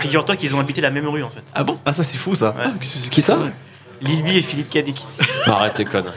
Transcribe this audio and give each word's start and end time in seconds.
Figure-toi 0.00 0.36
qu'ils 0.36 0.54
ont 0.54 0.60
habité 0.60 0.80
la 0.80 0.90
même 0.90 1.08
rue 1.08 1.22
en 1.22 1.30
fait. 1.30 1.42
Ah 1.54 1.64
bon? 1.64 1.78
Ah, 1.84 1.92
ça, 1.92 2.02
c'est 2.02 2.18
fou, 2.18 2.34
ça. 2.34 2.54
Ouais. 2.56 2.88
Qui 3.10 3.22
ça 3.22 3.38
Lil 4.00 4.22
B 4.22 4.28
et 4.28 4.42
Philippe 4.42 4.70
Cadic. 4.70 5.06
Arrête 5.46 5.78
les 5.78 5.84
conneries. 5.84 6.12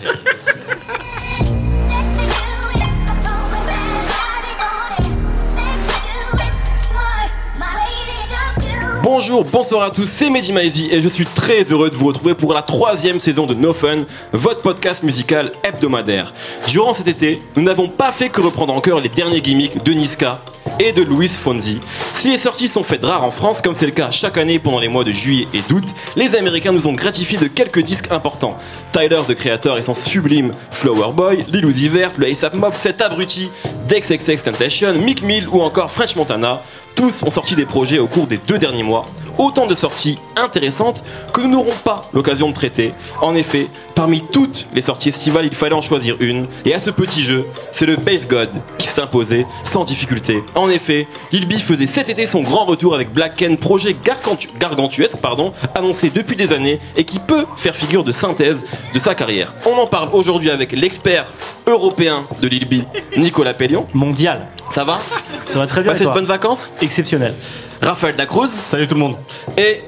Bonjour, 9.10 9.46
bonsoir 9.46 9.84
à 9.84 9.90
tous, 9.90 10.06
c'est 10.06 10.30
Mehdi 10.30 10.52
Maizy 10.52 10.90
et 10.92 11.00
je 11.00 11.08
suis 11.08 11.26
très 11.26 11.64
heureux 11.72 11.90
de 11.90 11.96
vous 11.96 12.08
retrouver 12.08 12.36
pour 12.36 12.54
la 12.54 12.62
troisième 12.62 13.22
saison 13.22 13.46
de 13.46 13.54
No 13.54 13.72
Fun, 13.72 14.00
votre 14.34 14.62
podcast 14.62 15.02
musical 15.02 15.54
hebdomadaire. 15.64 16.34
Durant 16.68 16.94
cet 16.94 17.08
été, 17.08 17.42
nous 17.56 17.64
n'avons 17.64 17.88
pas 17.88 18.12
fait 18.12 18.28
que 18.28 18.42
reprendre 18.42 18.74
en 18.74 18.82
cœur 18.82 19.00
les 19.00 19.08
derniers 19.08 19.40
gimmicks 19.40 19.82
de 19.82 19.94
Niska 19.94 20.42
et 20.82 20.92
de 20.92 21.04
Louis 21.04 21.30
Fonzi. 21.30 21.80
Si 22.16 22.32
les 22.32 22.38
sorties 22.38 22.68
sont 22.68 22.84
faites 22.84 23.06
rares 23.06 23.24
en 23.24 23.32
France, 23.32 23.62
comme 23.62 23.76
c'est 23.76 23.86
le 23.86 23.94
cas 23.94 24.12
chaque 24.12 24.38
année 24.38 24.60
pendant 24.60 24.80
les 24.80 24.90
mois 24.90 25.06
de 25.06 25.14
juillet 25.14 25.48
et 25.54 25.62
d'août, 25.70 25.86
les 26.18 26.36
Américains 26.36 26.74
nous 26.74 26.86
ont 26.88 26.94
gratifié 26.94 27.38
de 27.38 27.48
quelques 27.48 27.80
disques 27.80 28.12
importants. 28.12 28.58
Tyler, 28.92 29.22
the 29.26 29.36
Creator 29.36 29.78
et 29.78 29.84
son 29.84 29.94
sublime 29.94 30.52
Flower 30.70 31.14
Boy, 31.14 31.46
Lil 31.48 31.66
Uzi 31.66 31.88
Vert, 31.88 32.12
le 32.18 32.28
ASAP 32.28 32.56
Mob, 32.56 32.74
cet 32.78 33.02
abruti, 33.02 33.50
Dex 33.88 34.10
Temptation, 34.44 34.92
Mick 34.96 35.22
Mill 35.22 35.48
ou 35.48 35.62
encore 35.62 35.92
French 35.92 36.18
Montana, 36.18 36.62
tous 36.98 37.24
ont 37.24 37.32
sorti 37.32 37.56
des 37.56 37.66
projets 37.66 38.00
au 38.00 38.08
cours 38.08 38.28
des 38.28 38.38
deux 38.40 38.58
derniers 38.58 38.84
mois. 38.84 39.06
Autant 39.38 39.68
de 39.68 39.76
sorties 39.76 40.18
intéressantes 40.36 41.04
que 41.32 41.42
nous 41.42 41.50
n'aurons 41.50 41.76
pas 41.84 42.02
l'occasion 42.12 42.50
de 42.50 42.56
traiter. 42.56 42.92
En 43.22 43.36
effet, 43.36 43.68
parmi 43.94 44.24
toutes 44.34 44.66
les 44.74 44.82
sorties 44.82 45.10
estivales, 45.10 45.46
il 45.46 45.54
fallait 45.54 45.76
en 45.76 45.82
choisir 45.82 46.16
une. 46.20 46.48
Et 46.66 46.74
à 46.74 46.80
ce 46.82 46.90
petit 46.90 47.22
jeu, 47.22 47.46
c'est 47.62 47.86
le 47.86 47.98
Bass 47.98 48.28
God 48.28 48.50
qui 48.80 48.88
s'est 48.88 49.00
imposé 49.00 49.46
sans 49.64 49.86
difficulté. 49.86 50.44
En 50.56 50.70
effet, 50.70 51.08
Lil 51.32 51.48
B 51.48 51.54
faisait 51.54 51.86
cet 51.86 52.10
été 52.10 52.26
son 52.26 52.42
grand 52.42 52.66
retour 52.66 52.96
avec 52.96 53.14
Black 53.14 53.36
Ken, 53.36 53.58
projet 53.58 53.96
gargantu- 54.04 54.50
gargantuesque, 54.60 55.18
pardon, 55.18 55.54
annoncé 55.76 56.10
depuis 56.10 56.36
des 56.36 56.52
années 56.52 56.80
et 56.96 57.04
qui 57.04 57.20
peut 57.20 57.46
faire 57.58 57.76
figure 57.76 58.04
de 58.04 58.12
synthèse 58.12 58.66
de 58.92 58.98
sa 59.00 59.14
carrière. 59.14 59.54
On 59.68 59.78
en 59.78 59.86
parle 59.86 60.10
aujourd'hui 60.14 60.50
avec 60.50 60.72
l'expert 60.72 61.28
européen 61.68 62.26
de 62.42 62.48
Lil 62.48 62.66
B, 62.68 62.84
Nicolas 63.18 63.54
Pellion. 63.54 63.88
Mondial. 63.94 64.48
Ça 64.72 64.84
va 64.84 65.00
Ça 65.46 65.60
va 65.60 65.68
très 65.68 65.82
bien. 65.84 65.92
Passez 65.92 66.06
de 66.06 66.10
bonnes 66.10 66.26
vacances 66.26 66.74
Exceptionnel. 66.82 67.34
Raphaël 67.82 68.16
Dacruz 68.16 68.50
Salut 68.66 68.88
tout 68.88 68.96
le 68.96 69.02
monde. 69.02 69.16
et 69.58 69.82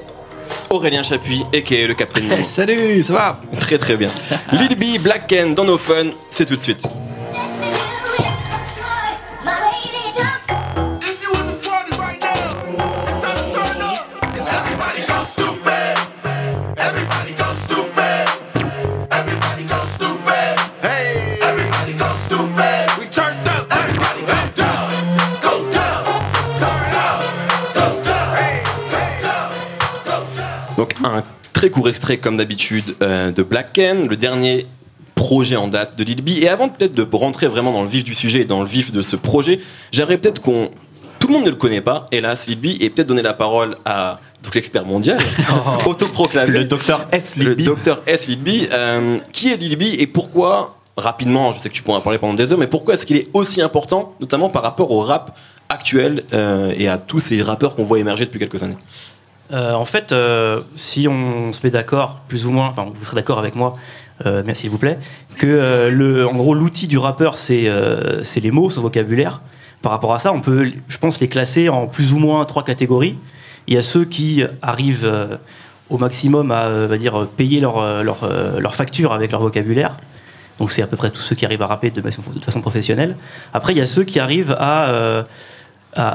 Aurélien 0.68 1.02
Chapuis, 1.02 1.42
et 1.52 1.86
le 1.86 1.94
Captain 1.94 2.20
Nemo. 2.22 2.36
Salut, 2.48 3.02
ça 3.02 3.12
va 3.12 3.40
Très 3.60 3.78
très 3.78 3.96
bien. 3.96 4.10
Lil 4.52 4.76
B, 4.76 5.00
Black 5.02 5.26
Ken 5.26 5.54
dans 5.54 5.64
nos 5.64 5.78
fun, 5.78 6.10
c'est 6.30 6.46
tout 6.46 6.54
de 6.56 6.60
suite. 6.60 6.80
Un 31.04 31.22
très 31.52 31.70
court 31.70 31.88
extrait 31.88 32.18
comme 32.18 32.36
d'habitude 32.36 32.96
euh, 33.02 33.30
de 33.30 33.42
Black 33.42 33.72
Ken, 33.72 34.06
le 34.08 34.16
dernier 34.16 34.66
projet 35.14 35.56
en 35.56 35.68
date 35.68 35.96
de 35.96 36.04
Lil 36.04 36.22
B. 36.22 36.30
Et 36.40 36.48
avant 36.48 36.68
peut-être 36.68 36.94
de 36.94 37.06
rentrer 37.12 37.46
vraiment 37.46 37.72
dans 37.72 37.82
le 37.82 37.88
vif 37.88 38.04
du 38.04 38.14
sujet 38.14 38.40
et 38.40 38.44
dans 38.44 38.60
le 38.60 38.66
vif 38.66 38.92
de 38.92 39.02
ce 39.02 39.16
projet, 39.16 39.60
j'aimerais 39.92 40.18
peut-être 40.18 40.40
qu'on... 40.40 40.70
Tout 41.18 41.28
le 41.28 41.34
monde 41.34 41.44
ne 41.44 41.50
le 41.50 41.56
connaît 41.56 41.82
pas, 41.82 42.06
hélas, 42.12 42.46
Lil 42.46 42.58
B, 42.58 42.66
et 42.80 42.88
peut-être 42.88 43.08
donner 43.08 43.20
la 43.22 43.34
parole 43.34 43.76
à 43.84 44.20
donc 44.42 44.54
l'expert 44.54 44.86
mondial, 44.86 45.18
autoproclamé, 45.86 46.50
Le 46.50 46.64
docteur 46.64 47.06
S. 47.12 47.36
le 47.36 47.50
Lilby. 47.50 47.64
docteur 47.64 48.00
S. 48.06 48.26
Lil 48.26 48.38
B. 48.38 48.48
Euh, 48.72 49.18
qui 49.32 49.52
est 49.52 49.56
Lil 49.58 49.76
B 49.76 49.82
et 49.98 50.06
pourquoi, 50.06 50.76
rapidement, 50.96 51.52
je 51.52 51.60
sais 51.60 51.68
que 51.68 51.74
tu 51.74 51.82
pourras 51.82 51.98
en 51.98 52.00
parler 52.00 52.18
pendant 52.18 52.32
des 52.32 52.50
heures, 52.50 52.58
mais 52.58 52.66
pourquoi 52.66 52.94
est-ce 52.94 53.04
qu'il 53.04 53.18
est 53.18 53.28
aussi 53.34 53.60
important, 53.60 54.14
notamment 54.18 54.48
par 54.48 54.62
rapport 54.62 54.90
au 54.90 55.00
rap 55.00 55.36
actuel 55.68 56.24
euh, 56.32 56.72
et 56.76 56.88
à 56.88 56.96
tous 56.96 57.20
ces 57.20 57.42
rappeurs 57.42 57.74
qu'on 57.76 57.84
voit 57.84 57.98
émerger 57.98 58.24
depuis 58.24 58.38
quelques 58.38 58.62
années? 58.62 58.78
Euh, 59.52 59.72
en 59.72 59.84
fait, 59.84 60.12
euh, 60.12 60.60
si 60.76 61.08
on 61.08 61.52
se 61.52 61.60
met 61.64 61.70
d'accord, 61.70 62.20
plus 62.28 62.46
ou 62.46 62.50
moins, 62.50 62.68
enfin 62.68 62.86
vous 62.94 63.04
serez 63.04 63.16
d'accord 63.16 63.38
avec 63.38 63.56
moi, 63.56 63.76
euh, 64.26 64.42
merci 64.44 64.62
s'il 64.62 64.70
vous 64.70 64.78
plaît, 64.78 64.98
que 65.38 65.46
euh, 65.46 65.90
le, 65.90 66.26
en 66.26 66.34
gros 66.34 66.54
l'outil 66.54 66.86
du 66.86 66.98
rappeur 66.98 67.36
c'est 67.36 67.68
euh, 67.68 68.22
c'est 68.22 68.40
les 68.40 68.50
mots, 68.50 68.70
son 68.70 68.82
vocabulaire. 68.82 69.40
Par 69.82 69.92
rapport 69.92 70.14
à 70.14 70.18
ça, 70.18 70.30
on 70.32 70.40
peut, 70.40 70.70
je 70.88 70.98
pense, 70.98 71.20
les 71.20 71.28
classer 71.28 71.68
en 71.70 71.86
plus 71.86 72.12
ou 72.12 72.18
moins 72.18 72.44
trois 72.44 72.64
catégories. 72.64 73.16
Il 73.66 73.74
y 73.74 73.78
a 73.78 73.82
ceux 73.82 74.04
qui 74.04 74.44
arrivent 74.60 75.06
euh, 75.06 75.36
au 75.88 75.96
maximum 75.96 76.52
à, 76.52 76.68
va 76.86 76.98
dire, 76.98 77.26
payer 77.36 77.60
leur, 77.60 78.04
leur, 78.04 78.18
leur 78.58 78.74
facture 78.76 79.12
avec 79.12 79.32
leur 79.32 79.40
vocabulaire. 79.40 79.96
Donc 80.58 80.70
c'est 80.70 80.82
à 80.82 80.86
peu 80.86 80.96
près 80.96 81.10
tous 81.10 81.22
ceux 81.22 81.34
qui 81.34 81.46
arrivent 81.46 81.62
à 81.62 81.66
rapper 81.66 81.90
de 81.90 82.02
façon, 82.02 82.22
de 82.32 82.44
façon 82.44 82.60
professionnelle. 82.60 83.16
Après, 83.54 83.72
il 83.72 83.78
y 83.78 83.80
a 83.80 83.86
ceux 83.86 84.04
qui 84.04 84.20
arrivent 84.20 84.54
à, 84.58 85.24
à, 85.94 86.08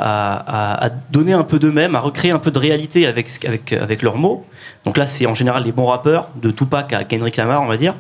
à- 0.82 0.86
à 0.86 0.90
donner 1.12 1.34
un 1.34 1.44
peu 1.44 1.60
d'eux-mêmes, 1.60 1.96
à 1.96 2.00
recréer 2.00 2.32
un 2.32 2.40
peu 2.40 2.52
de 2.52 2.60
réalité 2.60 3.08
avec, 3.08 3.44
avec, 3.46 3.74
avec 3.74 4.02
leurs 4.02 4.18
mots. 4.18 4.46
Donc 4.86 4.98
là, 4.98 5.06
c'est 5.06 5.26
en 5.26 5.34
général 5.34 5.64
les 5.64 5.72
bons 5.72 5.86
rappeurs, 5.86 6.30
de 6.42 6.52
Tupac 6.52 6.94
à 6.94 7.04
Kendrick 7.04 7.36
Lamar, 7.38 7.62
on 7.62 7.68
va 7.68 7.78
dire. 7.78 7.94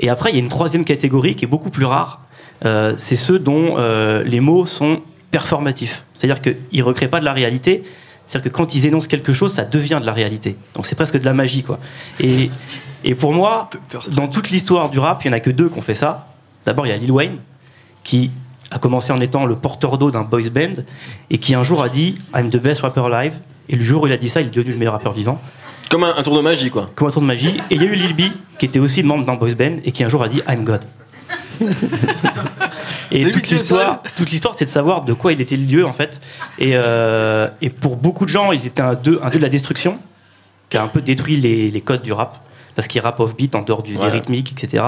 Et 0.00 0.08
après, 0.08 0.30
il 0.30 0.34
y 0.34 0.38
a 0.38 0.42
une 0.42 0.48
troisième 0.48 0.84
catégorie 0.84 1.34
qui 1.36 1.44
est 1.44 1.48
beaucoup 1.48 1.70
plus 1.70 1.84
rare. 1.84 2.20
Euh, 2.64 2.94
c'est 2.96 3.16
ceux 3.16 3.38
dont 3.38 3.74
euh, 3.78 4.22
les 4.24 4.40
mots 4.40 4.66
sont 4.66 5.00
performatifs. 5.30 6.04
C'est-à-dire 6.14 6.40
qu'ils 6.40 6.56
ne 6.80 6.82
recréent 6.84 7.08
pas 7.10 7.20
de 7.20 7.24
la 7.24 7.32
réalité. 7.32 7.82
C'est-à-dire 8.26 8.50
que 8.50 8.56
quand 8.56 8.74
ils 8.74 8.86
énoncent 8.86 9.08
quelque 9.08 9.32
chose, 9.32 9.52
ça 9.52 9.64
devient 9.64 9.98
de 10.00 10.06
la 10.06 10.12
réalité. 10.12 10.56
Donc 10.74 10.86
c'est 10.86 10.94
presque 10.94 11.18
de 11.18 11.24
la 11.24 11.34
magie, 11.34 11.62
quoi. 11.62 11.78
Et, 12.20 12.50
et 13.04 13.14
pour 13.14 13.32
moi, 13.32 13.68
dans 14.12 14.28
toute 14.28 14.50
l'histoire 14.50 14.88
du 14.90 14.98
rap, 14.98 15.24
il 15.24 15.28
n'y 15.28 15.34
en 15.34 15.36
a 15.36 15.40
que 15.40 15.50
deux 15.50 15.68
qui 15.68 15.78
ont 15.78 15.82
fait 15.82 15.94
ça. 15.94 16.28
D'abord, 16.64 16.86
il 16.86 16.90
y 16.90 16.92
a 16.92 16.96
Lil 16.96 17.10
Wayne, 17.10 17.38
qui 18.04 18.30
a 18.72 18.78
commencé 18.78 19.12
en 19.12 19.20
étant 19.20 19.44
le 19.44 19.56
porteur 19.56 19.98
d'eau 19.98 20.10
d'un 20.10 20.22
boys 20.22 20.50
band, 20.50 20.82
et 21.30 21.38
qui 21.38 21.54
un 21.54 21.62
jour 21.62 21.82
a 21.82 21.88
dit 21.88 22.16
I'm 22.34 22.50
the 22.50 22.56
best 22.56 22.80
rapper 22.80 23.02
alive. 23.12 23.34
Et 23.68 23.76
le 23.76 23.84
jour 23.84 24.02
où 24.02 24.06
il 24.06 24.12
a 24.12 24.16
dit 24.16 24.28
ça, 24.28 24.40
il 24.40 24.48
est 24.48 24.50
devenu 24.50 24.72
le 24.72 24.78
meilleur 24.78 24.94
rappeur 24.94 25.12
vivant. 25.12 25.40
Comme 25.90 26.04
un, 26.04 26.14
un 26.16 26.22
tour 26.22 26.36
de 26.36 26.42
magie, 26.42 26.70
quoi. 26.70 26.86
Comme 26.94 27.08
un 27.08 27.10
tour 27.10 27.22
de 27.22 27.26
magie. 27.26 27.60
Et 27.70 27.76
il 27.76 27.82
y 27.82 27.86
a 27.86 27.88
eu 27.88 27.94
Lil 27.94 28.16
B, 28.16 28.22
qui 28.58 28.66
était 28.66 28.78
aussi 28.78 29.02
membre 29.02 29.26
d'un 29.26 29.34
boys 29.34 29.54
band, 29.54 29.76
et 29.84 29.92
qui 29.92 30.02
un 30.04 30.08
jour 30.08 30.22
a 30.22 30.28
dit 30.28 30.42
I'm 30.48 30.64
God. 30.64 30.84
et 33.12 33.30
toute 33.30 33.48
l'histoire, 33.48 34.02
toute 34.16 34.30
l'histoire, 34.30 34.54
c'est 34.56 34.64
de 34.64 34.70
savoir 34.70 35.04
de 35.04 35.12
quoi 35.12 35.32
il 35.32 35.40
était 35.40 35.56
le 35.56 35.64
dieu 35.64 35.86
en 35.86 35.92
fait. 35.92 36.20
Et, 36.58 36.72
euh, 36.74 37.48
et 37.60 37.70
pour 37.70 37.96
beaucoup 37.96 38.24
de 38.24 38.30
gens, 38.30 38.52
il 38.52 38.66
était 38.66 38.82
un 38.82 38.94
dieu, 38.94 39.20
un 39.22 39.28
dieu 39.28 39.38
de 39.38 39.44
la 39.44 39.50
destruction, 39.50 39.98
qui 40.70 40.76
a 40.76 40.82
un 40.82 40.88
peu 40.88 41.00
détruit 41.00 41.36
les, 41.36 41.70
les 41.70 41.80
codes 41.80 42.02
du 42.02 42.12
rap. 42.12 42.40
Parce 42.74 42.88
qu'il 42.88 43.00
rappe 43.00 43.20
off-beat 43.20 43.54
en 43.54 43.62
dehors 43.62 43.82
du, 43.82 43.96
des 43.96 44.06
rythmiques, 44.06 44.52
etc. 44.52 44.82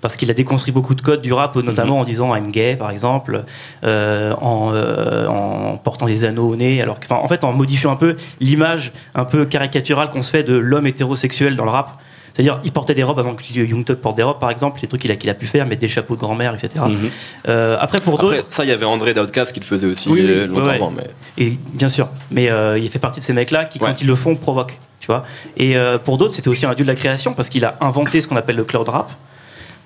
Parce 0.00 0.16
qu'il 0.16 0.30
a 0.30 0.34
déconstruit 0.34 0.72
beaucoup 0.72 0.94
de 0.94 1.00
codes 1.00 1.22
du 1.22 1.32
rap, 1.32 1.56
notamment 1.56 1.98
en 2.00 2.04
disant 2.04 2.34
I'm 2.34 2.50
gay, 2.50 2.76
par 2.76 2.90
exemple, 2.90 3.44
euh, 3.84 4.34
en, 4.40 4.72
euh, 4.74 5.26
en 5.26 5.76
portant 5.78 6.06
des 6.06 6.24
anneaux 6.24 6.48
au 6.48 6.56
nez. 6.56 6.82
Alors 6.82 7.00
que, 7.00 7.12
en 7.12 7.28
fait, 7.28 7.44
en 7.44 7.52
modifiant 7.52 7.92
un 7.92 7.96
peu 7.96 8.16
l'image 8.40 8.92
un 9.14 9.24
peu 9.24 9.44
caricaturale 9.44 10.10
qu'on 10.10 10.22
se 10.22 10.30
fait 10.30 10.42
de 10.42 10.54
l'homme 10.54 10.86
hétérosexuel 10.86 11.56
dans 11.56 11.64
le 11.64 11.70
rap. 11.70 12.00
C'est-à-dire, 12.34 12.60
il 12.64 12.72
portait 12.72 12.94
des 12.94 13.02
robes 13.02 13.18
avant 13.18 13.34
que 13.34 13.42
Young 13.54 13.84
Thug 13.84 13.96
porte 13.96 14.16
des 14.16 14.22
robes, 14.22 14.38
par 14.38 14.50
exemple. 14.50 14.78
C'est 14.80 14.86
des 14.86 14.90
trucs 14.90 15.02
qu'il 15.02 15.10
a, 15.10 15.16
qu'il 15.16 15.28
a 15.30 15.34
pu 15.34 15.46
faire, 15.46 15.66
mettre 15.66 15.80
des 15.80 15.88
chapeaux 15.88 16.14
de 16.16 16.20
grand-mère, 16.20 16.54
etc. 16.54 16.84
Mhm. 16.88 17.10
Euh, 17.48 17.76
après, 17.80 18.00
pour 18.00 18.18
d'autres. 18.18 18.46
Ça, 18.48 18.64
il 18.64 18.68
y 18.70 18.72
avait 18.72 18.86
André 18.86 19.14
d'Outcast 19.14 19.52
qui 19.52 19.60
le 19.60 19.66
faisait 19.66 19.86
aussi 19.86 20.08
Oui, 20.08 20.20
oui, 20.22 20.30
euh, 20.30 20.46
longtemps 20.46 20.66
ouais. 20.66 20.76
avant. 20.76 20.90
Mais... 20.90 21.10
Et 21.38 21.58
bien 21.74 21.88
sûr, 21.88 22.08
mais 22.30 22.50
euh, 22.50 22.78
il 22.78 22.88
fait 22.88 22.98
partie 22.98 23.20
de 23.20 23.24
ces 23.24 23.32
mecs-là 23.32 23.64
qui, 23.66 23.78
Ouais. 23.78 23.88
quand 23.88 24.00
ils 24.00 24.06
le 24.06 24.14
font, 24.14 24.34
provoquent. 24.34 24.78
Tu 25.00 25.08
vois 25.08 25.24
et 25.56 25.76
euh, 25.76 25.98
pour 25.98 26.16
d'autres, 26.16 26.34
c'était 26.34 26.48
aussi 26.48 26.64
un 26.64 26.74
dieu 26.74 26.84
de 26.84 26.90
la 26.90 26.94
création 26.94 27.34
parce 27.34 27.48
qu'il 27.48 27.64
a 27.64 27.76
inventé 27.80 28.20
ce 28.20 28.28
qu'on 28.28 28.36
appelle 28.36 28.54
le 28.56 28.62
cloud 28.64 28.88
rap. 28.88 29.10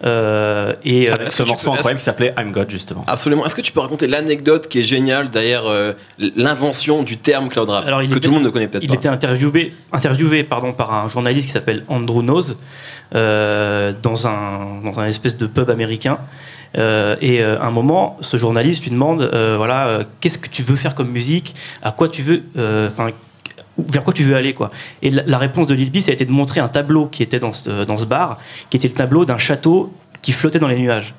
Euh, 0.04 0.72
et 0.84 1.08
euh, 1.08 1.14
Avec 1.14 1.32
ce 1.32 1.42
tu 1.42 1.48
morceau 1.48 1.70
peux- 1.70 1.76
incroyable 1.76 1.98
qui 1.98 2.04
s'appelait 2.04 2.34
I'm 2.38 2.52
God, 2.52 2.70
justement. 2.70 3.02
Absolument. 3.06 3.46
Est-ce 3.46 3.54
que 3.54 3.62
tu 3.62 3.72
peux 3.72 3.80
raconter 3.80 4.06
l'anecdote 4.06 4.68
qui 4.68 4.80
est 4.80 4.84
géniale 4.84 5.30
derrière 5.30 5.62
euh, 5.66 5.92
l'invention 6.36 7.02
du 7.02 7.16
terme 7.16 7.48
cloud 7.48 7.70
rap 7.70 7.86
Alors, 7.86 8.02
il 8.02 8.10
que 8.10 8.16
était- 8.16 8.26
tout 8.26 8.30
le 8.30 8.34
monde 8.36 8.44
ne 8.44 8.50
connaît 8.50 8.68
peut-être 8.68 8.82
il 8.84 8.88
pas 8.90 8.94
était 8.94 9.08
interviewé, 9.08 9.74
interviewé 9.92 10.44
pardon, 10.44 10.72
par 10.74 10.92
un 10.92 11.09
journaliste 11.09 11.47
qui 11.47 11.53
s'appelle 11.53 11.84
Andrew 11.88 12.22
Nose 12.22 12.59
euh, 13.15 13.92
dans, 14.03 14.26
un, 14.26 14.82
dans 14.84 14.98
un 15.00 15.06
espèce 15.06 15.38
de 15.38 15.47
pub 15.47 15.71
américain. 15.71 16.18
Euh, 16.76 17.16
et 17.22 17.41
euh, 17.42 17.59
à 17.60 17.66
un 17.66 17.71
moment, 17.71 18.18
ce 18.21 18.36
journaliste 18.36 18.82
lui 18.82 18.91
demande 18.91 19.22
euh, 19.22 19.54
voilà, 19.56 19.86
euh, 19.88 20.04
qu'est-ce 20.21 20.36
que 20.36 20.48
tu 20.48 20.62
veux 20.62 20.76
faire 20.76 20.94
comme 20.94 21.09
musique? 21.10 21.54
À 21.82 21.91
quoi 21.92 22.09
tu 22.09 22.21
veux 22.22 22.42
euh, 22.59 22.88
enfin, 22.91 23.10
vers 23.78 24.04
quoi 24.04 24.12
tu 24.12 24.22
veux 24.22 24.36
aller 24.36 24.54
Et 25.02 25.10
la, 25.10 25.38
réponse 25.38 25.66
de 25.66 25.74
Lil 25.74 25.90
B, 25.90 25.98
ça 25.98 26.10
a 26.10 26.14
été 26.14 26.24
de 26.24 26.30
montrer 26.30 26.60
un 26.60 26.68
tableau 26.68 27.06
qui 27.06 27.22
était 27.22 27.38
dans 27.38 27.52
ce 27.52 28.04
bar, 28.04 28.38
qui 28.70 28.76
était 28.76 28.88
le 28.88 28.94
tableau 28.94 29.24
d'un 29.24 29.38
château 29.38 29.92
qui 30.22 30.32
flottait 30.32 30.58
dans 30.58 30.68
les 30.68 30.78
nuages. 30.78 31.14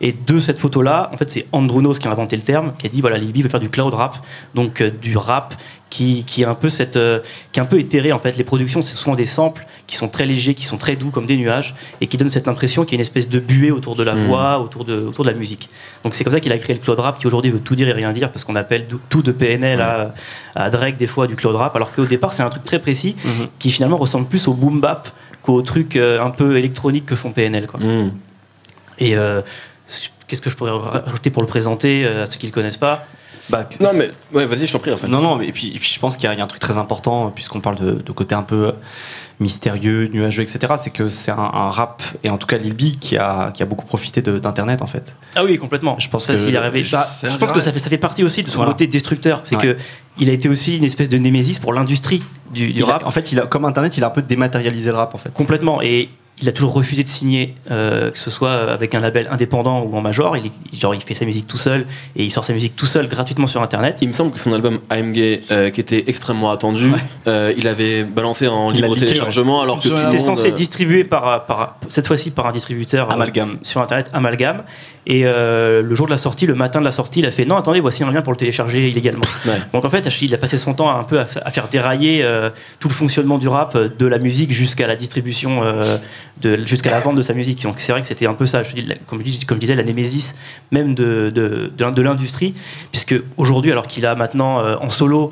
Et 0.00 0.12
de 0.12 0.38
cette 0.38 0.58
photo-là, 0.58 1.08
en 1.12 1.16
fait, 1.16 1.30
c'est 1.30 1.46
Androunos 1.52 1.94
qui 1.94 2.08
a 2.08 2.10
inventé 2.10 2.36
le 2.36 2.42
terme, 2.42 2.72
qui 2.78 2.86
a 2.86 2.88
dit 2.88 3.00
voilà, 3.00 3.16
Lil 3.18 3.32
B 3.32 3.38
veut 3.38 3.48
faire 3.48 3.60
du 3.60 3.70
cloud 3.70 3.94
rap, 3.94 4.16
donc 4.54 4.80
euh, 4.80 4.90
du 4.90 5.16
rap 5.16 5.54
qui, 5.88 6.24
qui 6.24 6.42
est 6.42 6.46
un 6.46 6.54
peu 6.56 6.68
cette, 6.68 6.96
euh, 6.96 7.20
qui 7.52 7.60
est 7.60 7.62
un 7.62 7.66
peu 7.66 7.78
éthéré 7.78 8.10
en 8.12 8.18
fait. 8.18 8.36
Les 8.36 8.42
productions, 8.42 8.82
c'est 8.82 8.94
souvent 8.94 9.14
des 9.14 9.26
samples 9.26 9.64
qui 9.86 9.94
sont 9.94 10.08
très 10.08 10.26
légers, 10.26 10.54
qui 10.54 10.64
sont 10.64 10.76
très 10.78 10.96
doux 10.96 11.10
comme 11.10 11.26
des 11.26 11.36
nuages, 11.36 11.76
et 12.00 12.08
qui 12.08 12.16
donnent 12.16 12.30
cette 12.30 12.48
impression 12.48 12.84
qu'il 12.84 12.92
y 12.92 12.96
a 12.96 12.98
une 12.98 13.02
espèce 13.02 13.28
de 13.28 13.38
buée 13.38 13.70
autour 13.70 13.94
de 13.94 14.02
la 14.02 14.14
Mhm. 14.14 14.26
voix, 14.26 14.58
autour 14.58 14.84
de, 14.84 14.94
autour 14.96 15.24
de 15.24 15.30
la 15.30 15.36
musique. 15.36 15.68
Donc 16.02 16.14
c'est 16.16 16.24
comme 16.24 16.32
ça 16.32 16.40
qu'il 16.40 16.50
a 16.52 16.58
créé 16.58 16.74
le 16.74 16.82
cloud 16.82 16.98
rap, 16.98 17.18
qui 17.20 17.26
aujourd'hui 17.28 17.52
veut 17.52 17.60
tout 17.60 17.76
dire 17.76 17.88
et 17.88 17.92
rien 17.92 18.10
dire, 18.12 18.32
parce 18.32 18.44
qu'on 18.44 18.56
appelle 18.56 18.86
tout 19.08 19.22
de 19.22 19.30
PNL 19.30 19.80
à, 19.80 20.14
à 20.56 20.70
Drake 20.70 20.96
des 20.96 21.06
fois 21.06 21.28
du 21.28 21.36
cloud 21.36 21.54
rap, 21.54 21.76
alors 21.76 21.92
qu'au 21.92 22.04
départ 22.06 22.32
c'est 22.32 22.42
un 22.42 22.50
truc 22.50 22.64
très 22.64 22.80
précis 22.80 23.14
Mhm. 23.24 23.46
qui 23.60 23.70
finalement 23.70 23.96
ressemble 23.96 24.26
plus 24.26 24.48
au 24.48 24.54
boom 24.54 24.80
bap 24.80 25.08
qu'au 25.42 25.62
truc 25.62 25.94
euh, 25.94 26.20
un 26.20 26.30
peu 26.30 26.56
électronique 26.56 27.06
que 27.06 27.14
font 27.14 27.30
PNL. 27.30 27.66
Quoi. 27.68 27.78
Hmm. 27.78 28.10
Et 28.98 29.14
qu'est-ce 30.26 30.40
que 30.40 30.50
je 30.50 30.56
pourrais 30.56 30.70
rajouter 30.72 31.30
pour 31.30 31.42
le 31.42 31.48
présenter 31.48 32.04
euh, 32.04 32.22
à 32.22 32.26
ceux 32.26 32.38
qui 32.38 32.46
le 32.46 32.52
connaissent 32.52 32.76
pas? 32.78 33.04
Bah, 33.50 33.68
Non, 33.80 33.90
mais 33.94 34.10
ouais, 34.32 34.46
vas-y, 34.46 34.66
je 34.66 34.72
t'en 34.72 34.78
prie 34.78 34.90
en 34.90 34.96
fait. 34.96 35.06
Non, 35.06 35.20
non, 35.20 35.36
mais 35.36 35.48
et 35.48 35.52
puis, 35.52 35.68
et 35.68 35.78
puis 35.78 35.90
je 35.94 36.00
pense 36.00 36.16
qu'il 36.16 36.24
y, 36.24 36.28
a- 36.28 36.32
il 36.32 36.38
y 36.38 36.40
a 36.40 36.44
un 36.44 36.46
truc 36.46 36.60
très 36.62 36.78
important, 36.78 37.26
euh, 37.26 37.30
puisqu'on 37.34 37.60
parle 37.60 37.76
de, 37.76 37.90
de 37.92 38.12
côté 38.12 38.34
un 38.34 38.42
peu 38.42 38.68
euh, 38.68 38.72
mystérieux, 39.40 40.08
nuageux, 40.12 40.42
etc. 40.42 40.74
C'est 40.78 40.90
que 40.90 41.08
c'est 41.08 41.30
un, 41.30 41.36
un 41.38 41.70
rap, 41.70 42.02
et 42.22 42.30
en 42.30 42.38
tout 42.38 42.46
cas 42.46 42.56
Lil 42.56 42.72
B, 42.74 42.98
qui 42.98 43.16
a, 43.18 43.50
qui 43.52 43.62
a 43.62 43.66
beaucoup 43.66 43.84
profité 43.84 44.22
d'Internet, 44.22 44.80
en 44.80 44.86
fait. 44.86 45.14
Ah 45.36 45.44
oui, 45.44 45.58
complètement. 45.58 45.96
Je 45.98 46.08
pense 46.08 46.24
ça, 46.26 46.34
que- 46.34 46.56
arrivé. 46.56 46.82
je- 46.84 46.92
Bah, 46.92 47.06
je 47.22 47.36
pense 47.36 47.60
ça 47.60 47.72
fait, 47.72 47.78
ça 47.78 47.90
fait 47.90 47.98
partie 47.98 48.24
aussi 48.24 48.42
de 48.42 48.48
son 48.48 48.56
Voilà. 48.56 48.72
côté 48.72 48.86
destructeur. 48.86 49.40
C'est 49.44 49.56
Ouais. 49.56 49.62
que 49.62 49.76
il 50.18 50.30
a 50.30 50.32
été 50.32 50.48
aussi 50.48 50.76
une 50.78 50.84
espèce 50.84 51.08
de 51.08 51.18
némésis 51.18 51.58
pour 51.58 51.72
l'industrie 51.72 52.22
du, 52.52 52.68
du 52.68 52.80
Il 52.80 52.82
a- 52.84 52.86
rap. 52.86 53.06
en 53.06 53.10
fait, 53.10 53.32
il 53.32 53.40
a, 53.40 53.46
comme 53.46 53.64
Internet, 53.64 53.96
il 53.98 54.04
a 54.04 54.06
un 54.06 54.10
peu 54.10 54.22
dématérialisé 54.22 54.90
le 54.90 54.96
rap, 54.96 55.14
en 55.14 55.18
fait. 55.18 55.32
Complètement. 55.34 55.82
Et 55.82 56.08
il 56.42 56.48
a 56.48 56.52
toujours 56.52 56.72
refusé 56.72 57.02
de 57.04 57.08
signer, 57.08 57.54
euh, 57.70 58.10
que 58.10 58.18
ce 58.18 58.28
soit 58.28 58.52
avec 58.52 58.94
un 58.94 59.00
label 59.00 59.28
indépendant 59.30 59.82
ou 59.82 59.96
en 59.96 60.00
major. 60.00 60.36
Il, 60.36 60.50
genre, 60.78 60.94
il 60.94 61.00
fait 61.00 61.14
sa 61.14 61.24
musique 61.24 61.46
tout 61.46 61.56
seul 61.56 61.86
et 62.16 62.24
il 62.24 62.30
sort 62.30 62.44
sa 62.44 62.52
musique 62.52 62.74
tout 62.74 62.86
seul 62.86 63.06
gratuitement 63.08 63.46
sur 63.46 63.62
Internet. 63.62 63.98
Il 64.02 64.08
me 64.08 64.12
semble 64.12 64.32
que 64.32 64.38
son 64.40 64.52
album 64.52 64.80
I'm 64.92 65.12
Gay, 65.12 65.42
euh, 65.50 65.70
qui 65.70 65.80
était 65.80 66.04
extrêmement 66.08 66.50
attendu, 66.50 66.90
Ouais. 66.90 66.98
euh, 67.28 67.52
il 67.56 67.68
avait 67.68 68.02
balancé 68.02 68.48
en 68.48 68.70
libre 68.70 68.96
téléchargement, 68.96 69.62
alors 69.62 69.80
que 69.80 69.90
C'était 69.90 70.16
monde, 70.16 70.20
censé 70.20 70.48
être 70.48 70.54
distribué 70.54 71.04
par, 71.04 71.46
par, 71.46 71.76
cette 71.88 72.06
fois-ci 72.06 72.30
par 72.32 72.48
un 72.48 72.52
distributeur 72.52 73.10
euh, 73.10 73.14
Amalgame. 73.14 73.58
sur 73.62 73.80
Internet, 73.80 74.10
Amalgame. 74.12 74.64
Et 75.06 75.22
euh, 75.26 75.82
le 75.82 75.94
jour 75.94 76.06
de 76.06 76.10
la 76.10 76.16
sortie, 76.16 76.46
le 76.46 76.54
matin 76.54 76.80
de 76.80 76.84
la 76.84 76.90
sortie, 76.90 77.18
il 77.18 77.26
a 77.26 77.30
fait 77.30 77.44
non, 77.44 77.56
attendez, 77.56 77.80
voici 77.80 78.02
un 78.04 78.10
lien 78.10 78.22
pour 78.22 78.32
le 78.32 78.38
télécharger 78.38 78.88
illégalement. 78.88 79.24
Ouais. 79.46 79.58
Donc 79.72 79.84
en 79.84 79.90
fait, 79.90 80.08
il 80.22 80.32
a 80.34 80.38
passé 80.38 80.56
son 80.56 80.72
temps 80.72 80.90
un 80.96 81.04
peu 81.04 81.20
à, 81.20 81.26
fa- 81.26 81.40
à 81.44 81.50
faire 81.50 81.68
dérailler 81.68 82.22
euh, 82.24 82.48
tout 82.80 82.88
le 82.88 82.94
fonctionnement 82.94 83.36
du 83.36 83.46
rap, 83.48 83.76
euh, 83.76 83.88
de 83.98 84.06
la 84.06 84.18
musique 84.18 84.50
jusqu'à 84.52 84.86
la 84.86 84.96
distribution, 84.96 85.62
euh, 85.62 85.98
jusqu'à 86.64 86.90
la 86.90 87.00
vente 87.00 87.16
de 87.16 87.22
sa 87.22 87.34
musique. 87.34 87.62
Donc 87.64 87.80
c'est 87.80 87.92
vrai 87.92 88.00
que 88.00 88.06
c'était 88.06 88.26
un 88.26 88.34
peu 88.34 88.46
ça, 88.46 88.62
je 88.62 88.74
dis, 88.74 88.82
la- 88.82 88.94
comme, 89.06 89.18
je 89.18 89.24
dis- 89.24 89.44
comme 89.44 89.58
je 89.58 89.60
disais, 89.60 89.74
la 89.74 89.82
némésis 89.84 90.36
même 90.70 90.94
de, 90.94 91.30
de, 91.34 91.70
de, 91.76 91.90
de 91.90 92.02
l'industrie, 92.02 92.54
puisque 92.90 93.14
aujourd'hui, 93.36 93.72
alors 93.72 93.86
qu'il 93.86 94.06
a 94.06 94.14
maintenant 94.14 94.62
en 94.80 94.88
solo 94.88 95.30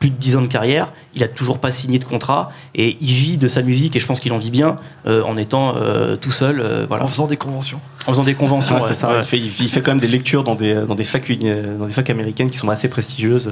plus 0.00 0.10
de 0.10 0.16
10 0.16 0.36
ans 0.36 0.42
de 0.42 0.46
carrière, 0.48 0.92
il 1.14 1.22
a 1.22 1.28
toujours 1.28 1.58
pas 1.58 1.70
signé 1.70 1.98
de 1.98 2.04
contrat 2.04 2.50
et 2.74 2.96
il 3.00 3.10
vit 3.12 3.36
de 3.38 3.46
sa 3.48 3.60
musique 3.62 3.94
et 3.94 4.00
je 4.00 4.06
pense 4.06 4.18
qu'il 4.18 4.32
en 4.32 4.38
vit 4.38 4.50
bien 4.50 4.78
euh, 5.06 5.22
en 5.24 5.36
étant 5.36 5.74
euh, 5.76 6.16
tout 6.16 6.30
seul, 6.30 6.58
euh, 6.60 6.86
voilà, 6.88 7.04
En 7.04 7.06
faisant 7.06 7.26
des 7.26 7.36
conventions. 7.36 7.80
en 8.06 8.12
faisant 8.12 8.24
des 8.24 8.34
conventions. 8.34 8.76
Ouais, 8.76 8.80
ouais. 8.82 8.88
c'est 8.88 8.94
ça. 8.94 9.10
Ouais. 9.10 9.18
Il, 9.20 9.24
fait, 9.26 9.38
il 9.38 9.50
fait- 9.50 9.64
il 9.64 9.68
fait 9.68 9.82
quand 9.82 9.90
même 9.90 10.00
des 10.00 10.08
lectures 10.08 10.42
dans 10.42 10.54
des, 10.54 10.74
dans 10.88 10.94
des, 10.94 11.04
facs, 11.04 11.30
dans 11.78 11.86
des 11.86 11.92
facs 11.92 12.08
américaines 12.10 12.50
qui 12.50 12.56
sont 12.58 12.70
assez 12.70 12.88
prestigieuses. 12.88 13.46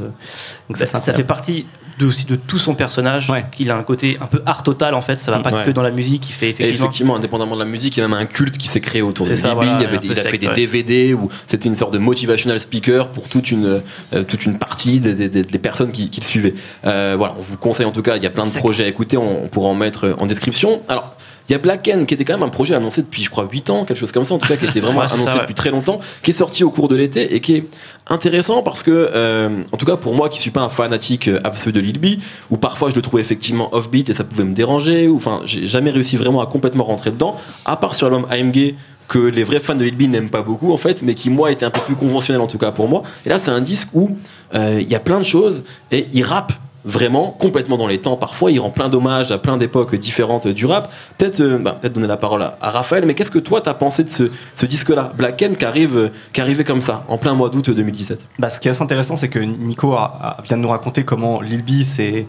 Donc 0.68 0.76
ça, 0.78 0.86
Ça, 0.86 0.98
c'est 0.98 1.10
ça 1.10 1.12
fait 1.14 1.22
partie 1.24 1.66
de, 1.98 2.06
aussi 2.06 2.24
de 2.26 2.36
tout 2.36 2.56
son 2.58 2.74
personnage. 2.74 3.28
Ouais. 3.28 3.44
qu'il 3.52 3.70
a 3.70 3.76
un 3.76 3.82
côté 3.82 4.16
un 4.22 4.26
peu 4.26 4.40
art 4.46 4.62
total 4.62 4.94
en 4.94 5.00
fait. 5.02 5.20
Ça 5.20 5.30
va 5.32 5.40
pas 5.40 5.50
Ouais. 5.52 5.64
que 5.64 5.70
dans 5.70 5.82
la 5.82 5.90
musique. 5.90 6.30
Il 6.30 6.32
fait 6.32 6.48
effectivement. 6.50 6.86
effectivement, 6.86 7.16
indépendamment 7.16 7.56
de 7.56 7.60
la 7.60 7.66
musique, 7.66 7.96
il 7.98 8.00
y 8.00 8.02
a 8.02 8.08
même 8.08 8.16
un 8.18 8.24
culte 8.24 8.56
qui 8.56 8.68
s'est 8.68 8.80
créé 8.80 9.02
autour 9.02 9.26
de 9.28 9.34
ça, 9.34 9.52
voilà, 9.52 9.78
il, 9.80 9.84
avait 9.86 9.98
il 10.02 10.12
a 10.12 10.14
fait 10.22 10.38
des 10.38 10.46
ouais. 10.46 10.54
DVD 10.54 11.12
où 11.12 11.28
c'était 11.46 11.68
une 11.68 11.74
sorte 11.76 11.92
de 11.92 11.98
motivational 11.98 12.58
speaker 12.58 13.08
pour 13.10 13.28
toute 13.28 13.50
une, 13.50 13.82
euh, 14.14 14.22
toute 14.22 14.46
une 14.46 14.56
partie 14.58 15.00
des, 15.00 15.12
des- 15.14 15.28
des- 15.28 15.42
des 15.42 15.58
personnes 15.58 15.92
qui, 15.92 16.08
qui 16.08 16.20
le 16.20 16.37
Euh, 16.84 17.14
voilà, 17.18 17.34
on 17.38 17.42
vous 17.42 17.56
conseille 17.56 17.86
en 17.86 17.90
tout 17.92 18.02
cas, 18.02 18.16
il 18.16 18.22
y 18.22 18.26
a 18.26 18.30
plein 18.30 18.46
de 18.46 18.52
projets 18.52 18.84
à 18.84 18.88
écouter, 18.88 19.16
on, 19.16 19.44
on 19.44 19.48
pourra 19.48 19.68
en 19.68 19.74
mettre 19.74 20.06
euh, 20.06 20.14
en 20.18 20.26
description. 20.26 20.82
Alors, 20.88 21.14
il 21.48 21.52
y 21.52 21.54
a 21.54 21.58
Black 21.58 21.88
N 21.88 22.04
qui 22.04 22.12
était 22.12 22.26
quand 22.26 22.34
même 22.34 22.42
un 22.42 22.50
projet 22.50 22.74
annoncé 22.74 23.00
depuis, 23.00 23.24
je 23.24 23.30
crois, 23.30 23.48
8 23.50 23.70
ans, 23.70 23.84
quelque 23.86 23.96
chose 23.96 24.12
comme 24.12 24.26
ça, 24.26 24.34
en 24.34 24.38
tout 24.38 24.48
cas, 24.48 24.56
qui 24.56 24.66
était 24.66 24.80
vraiment 24.80 25.00
Ouais, 25.00 25.06
annoncé 25.06 25.24
ça, 25.24 25.34
ouais. 25.34 25.40
depuis 25.40 25.54
très 25.54 25.70
longtemps, 25.70 25.98
qui 26.22 26.30
est 26.32 26.34
sorti 26.34 26.62
au 26.62 26.70
cours 26.70 26.88
de 26.88 26.96
l'été 26.96 27.34
et 27.34 27.40
qui 27.40 27.54
est 27.54 27.64
intéressant 28.08 28.62
parce 28.62 28.82
que, 28.82 28.90
euh, 29.14 29.62
en 29.72 29.76
tout 29.78 29.86
cas, 29.86 29.96
pour 29.96 30.14
moi 30.14 30.28
qui 30.28 30.38
suis 30.40 30.50
pas 30.50 30.60
un 30.60 30.68
fanatique 30.68 31.30
absolu 31.44 31.72
de 31.72 31.80
Lil 31.80 31.98
B, 31.98 32.20
où 32.50 32.58
parfois 32.58 32.90
je 32.90 32.96
le 32.96 33.02
trouvais 33.02 33.22
effectivement 33.22 33.74
offbeat 33.74 34.10
et 34.10 34.14
ça 34.14 34.24
pouvait 34.24 34.44
me 34.44 34.54
déranger, 34.54 35.08
ou 35.08 35.16
enfin, 35.16 35.40
j'ai 35.46 35.66
jamais 35.66 35.90
réussi 35.90 36.16
vraiment 36.16 36.42
à 36.42 36.46
complètement 36.46 36.84
rentrer 36.84 37.10
dedans, 37.12 37.36
à 37.64 37.76
part 37.76 37.94
sur 37.94 38.10
l'album 38.10 38.30
AMG 38.30 38.74
que 39.08 39.18
les 39.18 39.42
vrais 39.42 39.58
fans 39.58 39.74
de 39.74 39.88
B 39.88 40.02
n'aiment 40.02 40.28
pas 40.28 40.42
beaucoup 40.42 40.72
en 40.72 40.76
fait, 40.76 41.02
mais 41.02 41.14
qui 41.14 41.30
moi 41.30 41.50
était 41.50 41.64
un 41.64 41.70
peu 41.70 41.80
plus 41.80 41.96
conventionnel 41.96 42.42
en 42.42 42.46
tout 42.46 42.58
cas 42.58 42.70
pour 42.70 42.88
moi. 42.88 43.02
Et 43.24 43.30
là, 43.30 43.38
c'est 43.38 43.50
un 43.50 43.62
disque 43.62 43.88
où 43.94 44.16
euh, 44.54 44.78
il 44.80 44.88
y 44.88 44.94
a 44.94 45.00
plein 45.00 45.18
de 45.18 45.24
choses 45.24 45.64
et 45.90 46.06
il 46.12 46.22
rappe 46.22 46.52
vraiment 46.84 47.30
complètement 47.30 47.76
dans 47.76 47.86
les 47.86 47.98
temps. 47.98 48.16
Parfois, 48.16 48.50
il 48.50 48.60
rend 48.60 48.70
plein 48.70 48.88
d'hommages 48.88 49.32
à 49.32 49.38
plein 49.38 49.56
d'époques 49.56 49.94
différentes 49.94 50.46
du 50.46 50.66
rap. 50.66 50.92
Peut-être, 51.16 51.40
euh, 51.40 51.58
bah, 51.58 51.76
peut-être 51.80 51.94
donner 51.94 52.06
la 52.06 52.18
parole 52.18 52.42
à, 52.42 52.70
Raphaël. 52.70 53.04
Mais 53.06 53.14
qu'est-ce 53.14 53.30
que 53.30 53.38
toi 53.38 53.62
t'as 53.62 53.74
pensé 53.74 54.04
de 54.04 54.10
ce, 54.10 54.30
ce 54.52 54.66
disque-là, 54.66 55.12
Black 55.16 55.40
N, 55.40 55.56
qui 55.56 55.64
arrive, 55.64 55.96
euh, 55.96 56.08
qui 56.32 56.42
arrivait 56.42 56.64
comme 56.64 56.82
ça, 56.82 57.04
en 57.08 57.16
plein 57.16 57.32
mois 57.32 57.48
d'août 57.48 57.70
2017 57.70 58.20
Bah, 58.38 58.50
ce 58.50 58.60
qui 58.60 58.68
est 58.68 58.70
assez 58.70 58.82
intéressant, 58.82 59.16
c'est 59.16 59.28
que 59.28 59.38
Nico 59.38 59.96
vient 60.44 60.56
de 60.58 60.62
nous 60.62 60.68
raconter 60.68 61.04
comment 61.04 61.40
Lil 61.40 61.64
B 61.64 61.82
s'est 61.82 62.26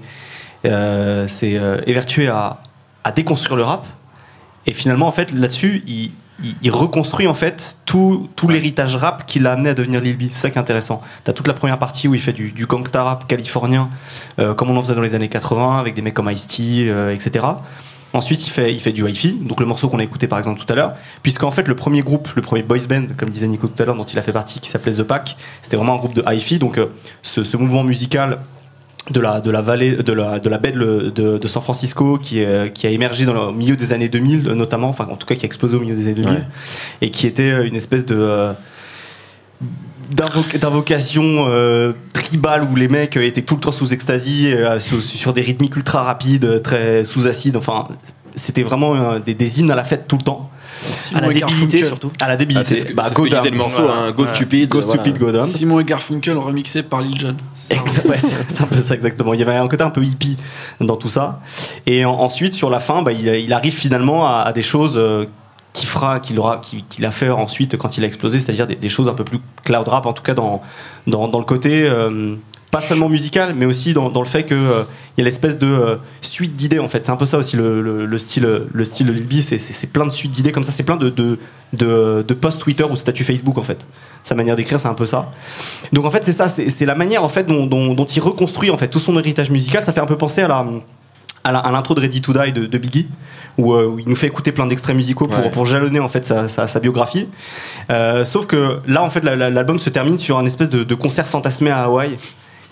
évertué 0.64 2.30
à, 2.30 2.62
à 3.04 3.12
déconstruire 3.12 3.58
le 3.58 3.64
rap. 3.64 3.86
Et 4.66 4.74
finalement, 4.74 5.08
en 5.08 5.12
fait, 5.12 5.34
là-dessus, 5.34 5.84
il, 5.88 6.12
il- 6.44 6.56
il 6.62 6.72
reconstruit 6.72 7.28
en 7.28 7.34
fait 7.34 7.78
tout, 7.86 8.30
tout 8.36 8.48
l'héritage 8.48 8.96
rap 8.96 9.26
qui 9.26 9.40
l'a 9.40 9.54
amené 9.54 9.70
à 9.70 9.74
devenir 9.74 10.02
Lil 10.02 10.18
B. 10.18 10.24
C'est 10.30 10.40
ça 10.42 10.50
qui 10.50 10.58
est 10.58 10.62
intéressant. 10.62 11.02
T'as 11.24 11.34
toute 11.34 11.48
la 11.48 11.54
première 11.54 11.80
partie 11.80 12.08
où 12.08 12.14
il 12.16 12.22
fait 12.22 12.34
du, 12.34 12.52
du 12.52 12.66
gangsta 12.66 13.04
rap 13.04 13.28
californien, 13.28 13.90
euh, 14.40 14.54
comme 14.54 14.70
on 14.70 14.78
en 14.78 14.82
faisait 14.82 14.96
dans 14.96 15.02
les 15.02 15.16
années 15.16 15.30
80, 15.30 15.80
avec 15.80 15.94
des 15.94 16.02
mecs 16.02 16.14
comme 16.14 16.30
Ice-T, 16.30 16.90
euh, 16.90 17.14
etc. 17.14 17.46
Ensuite, 18.12 18.48
il 18.48 18.50
fait, 18.50 18.74
il 18.74 18.80
fait 18.80 18.92
du 18.92 19.08
hi-fi, 19.08 19.34
donc 19.34 19.60
le 19.60 19.68
morceau 19.68 19.88
qu'on 19.88 20.00
a 20.00 20.04
écouté 20.04 20.28
par 20.28 20.40
exemple 20.40 20.60
tout 20.60 20.74
à 20.74 20.76
l'heure, 20.76 20.94
puisqu'en 21.22 21.52
fait, 21.52 21.68
le 21.68 21.76
premier 21.76 22.02
groupe, 22.02 22.28
le 22.36 22.42
premier 22.42 22.64
boys 22.64 22.80
band, 22.90 23.06
comme 23.16 23.30
disait 23.30 23.48
Nico 23.48 23.68
tout 23.68 23.84
à 23.84 23.86
l'heure, 23.86 23.96
dont 23.96 24.04
il 24.04 24.18
a 24.18 24.24
fait 24.24 24.34
partie, 24.34 24.60
qui 24.60 24.68
s'appelait 24.68 24.94
The 24.94 25.04
Pack, 25.04 25.38
c'était 25.62 25.78
vraiment 25.78 25.94
un 25.94 25.98
groupe 26.00 26.16
de 26.16 26.24
hi-fi, 26.28 26.58
donc 26.58 26.80
euh, 26.80 26.88
ce, 27.22 27.44
ce 27.44 27.56
mouvement 27.56 27.84
musical 27.84 28.40
de 29.12 29.20
la, 29.20 29.42
de 29.42 29.50
la 29.52 29.62
vallée, 29.62 29.96
de 29.98 30.14
la, 30.14 30.40
de 30.40 30.50
la 30.50 30.58
baie 30.58 30.72
de, 30.72 31.12
de- 31.14 31.38
de 31.38 31.48
San 31.48 31.62
Francisco 31.62 32.18
qui, 32.18 32.40
est- 32.40 32.72
qui 32.74 32.86
a 32.88 32.90
émergé 32.92 33.26
dans 33.26 33.34
le 33.34 33.40
au 33.40 33.52
milieu 33.54 33.76
des 33.76 33.92
années 33.94 34.10
2000, 34.10 34.44
notamment, 34.54 34.90
enfin 34.90 35.08
en 35.12 35.16
tout 35.16 35.26
cas 35.26 35.36
qui 35.36 35.46
a 35.46 35.48
explosé 35.48 35.76
au 35.76 35.80
milieu 35.80 35.96
des 35.96 36.06
années 36.08 36.22
2000, 36.22 36.32
Ouais. 36.40 36.46
et 37.02 37.10
qui 37.12 37.26
était 37.28 37.52
euh, 37.52 37.66
une 37.68 37.76
espèce 37.76 38.06
de. 38.06 38.16
euh, 38.18 38.54
d'invoc- 40.14 40.58
d'invocation 40.58 41.46
euh, 41.48 41.94
tribale 42.14 42.64
où 42.72 42.76
les 42.76 42.88
mecs 42.88 43.18
euh, 43.18 43.26
étaient 43.26 43.42
tout 43.42 43.56
le 43.56 43.62
temps 43.62 43.72
sous 43.72 43.94
ecstasy, 43.94 44.52
euh, 44.52 44.80
sous- 44.80 45.02
sur 45.02 45.34
des 45.34 45.42
rythmiques 45.42 45.76
ultra 45.76 46.02
rapides, 46.04 46.46
euh, 46.46 46.60
très 46.60 47.06
sous 47.06 47.28
acide. 47.28 47.56
Enfin, 47.56 47.88
c'était 48.36 48.64
vraiment 48.64 48.96
euh, 48.96 49.20
des, 49.20 49.34
des 49.34 49.60
hymnes 49.60 49.72
à 49.72 49.76
la 49.76 49.84
fête 49.84 50.08
tout 50.08 50.18
le 50.18 50.24
temps, 50.24 50.50
à 51.14 51.22
la 51.22 51.30
débilité 51.34 51.84
surtout. 51.84 52.12
à 52.22 52.28
la 52.28 52.34
Ah, 52.34 52.38
débilité. 52.38 52.66
C'est 52.76 52.82
ce 52.82 52.86
que, 52.88 52.94
bah, 52.94 53.04
c'est 53.08 53.10
ce 53.10 53.16
go 53.16 53.26
le 53.26 53.52
morceau, 53.58 53.88
hein, 53.90 54.12
Go 54.12 54.24
Ouais. 54.24 54.30
Stupid. 54.30 54.70
Go 54.70 54.80
voilà. 54.82 55.02
stupid, 55.04 55.20
go. 55.20 55.44
Simon 55.44 55.80
et 55.80 55.84
Garfunkel 55.84 56.38
remixé 56.38 56.84
par 56.84 57.02
Lil 57.02 57.18
Jon. 57.20 57.36
Ouais, 58.10 58.18
c'est 58.20 58.62
un 58.62 58.66
peu 58.68 58.82
ça 58.82 58.96
exactement. 58.96 59.34
Il 59.34 59.40
y 59.40 59.44
avait 59.44 59.56
un 59.56 59.68
côté 59.68 59.84
un 59.84 59.90
peu 59.90 60.04
hippie 60.04 60.38
dans 60.80 60.96
tout 60.96 61.10
ça. 61.10 61.42
Et 61.86 62.06
en- 62.06 62.14
ensuite, 62.20 62.54
sur 62.54 62.70
la 62.70 62.80
fin, 62.80 63.02
bah, 63.02 63.12
il, 63.12 63.54
arrive 63.54 63.74
finalement 63.76 64.28
à, 64.28 64.52
des 64.54 64.62
choses 64.62 64.96
euh, 64.98 65.26
qui 65.74 65.86
fera, 65.86 66.20
qu'il 66.20 66.40
aura, 66.40 66.58
qui- 66.58 66.84
qu'il 66.84 67.06
a 67.06 67.12
fait 67.12 67.30
ensuite 67.30 67.78
quand 67.78 67.98
il 67.98 68.04
a 68.04 68.08
explosé, 68.08 68.40
c'est-à-dire 68.40 68.68
des, 68.68 68.76
des 68.76 68.90
choses 68.90 69.08
un 69.08 69.14
peu 69.14 69.24
plus 69.24 69.40
cloud 69.64 69.88
rap, 69.88 70.06
en 70.06 70.14
tout 70.14 70.24
cas 70.24 70.34
dans 70.34 70.62
dans, 71.08 71.28
dans 71.28 71.40
le 71.40 71.46
côté 71.46 71.84
euh, 71.88 72.36
pas 72.72 72.82
seulement 72.82 73.10
musical, 73.10 73.54
mais 73.56 73.66
aussi 73.66 73.94
dans, 73.94 74.10
dans 74.10 74.22
le 74.22 74.28
fait 74.28 74.44
que 74.44 74.54
euh, 74.54 74.84
y 75.18 75.22
a 75.22 75.24
l'espèce 75.24 75.58
de 75.58 75.68
euh, 75.68 75.96
suite 76.22 76.56
d'idées 76.56 76.80
en 76.80 76.88
fait. 76.88 77.06
C'est 77.06 77.12
un 77.12 77.16
peu 77.18 77.26
ça 77.26 77.38
aussi 77.40 77.56
le, 77.56 77.82
le- 77.82 78.06
le 78.06 78.18
style 78.20 78.48
le 78.72 78.86
style 78.86 79.08
de 79.08 79.12
Lil 79.12 79.26
B, 79.28 79.34
c'est- 79.42 79.92
plein 79.92 80.06
de 80.06 80.12
suites 80.12 80.32
d'idées 80.32 80.52
comme 80.52 80.64
ça, 80.64 80.72
c'est 80.72 80.84
plein 80.84 80.96
de 80.98 81.10
de, 81.10 81.40
de, 81.74 82.24
de 82.28 82.34
posts 82.34 82.62
Twitter 82.62 82.84
ou 82.84 82.96
statut 82.96 83.24
Facebook 83.24 83.58
en 83.58 83.64
fait. 83.64 83.88
Sa 84.24 84.36
manière 84.36 84.56
d'écrire, 84.56 84.80
c'est 84.80 84.88
un 84.88 84.94
peu 84.94 85.06
ça. 85.08 85.32
Donc 85.94 86.06
en 86.06 86.12
fait, 86.12 86.24
c'est 86.24 86.32
ça, 86.34 86.48
c'est 86.50 86.86
la 86.86 86.96
manière 86.96 87.24
en 87.24 87.30
fait 87.30 87.44
dont, 87.46 87.66
dont- 87.66 87.94
dont 87.96 88.06
il 88.06 88.20
reconstruit 88.22 88.70
en 88.70 88.78
fait 88.78 88.88
tout 88.88 89.00
son 89.00 89.18
héritage 89.18 89.50
musical. 89.50 89.82
Ça 89.82 89.92
fait 89.94 90.02
un 90.02 90.06
peu 90.06 90.18
penser 90.18 90.42
à 90.42 90.48
la 90.48 90.66
l'intro 91.72 91.96
de 91.96 92.02
Ready 92.02 92.22
to 92.22 92.34
Die 92.34 92.52
de, 92.52 92.66
de 92.68 92.78
Biggie, 92.78 93.08
où, 93.58 93.74
euh, 93.74 93.88
où 93.88 93.98
il 94.00 94.08
nous 94.08 94.16
fait 94.16 94.28
écouter 94.28 94.52
plein 94.52 94.68
d'extraits 94.68 94.96
musicaux 94.96 95.26
pour, 95.26 95.40
Ouais. 95.40 95.50
pour 95.50 95.66
jalonner 95.66 96.00
en 96.00 96.08
fait 96.10 96.24
sa, 96.24 96.48
sa- 96.48 96.68
sa 96.68 96.80
biographie. 96.80 97.28
Euh, 97.90 98.26
sauf 98.26 98.46
que 98.46 98.80
là, 98.86 99.02
en 99.04 99.10
fait, 99.10 99.24
la- 99.24 99.36
la- 99.36 99.50
l'album 99.50 99.80
se 99.80 99.90
termine 99.90 100.18
sur 100.20 100.38
un 100.38 100.46
espèce 100.46 100.70
de, 100.70 100.84
de 100.84 100.96
concert 100.96 101.28
fantasmé 101.28 101.72
à 101.72 101.84
Hawaï. 101.86 102.18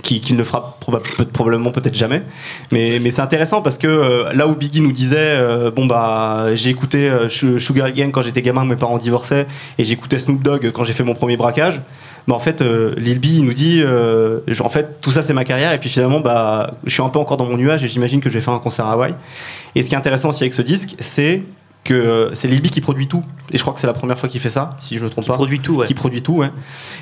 Qui, 0.03 0.21
ne 0.33 0.43
fera 0.43 0.77
probablement 0.79 1.71
peut-être 1.71 1.95
jamais. 1.95 2.21
Mais, 2.71 2.99
mais 3.01 3.09
c'est 3.09 3.21
intéressant 3.21 3.61
parce 3.63 3.77
que 3.79 3.87
euh, 3.87 4.31
là 4.33 4.47
où 4.47 4.55
Biggie 4.55 4.79
nous 4.79 4.91
disait 4.91 5.17
euh, 5.17 5.71
bon 5.71 5.85
bah 5.87 6.49
j'ai 6.53 6.69
écouté 6.69 7.09
euh, 7.09 7.27
Sugar 7.29 7.91
Gang 7.91 8.11
quand 8.11 8.21
j'étais 8.21 8.43
gamin 8.43 8.63
mes 8.63 8.75
parents 8.75 8.99
divorçaient 8.99 9.47
et 9.79 9.83
j'écoutais 9.83 10.19
Snoop 10.19 10.43
Dogg 10.43 10.71
quand 10.71 10.83
j'ai 10.83 10.93
fait 10.93 11.03
mon 11.03 11.15
premier 11.15 11.35
braquage 11.35 11.81
bah 12.27 12.35
en 12.35 12.39
fait 12.39 12.61
euh, 12.61 12.93
Lil 12.97 13.19
B 13.19 13.25
il 13.25 13.43
nous 13.43 13.53
dit 13.53 13.81
euh, 13.81 14.39
je- 14.47 14.61
en 14.61 14.69
fait 14.69 15.01
tout 15.01 15.11
ça 15.11 15.21
c'est 15.23 15.33
ma 15.33 15.45
carrière 15.45 15.73
et 15.73 15.79
puis 15.79 15.89
finalement 15.89 16.19
bah 16.19 16.75
je 16.85 16.93
suis 16.93 17.01
un 17.03 17.09
peu 17.09 17.19
encore 17.19 17.37
dans 17.37 17.45
mon 17.45 17.57
nuage 17.57 17.83
et 17.83 17.87
j'imagine 17.87 18.21
que 18.21 18.29
je 18.29 18.35
vais 18.35 18.41
faire 18.41 18.53
un 18.53 18.59
concert 18.59 18.85
à 18.85 18.91
Hawaï. 18.93 19.15
Et 19.75 19.81
ce 19.81 19.89
qui 19.89 19.95
est 19.95 19.97
intéressant 19.97 20.29
aussi 20.29 20.43
avec 20.43 20.53
ce 20.53 20.61
disque 20.61 20.95
c'est 20.99 21.41
que 21.83 21.93
euh, 21.93 22.35
c'est 22.35 22.47
Lil 22.49 22.61
B 22.61 22.67
qui 22.67 22.81
produit 22.81 23.07
tout. 23.07 23.23
Et 23.51 23.57
je 23.57 23.61
crois 23.61 23.73
que 23.73 23.79
c'est 23.79 23.87
la 23.87 23.93
première 23.93 24.19
fois 24.19 24.27
qu'il 24.27 24.41
fait 24.41 24.49
ça, 24.49 24.71
si 24.77 24.97
je 24.97 25.03
me 25.03 25.09
trompe 25.09 25.23
Qui 25.23 25.29
pas. 25.29 25.35
produit 25.35 25.59
tout, 25.61 25.75
ouais. 25.75 25.87
Qui 25.87 25.93
produit 25.93 26.21
tout, 26.21 26.33
ouais. 26.35 26.51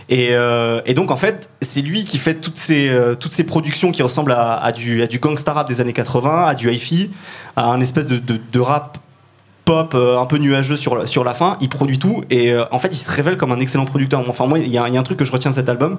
Et, 0.10 0.29
euh, 0.32 0.82
et 0.86 0.94
donc 0.94 1.10
en 1.10 1.15
fait, 1.17 1.50
c'est 1.62 1.82
lui 1.82 2.03
qui 2.03 2.17
fait 2.20 2.36
toutes 2.36 2.58
ces, 2.58 2.89
euh, 2.89 3.15
toutes 3.15 3.32
ces 3.32 3.44
productions 3.46 3.91
qui 3.91 4.03
ressemblent 4.03 4.32
à, 4.34 4.53
à 4.58 4.72
du, 4.72 5.01
à 5.01 5.08
du 5.08 5.17
gangsta 5.20 5.53
rap 5.53 5.67
des 5.67 5.82
années 5.82 5.94
80, 5.94 6.46
à 6.46 6.53
du 6.53 6.72
hi-fi, 6.72 7.10
à 7.55 7.65
un 7.65 7.79
espèce 7.82 8.05
de, 8.05 8.17
de, 8.20 8.39
de 8.51 8.60
rap 8.60 9.00
pop 9.65 9.94
euh, 9.96 10.20
un 10.20 10.27
peu 10.27 10.38
nuageux 10.38 10.75
sur, 10.75 10.96
la- 10.96 11.08
sur 11.08 11.24
la 11.24 11.34
fin. 11.34 11.58
Il 11.62 11.70
produit 11.70 11.98
tout 11.98 12.24
et 12.29 12.53
en 12.72 12.77
fait, 12.77 12.89
il 12.94 13.00
se 13.00 13.10
révèle 13.10 13.38
comme 13.38 13.51
un 13.51 13.60
excellent 13.60 13.86
producteur. 13.86 14.24
Enfin, 14.29 14.46
moi, 14.46 14.60
il 14.60 14.67
y, 14.67 14.72
y 14.74 14.77
a 14.77 14.84
un 14.84 15.03
truc 15.03 15.17
que 15.17 15.25
je 15.25 15.32
retiens 15.32 15.50
de 15.50 15.55
cet 15.55 15.67
album, 15.67 15.98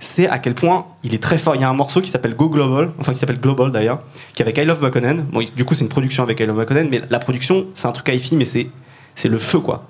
c'est 0.00 0.28
à 0.28 0.38
quel 0.38 0.54
point 0.54 0.86
il 1.04 1.14
est 1.14 1.22
très 1.22 1.38
fort. 1.38 1.54
Il 1.54 1.60
y 1.60 1.64
a 1.64 1.68
un 1.68 1.74
morceau 1.74 2.00
qui 2.00 2.10
s'appelle 2.10 2.34
Go 2.34 2.48
Global, 2.48 2.90
enfin 2.98 3.12
qui 3.12 3.18
s'appelle 3.18 3.38
Global 3.40 3.70
d'ailleurs, 3.70 4.00
qui 4.34 4.42
est 4.42 4.44
avec 4.46 4.56
I 4.58 4.64
Love 4.64 4.82
Makonnen. 4.82 5.26
Bon, 5.30 5.44
du 5.54 5.64
coup, 5.64 5.74
c'est 5.74 5.84
une 5.84 5.90
production 5.90 6.22
avec 6.22 6.40
I 6.40 6.46
Love 6.46 6.56
Makonnen, 6.56 6.88
mais 6.90 7.02
la 7.10 7.18
production, 7.18 7.66
c'est 7.74 7.86
un 7.86 7.92
truc 7.92 8.08
hi-fi, 8.08 8.34
mais 8.36 8.44
c'est 8.46 8.68
c'est 9.14 9.28
le 9.28 9.38
feu 9.38 9.58
quoi. 9.60 9.86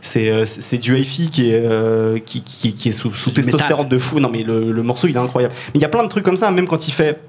C'est 0.00 0.30
euh, 0.30 0.46
c'est 0.46 0.78
du 0.78 0.96
hi-fi 0.98 1.30
qui 1.30 1.50
est 1.50 1.60
euh, 1.62 2.18
qui, 2.18 2.42
qui, 2.42 2.74
qui 2.74 2.88
est 2.88 2.92
sous, 2.92 3.12
sous 3.12 3.30
testostérone 3.42 3.88
de 3.88 3.98
fou. 3.98 4.18
Non 4.18 4.30
mais 4.30 4.42
le, 4.42 4.72
le 4.72 4.82
morceau 4.82 5.06
il 5.08 5.14
est 5.14 5.18
incroyable. 5.20 5.52
Mais 5.74 5.78
il 5.78 5.82
y 5.82 5.84
a 5.84 5.88
plein 5.90 6.02
de 6.02 6.08
trucs 6.08 6.24
comme 6.24 6.38
ça, 6.38 6.50
même 6.50 6.66
quand 6.66 6.88
il 6.88 6.92
fait 6.92 7.20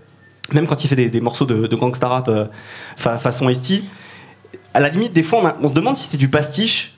même 0.53 0.67
quand 0.67 0.83
il 0.83 0.87
fait 0.87 0.95
des, 0.95 1.09
des 1.09 1.19
morceaux 1.21 1.45
de, 1.45 1.67
de 1.67 1.75
gangsta 1.75 2.07
rap 2.07 2.27
euh, 2.29 2.45
fa- 2.95 3.17
façon 3.17 3.53
ST, 3.53 3.83
à 4.73 4.79
la 4.79 4.87
limite 4.89 5.11
des 5.11 5.23
fois 5.23 5.39
on, 5.43 5.45
a- 5.47 5.57
on 5.61 5.67
se 5.67 5.73
demande 5.73 5.97
si 5.97 6.07
c'est 6.07 6.17
du 6.17 6.29
pastiche. 6.29 6.93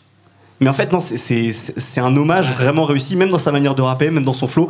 Mais 0.60 0.70
en 0.70 0.74
fait 0.74 0.92
non, 0.94 1.00
c'est- 1.02 2.00
un 2.00 2.16
hommage 2.16 2.52
vraiment 2.54 2.86
réussi, 2.86 3.16
même 3.16 3.30
dans 3.30 3.38
sa 3.38 3.52
manière 3.52 3.76
de 3.76 3.82
rapper, 3.82 4.10
même 4.10 4.24
dans 4.24 4.34
son 4.34 4.48
flow. 4.48 4.70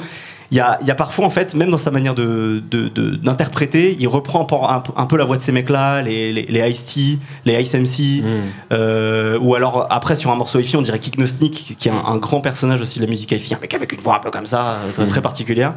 Il 0.52 0.58
y 0.58 0.60
a, 0.60 0.78
il 0.82 0.88
y 0.88 0.92
a 0.92 0.96
parfois 0.96 1.25
en 1.25 1.30
fait, 1.32 1.56
même 1.56 1.72
dans 1.72 1.78
sa 1.78 1.90
manière 1.92 2.13
de 2.16 2.62
de- 2.70 2.88
de- 2.88 3.16
d'interpréter, 3.16 3.96
il 4.00 4.08
reprend 4.08 4.42
un, 4.70 4.80
peu- 4.80 4.92
un 4.96 5.06
peu 5.08 5.18
la 5.18 5.25
voix 5.25 5.36
de 5.38 5.42
ces 5.42 5.52
mecs-là, 5.52 6.02
les, 6.04 6.32
les, 6.32 6.44
les 6.44 6.70
Ice-T, 6.70 7.18
les 7.46 7.62
Ice 7.62 7.74
MC. 7.74 8.22
Mm. 8.24 8.28
Euh, 8.72 9.38
ou 9.40 9.56
alors 9.56 9.88
après 9.90 10.16
sur 10.16 10.30
un 10.32 10.36
morceau 10.36 10.60
hi-fi 10.60 10.78
on 10.78 10.82
dirait 10.82 11.00
Kick 11.00 11.18
No 11.18 11.25
Sneak 11.25 11.75
qui 11.78 11.88
est 11.90 11.92
un, 11.92 12.06
un 12.06 12.18
grand 12.18 12.42
personnage 12.42 12.82
aussi 12.82 13.00
de 13.00 13.06
la 13.06 13.10
musique 13.10 13.32
hi-fi 13.32 13.56
un 13.56 13.60
mec 13.60 13.74
avec 13.74 13.92
une 13.94 14.00
voix 14.00 14.16
un 14.16 14.20
peu 14.20 14.32
comme 14.32 14.46
ça 14.46 14.78
très, 14.94 15.08
très 15.08 15.22
particulière 15.22 15.74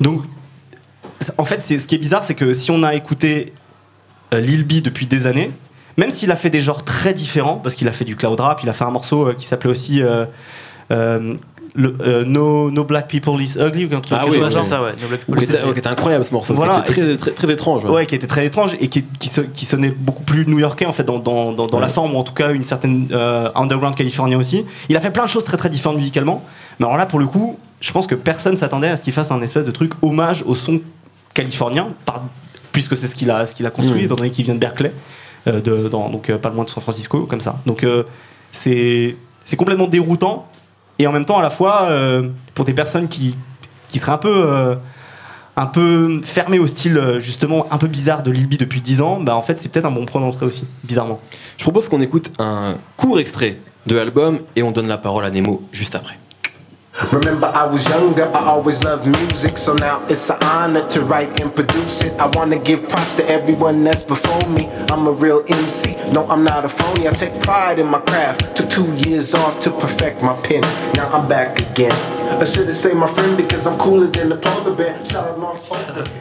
donc 0.00 0.22
en 1.38 1.44
fait 1.44 1.60
ce 1.60 1.86
qui 1.86 1.94
est 1.94 1.98
bizarre 1.98 2.22
c'est 2.24 2.34
que 2.34 2.52
si 2.52 2.70
on 2.70 2.82
a 2.82 2.94
écouté 2.94 3.52
euh, 4.32 4.40
Lil 4.40 4.64
B 4.64 4.80
depuis 4.82 5.06
des 5.06 5.26
années 5.26 5.50
même 5.96 6.10
s'il 6.10 6.30
a 6.30 6.36
fait 6.36 6.50
des 6.50 6.60
genres 6.60 6.84
très 6.84 7.12
différents 7.14 7.56
parce 7.56 7.74
qu'il 7.74 7.88
a 7.88 7.92
fait 7.92 8.04
du 8.04 8.16
cloud 8.16 8.38
rap 8.40 8.62
il 8.62 8.68
a 8.68 8.72
fait 8.72 8.84
un 8.84 8.90
morceau 8.90 9.28
euh, 9.28 9.34
qui 9.34 9.46
s'appelait 9.46 9.70
aussi 9.70 10.02
euh, 10.02 10.24
euh, 10.90 11.34
le- 11.76 11.96
euh, 12.02 12.24
no, 12.24 12.70
no 12.70 12.84
Black 12.84 13.08
People 13.08 13.40
is 13.42 13.56
Ugly 13.58 13.86
ou 13.86 13.88
Ah 13.92 14.00
quelque 14.00 14.30
oui, 14.30 14.38
chose 14.38 14.54
genre. 14.54 14.62
ça, 14.64 14.80
ouais. 14.82 14.92
No 15.02 15.08
Black 15.08 15.20
People 15.26 15.74
t'es 15.74 15.86
incroyable 15.88 16.24
ce 16.24 16.32
morceau. 16.32 16.54
Voilà, 16.54 16.82
qui 16.86 16.92
était 16.92 17.16
très, 17.16 17.16
très, 17.16 17.30
très 17.46 17.52
étrange. 17.52 17.84
ouais. 17.84 17.90
Ouais, 17.90 18.06
qui 18.06 18.14
était 18.14 18.28
très 18.28 18.46
étrange 18.46 18.76
et 18.80 18.86
qui, 18.88 19.02
qui, 19.18 19.28
se- 19.28 19.40
qui 19.40 19.64
sonnait 19.64 19.90
beaucoup 19.90 20.22
plus 20.22 20.46
new-yorkais 20.46 20.86
en 20.86 20.92
fait 20.92 21.02
dans, 21.02 21.18
dans, 21.18 21.50
dans, 21.52 21.66
dans 21.66 21.80
la 21.80 21.88
forme 21.88 22.14
ou 22.14 22.18
en 22.18 22.22
tout 22.22 22.32
cas 22.34 22.52
une 22.52 22.62
certaine 22.62 23.08
euh, 23.10 23.48
underground 23.56 23.96
californien 23.96 24.38
aussi. 24.38 24.64
Il 24.88 24.96
a 24.96 25.00
fait 25.00 25.10
plein 25.10 25.24
de 25.24 25.28
choses 25.30 25.44
très 25.44 25.56
très 25.56 25.68
différentes 25.68 25.96
musicalement. 25.98 26.44
Mais 26.78 26.86
alors 26.86 26.96
là 26.96 27.06
pour 27.06 27.18
le 27.18 27.26
coup, 27.26 27.58
je 27.80 27.90
pense 27.90 28.06
que 28.06 28.14
personne 28.14 28.56
s'attendait 28.56 28.88
à 28.88 28.96
ce 28.96 29.02
qu'il 29.02 29.12
fasse 29.12 29.32
un 29.32 29.42
espèce 29.42 29.64
de 29.64 29.72
truc 29.72 29.92
hommage 30.00 30.44
au 30.46 30.54
son 30.54 30.80
californien 31.34 31.88
par- 32.04 32.22
puisque 32.72 32.96
c'est 32.96 33.06
ce 33.08 33.14
qu'il 33.16 33.30
a 33.32 33.46
ce 33.46 33.54
qu'il 33.54 33.66
a 33.66 33.70
construit 33.70 34.02
Mm. 34.02 34.04
étant 34.04 34.14
donné 34.14 34.30
qu'il 34.30 34.44
vient 34.44 34.54
de 34.54 34.60
Berkeley, 34.60 34.92
de, 35.52 35.88
dans- 35.88 36.08
donc 36.08 36.30
euh, 36.30 36.38
pas 36.38 36.50
loin 36.50 36.64
de 36.64 36.70
San 36.70 36.82
Francisco 36.82 37.26
comme 37.26 37.40
ça. 37.40 37.60
Donc 37.66 37.84
euh, 37.84 38.04
c'est 38.52 39.16
c'est 39.42 39.56
complètement 39.56 39.86
déroutant 39.86 40.46
et 40.98 41.06
en 41.06 41.12
même 41.12 41.24
temps 41.24 41.38
à 41.38 41.42
la 41.42 41.50
fois 41.50 41.82
euh, 41.90 42.28
pour 42.54 42.64
des 42.64 42.72
personnes 42.74 43.08
qui 43.08 43.36
qui 43.88 43.98
seraient 43.98 44.12
un 44.12 44.18
peu 44.18 44.44
euh, 44.48 44.74
un 45.56 45.66
peu 45.66 46.20
fermé 46.24 46.58
au 46.58 46.66
style 46.66 46.98
euh, 46.98 47.20
justement 47.20 47.66
un 47.70 47.78
peu 47.78 47.86
bizarre 47.86 48.22
de 48.22 48.30
Lil 48.30 48.48
B 48.48 48.54
depuis 48.54 48.80
10 48.80 49.00
ans, 49.02 49.20
bah 49.20 49.36
en 49.36 49.42
fait 49.42 49.56
c'est 49.58 49.68
peut-être 49.68 49.86
un 49.86 49.90
bon 49.92 50.04
point 50.06 50.20
d'entrée 50.20 50.46
aussi, 50.46 50.64
bizarrement. 50.82 51.20
Je 51.58 51.62
propose 51.62 51.88
qu'on 51.88 52.00
écoute 52.00 52.30
un 52.38 52.76
court 52.96 53.20
extrait 53.20 53.58
de 53.86 53.94
l'album 53.94 54.40
et 54.56 54.62
on 54.62 54.72
donne 54.72 54.88
la 54.88 54.98
parole 54.98 55.24
à 55.24 55.30
Nemo 55.30 55.62
juste 55.72 55.94
après. 55.94 56.18
Remember, 57.12 57.46
I 57.46 57.64
was 57.66 57.88
younger, 57.88 58.24
I 58.24 58.44
always 58.44 58.84
loved 58.84 59.04
music, 59.04 59.58
so 59.58 59.74
now 59.74 60.06
it's 60.06 60.30
an 60.30 60.40
honor 60.44 60.88
to 60.90 61.00
write 61.02 61.40
and 61.40 61.52
produce 61.52 62.02
it. 62.02 62.12
I 62.20 62.26
wanna 62.26 62.56
give 62.56 62.88
props 62.88 63.16
to 63.16 63.28
everyone 63.28 63.82
that's 63.82 64.04
before 64.04 64.48
me. 64.48 64.68
I'm 64.90 65.08
a 65.08 65.10
real 65.10 65.44
MC, 65.48 65.96
no, 66.12 66.24
I'm 66.28 66.44
not 66.44 66.64
a 66.64 66.68
phony. 66.68 67.08
I 67.08 67.12
take 67.12 67.40
pride 67.40 67.80
in 67.80 67.88
my 67.88 67.98
craft. 67.98 68.56
Took 68.56 68.70
two 68.70 68.94
years 68.94 69.34
off 69.34 69.60
to 69.62 69.72
perfect 69.72 70.22
my 70.22 70.40
pen. 70.42 70.60
Now 70.94 71.10
I'm 71.12 71.28
back 71.28 71.58
again. 71.60 71.92
I 72.40 72.44
should 72.44 72.68
have 72.68 72.76
say 72.76 72.94
my 72.94 73.08
friend 73.08 73.36
because 73.36 73.66
I'm 73.66 73.76
cooler 73.76 74.06
than 74.06 74.28
the 74.28 74.36
polar 74.36 74.74
bear. 74.76 74.96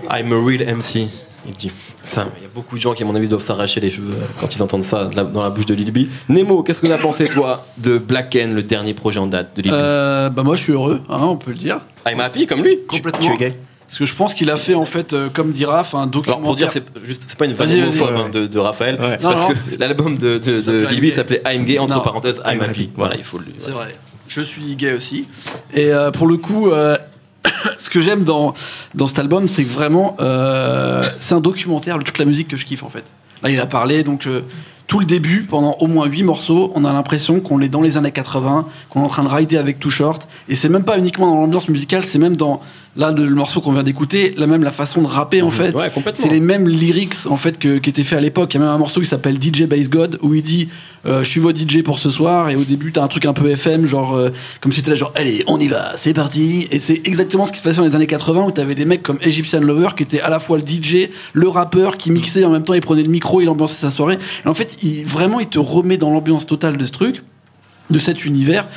I'm 0.10 0.32
a 0.32 0.40
real 0.40 0.68
MC. 0.68 1.12
Il 1.48 1.54
dit. 1.54 1.72
Ça, 2.04 2.28
il 2.38 2.44
y 2.44 2.46
a 2.46 2.50
beaucoup 2.54 2.76
de 2.78 2.82
gens 2.82 2.94
qui, 2.94 3.04
à 3.04 3.06
mon 3.06 3.16
avis, 3.16 3.28
doivent 3.28 3.44
s'arracher 3.44 3.80
les 3.82 3.92
cheveux 3.92 4.14
euh, 4.14 4.26
quand 4.40 4.56
ils 4.56 4.64
entendent 4.64 4.84
ça 4.84 5.06
dans 5.06 5.42
la 5.44 5.50
bouche 5.50 5.66
de 5.66 5.74
Lil 5.74 5.92
B. 5.92 6.08
Nemo, 6.30 6.64
qu'est-ce 6.64 6.80
que 6.80 6.88
tu 6.88 6.94
as 6.94 6.98
pensé, 6.98 7.26
toi, 7.26 7.66
de 7.78 7.98
Black 7.98 8.36
N, 8.36 8.56
le 8.56 8.64
dernier 8.64 8.94
projet 8.94 9.20
en 9.20 9.28
date 9.28 9.56
de 9.58 9.62
Lil 9.62 9.72
B 9.72 9.76
Euh, 9.76 10.30
bah 10.30 10.44
moi 10.44 10.56
je 10.56 10.64
suis 10.64 10.74
heureux, 10.74 11.02
hein, 11.10 11.18
on 11.22 11.36
peut 11.36 11.52
le 11.52 11.58
dire. 11.58 11.82
I'm 12.08 12.20
happy 12.20 12.48
comme 12.48 12.64
lui. 12.64 12.80
Complètement. 12.88 13.28
Tu 13.28 13.34
es 13.34 13.38
gay? 13.38 13.56
Parce 13.86 13.98
que 14.00 14.06
je 14.06 14.16
pense 14.16 14.34
qu'il 14.34 14.50
a 14.50 14.58
fait 14.58 14.74
en 14.74 14.86
fait, 14.86 15.14
euh, 15.14 15.28
comme 15.32 15.52
dit 15.52 15.66
Raph, 15.66 15.94
un 15.94 15.98
Alors 16.00 16.08
documentaire. 16.10 16.44
pour 16.44 16.56
dire, 16.56 16.72
c'est 16.72 16.84
juste, 17.04 17.26
c'est 17.28 17.38
pas 17.38 17.46
une 17.46 17.54
vanne 17.54 17.70
homophobe 17.72 18.16
hein, 18.16 18.30
de, 18.32 18.48
de 18.48 18.60
Raphaël, 18.60 18.96
Ouais. 19.00 19.18
c'est 19.20 19.24
Non, 19.26 19.32
parce 19.34 19.42
non. 19.44 19.50
que 19.50 19.60
c'est- 19.60 19.78
l'album 19.78 20.18
de, 20.18 20.38
de, 20.40 20.62
de 20.62 21.12
s'appelait 21.12 21.42
I'm 21.46 21.66
Gay 21.66 21.78
entre 21.78 21.94
Non. 21.96 22.02
parenthèses 22.02 22.42
I'm, 22.46 22.54
I'm 22.56 22.62
Happy. 22.62 22.70
Happy. 22.72 22.90
Voilà, 22.96 23.16
il 23.18 23.24
faut 23.24 23.38
le. 23.38 23.46
C'est 23.58 23.72
vrai. 23.72 23.94
Je 24.28 24.42
suis 24.42 24.76
gay 24.78 24.94
aussi. 24.94 25.28
Et 25.74 25.92
euh, 25.94 26.10
pour 26.10 26.26
le 26.28 26.38
coup, 26.38 26.72
euh, 26.72 26.98
ce 27.78 27.90
que 27.90 28.00
j'aime 28.00 28.24
dans, 28.24 28.54
dans 28.96 29.08
cet 29.08 29.20
album, 29.20 29.48
c'est 29.48 29.64
que 29.64 29.72
vraiment, 29.72 30.16
euh, 30.20 31.04
c'est 31.20 31.36
un 31.36 31.42
documentaire 31.42 32.00
de 32.00 32.04
toute 32.04 32.18
la 32.18 32.26
musique 32.26 32.48
que 32.48 32.58
je 32.58 32.66
kiffe 32.66 32.84
en 32.84 32.90
fait. 32.90 33.06
Là, 33.42 33.50
il 33.50 33.60
a 33.60 33.66
parlé, 33.66 34.04
donc 34.04 34.26
euh, 34.26 34.42
tout 34.88 35.00
le 35.00 35.06
début, 35.06 35.44
pendant 35.44 35.76
au 35.80 35.88
moins 35.88 36.06
8 36.06 36.24
morceaux, 36.24 36.72
on 36.76 36.86
a 36.86 36.94
l'impression 36.94 37.42
qu'on 37.42 37.60
est 37.62 37.70
dans 37.70 37.82
les 37.82 37.98
années 37.98 38.12
80, 38.12 38.68
qu'on 38.90 39.02
est 39.02 39.06
en 39.06 39.10
train 39.10 39.24
de 39.24 39.30
rider 39.30 39.58
avec 39.58 39.80
Too 39.80 39.90
Short. 39.90 40.28
Et 40.48 40.56
c'est 40.56 40.70
même 40.70 40.84
pas 40.84 40.98
uniquement 40.98 41.30
dans 41.30 41.42
l'ambiance 41.42 41.68
musicale, 41.68 42.04
c'est 42.04 42.20
même 42.20 42.38
dans, 42.38 42.62
là, 42.96 43.12
le 43.12 43.30
morceau 43.30 43.62
qu'on 43.62 43.72
vient 43.72 43.84
d'écouter, 43.84 44.34
là 44.38 44.48
même 44.48 44.64
la 44.64 44.72
façon 44.72 45.02
de 45.02 45.08
rapper 45.08 45.42
en 45.42 45.50
fait. 45.50 45.76
Ouais. 45.76 45.92
C'est 46.14 46.30
les 46.30 46.40
mêmes 46.40 46.68
lyrics 46.68 47.26
en 47.28 47.38
fait 47.38 47.58
que, 47.58 47.78
qui 47.78 47.90
étaient 47.90 48.04
faits 48.04 48.18
à 48.18 48.22
l'époque. 48.22 48.54
Il 48.54 48.58
y 48.58 48.62
a 48.62 48.66
même 48.66 48.74
un 48.74 48.78
morceau 48.78 49.02
qui 49.02 49.08
s'appelle 49.08 49.42
DJ 49.42 49.64
Bass 49.64 49.90
God 49.90 50.20
où 50.22 50.34
il 50.34 50.44
dit 50.44 50.70
euh, 51.06 51.24
je 51.24 51.30
suis 51.30 51.40
votre 51.40 51.60
DJ 51.60 51.84
pour 51.84 52.00
ce 52.00 52.10
soir 52.10 52.50
et 52.50 52.56
au 52.56 52.64
début 52.64 52.92
t'as 52.92 53.04
un 53.04 53.08
truc 53.08 53.26
un 53.26 53.34
peu 53.34 53.50
FM 53.50 53.86
genre 53.86 54.16
euh, 54.16 54.30
comme 54.62 54.72
si 54.72 54.80
t'étais 54.80 54.92
là 54.92 54.96
genre 54.96 55.12
allez 55.16 55.44
on 55.48 55.60
y 55.60 55.68
va 55.68 55.92
c'est 55.96 56.14
parti 56.14 56.68
et 56.72 56.80
c'est 56.80 57.02
exactement 57.06 57.44
ce 57.44 57.52
qui 57.52 57.58
se 57.58 57.64
passait 57.64 57.78
dans 57.78 57.86
les 57.86 57.96
années 57.96 58.08
80 58.08 58.46
où 58.46 58.52
t'avais 58.52 58.76
des 58.76 58.86
mecs 58.86 59.04
comme 59.04 59.18
Egyptian 59.22 59.60
Lover 59.60 59.90
qui 59.98 60.04
étaient 60.04 60.22
à 60.22 60.30
la 60.30 60.40
fois 60.40 60.58
le 60.58 60.64
DJ 60.66 61.10
le 61.34 61.48
rappeur 61.50 61.98
qui 61.98 62.10
mixait 62.10 62.46
en 62.46 62.52
même 62.52 62.64
temps 62.64 62.74
il 62.74 62.82
prenait 62.82 63.04
le 63.04 63.12
micro 63.12 63.42
il 63.42 63.50
ambiançait 63.50 63.76
sa 63.76 63.92
soirée 63.92 64.18
et 64.46 64.48
en 64.48 64.54
fait 64.54 64.78
il, 64.82 65.06
vraiment 65.06 65.42
il 65.42 65.48
te 65.48 65.60
remet 65.60 65.98
dans 65.98 66.10
l'ambiance 66.10 66.46
totale 66.46 66.78
de 66.78 66.86
ce 66.86 66.92
truc 66.92 67.22
de 67.94 68.00
cet 68.00 68.26
univers 68.26 68.68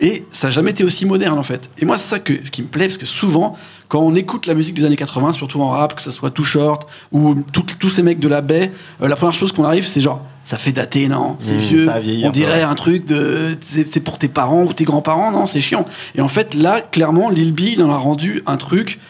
et 0.00 0.24
ça 0.30 0.46
n'a 0.48 0.50
jamais 0.52 0.70
été 0.72 0.84
aussi 0.84 1.06
moderne 1.06 1.38
en 1.38 1.42
fait. 1.42 1.70
Et 1.78 1.84
moi 1.86 1.96
c'est 1.96 2.08
ça 2.08 2.18
que, 2.20 2.34
ce 2.44 2.50
qui 2.50 2.62
me 2.62 2.68
plaît 2.68 2.86
parce 2.86 2.98
que 2.98 3.06
souvent 3.06 3.56
quand 3.88 4.00
on 4.00 4.14
écoute 4.14 4.46
la 4.46 4.54
musique 4.54 4.74
des 4.74 4.84
années 4.84 4.96
80, 4.96 5.32
surtout 5.32 5.60
en 5.62 5.70
rap, 5.70 5.94
que 5.96 6.02
ce 6.02 6.10
soit 6.10 6.30
Too 6.30 6.44
Short 6.44 6.86
ou 7.12 7.34
tout- 7.52 7.64
tous 7.78 7.88
ces 7.88 8.02
mecs 8.02 8.20
de 8.20 8.28
la 8.28 8.40
baie, 8.42 8.72
euh, 9.02 9.08
la 9.08 9.16
première 9.16 9.34
chose 9.34 9.52
qu'on 9.52 9.64
arrive 9.64 9.86
c'est 9.86 10.00
genre 10.00 10.20
ça 10.44 10.56
fait 10.58 10.72
dater 10.72 11.08
non, 11.08 11.36
c'est 11.40 11.54
Mmh, 11.54 11.58
vieux, 11.58 11.86
on 12.28 12.30
dirait 12.30 12.62
un 12.62 12.74
truc 12.74 13.04
de 13.06 13.56
c'est 13.62 14.00
pour 14.00 14.18
tes 14.18 14.28
parents 14.28 14.62
ou 14.64 14.72
tes 14.72 14.84
grands-parents 14.84 15.32
non? 15.32 15.46
C'est 15.46 15.60
chiant. 15.60 15.86
Et 16.14 16.20
en 16.20 16.28
fait 16.28 16.54
là 16.54 16.80
clairement 16.82 17.30
Lil 17.30 17.52
B 17.52 17.60
il 17.76 17.82
en 17.82 17.90
a 17.90 17.96
rendu 17.96 18.42
un 18.46 18.56
truc 18.56 19.00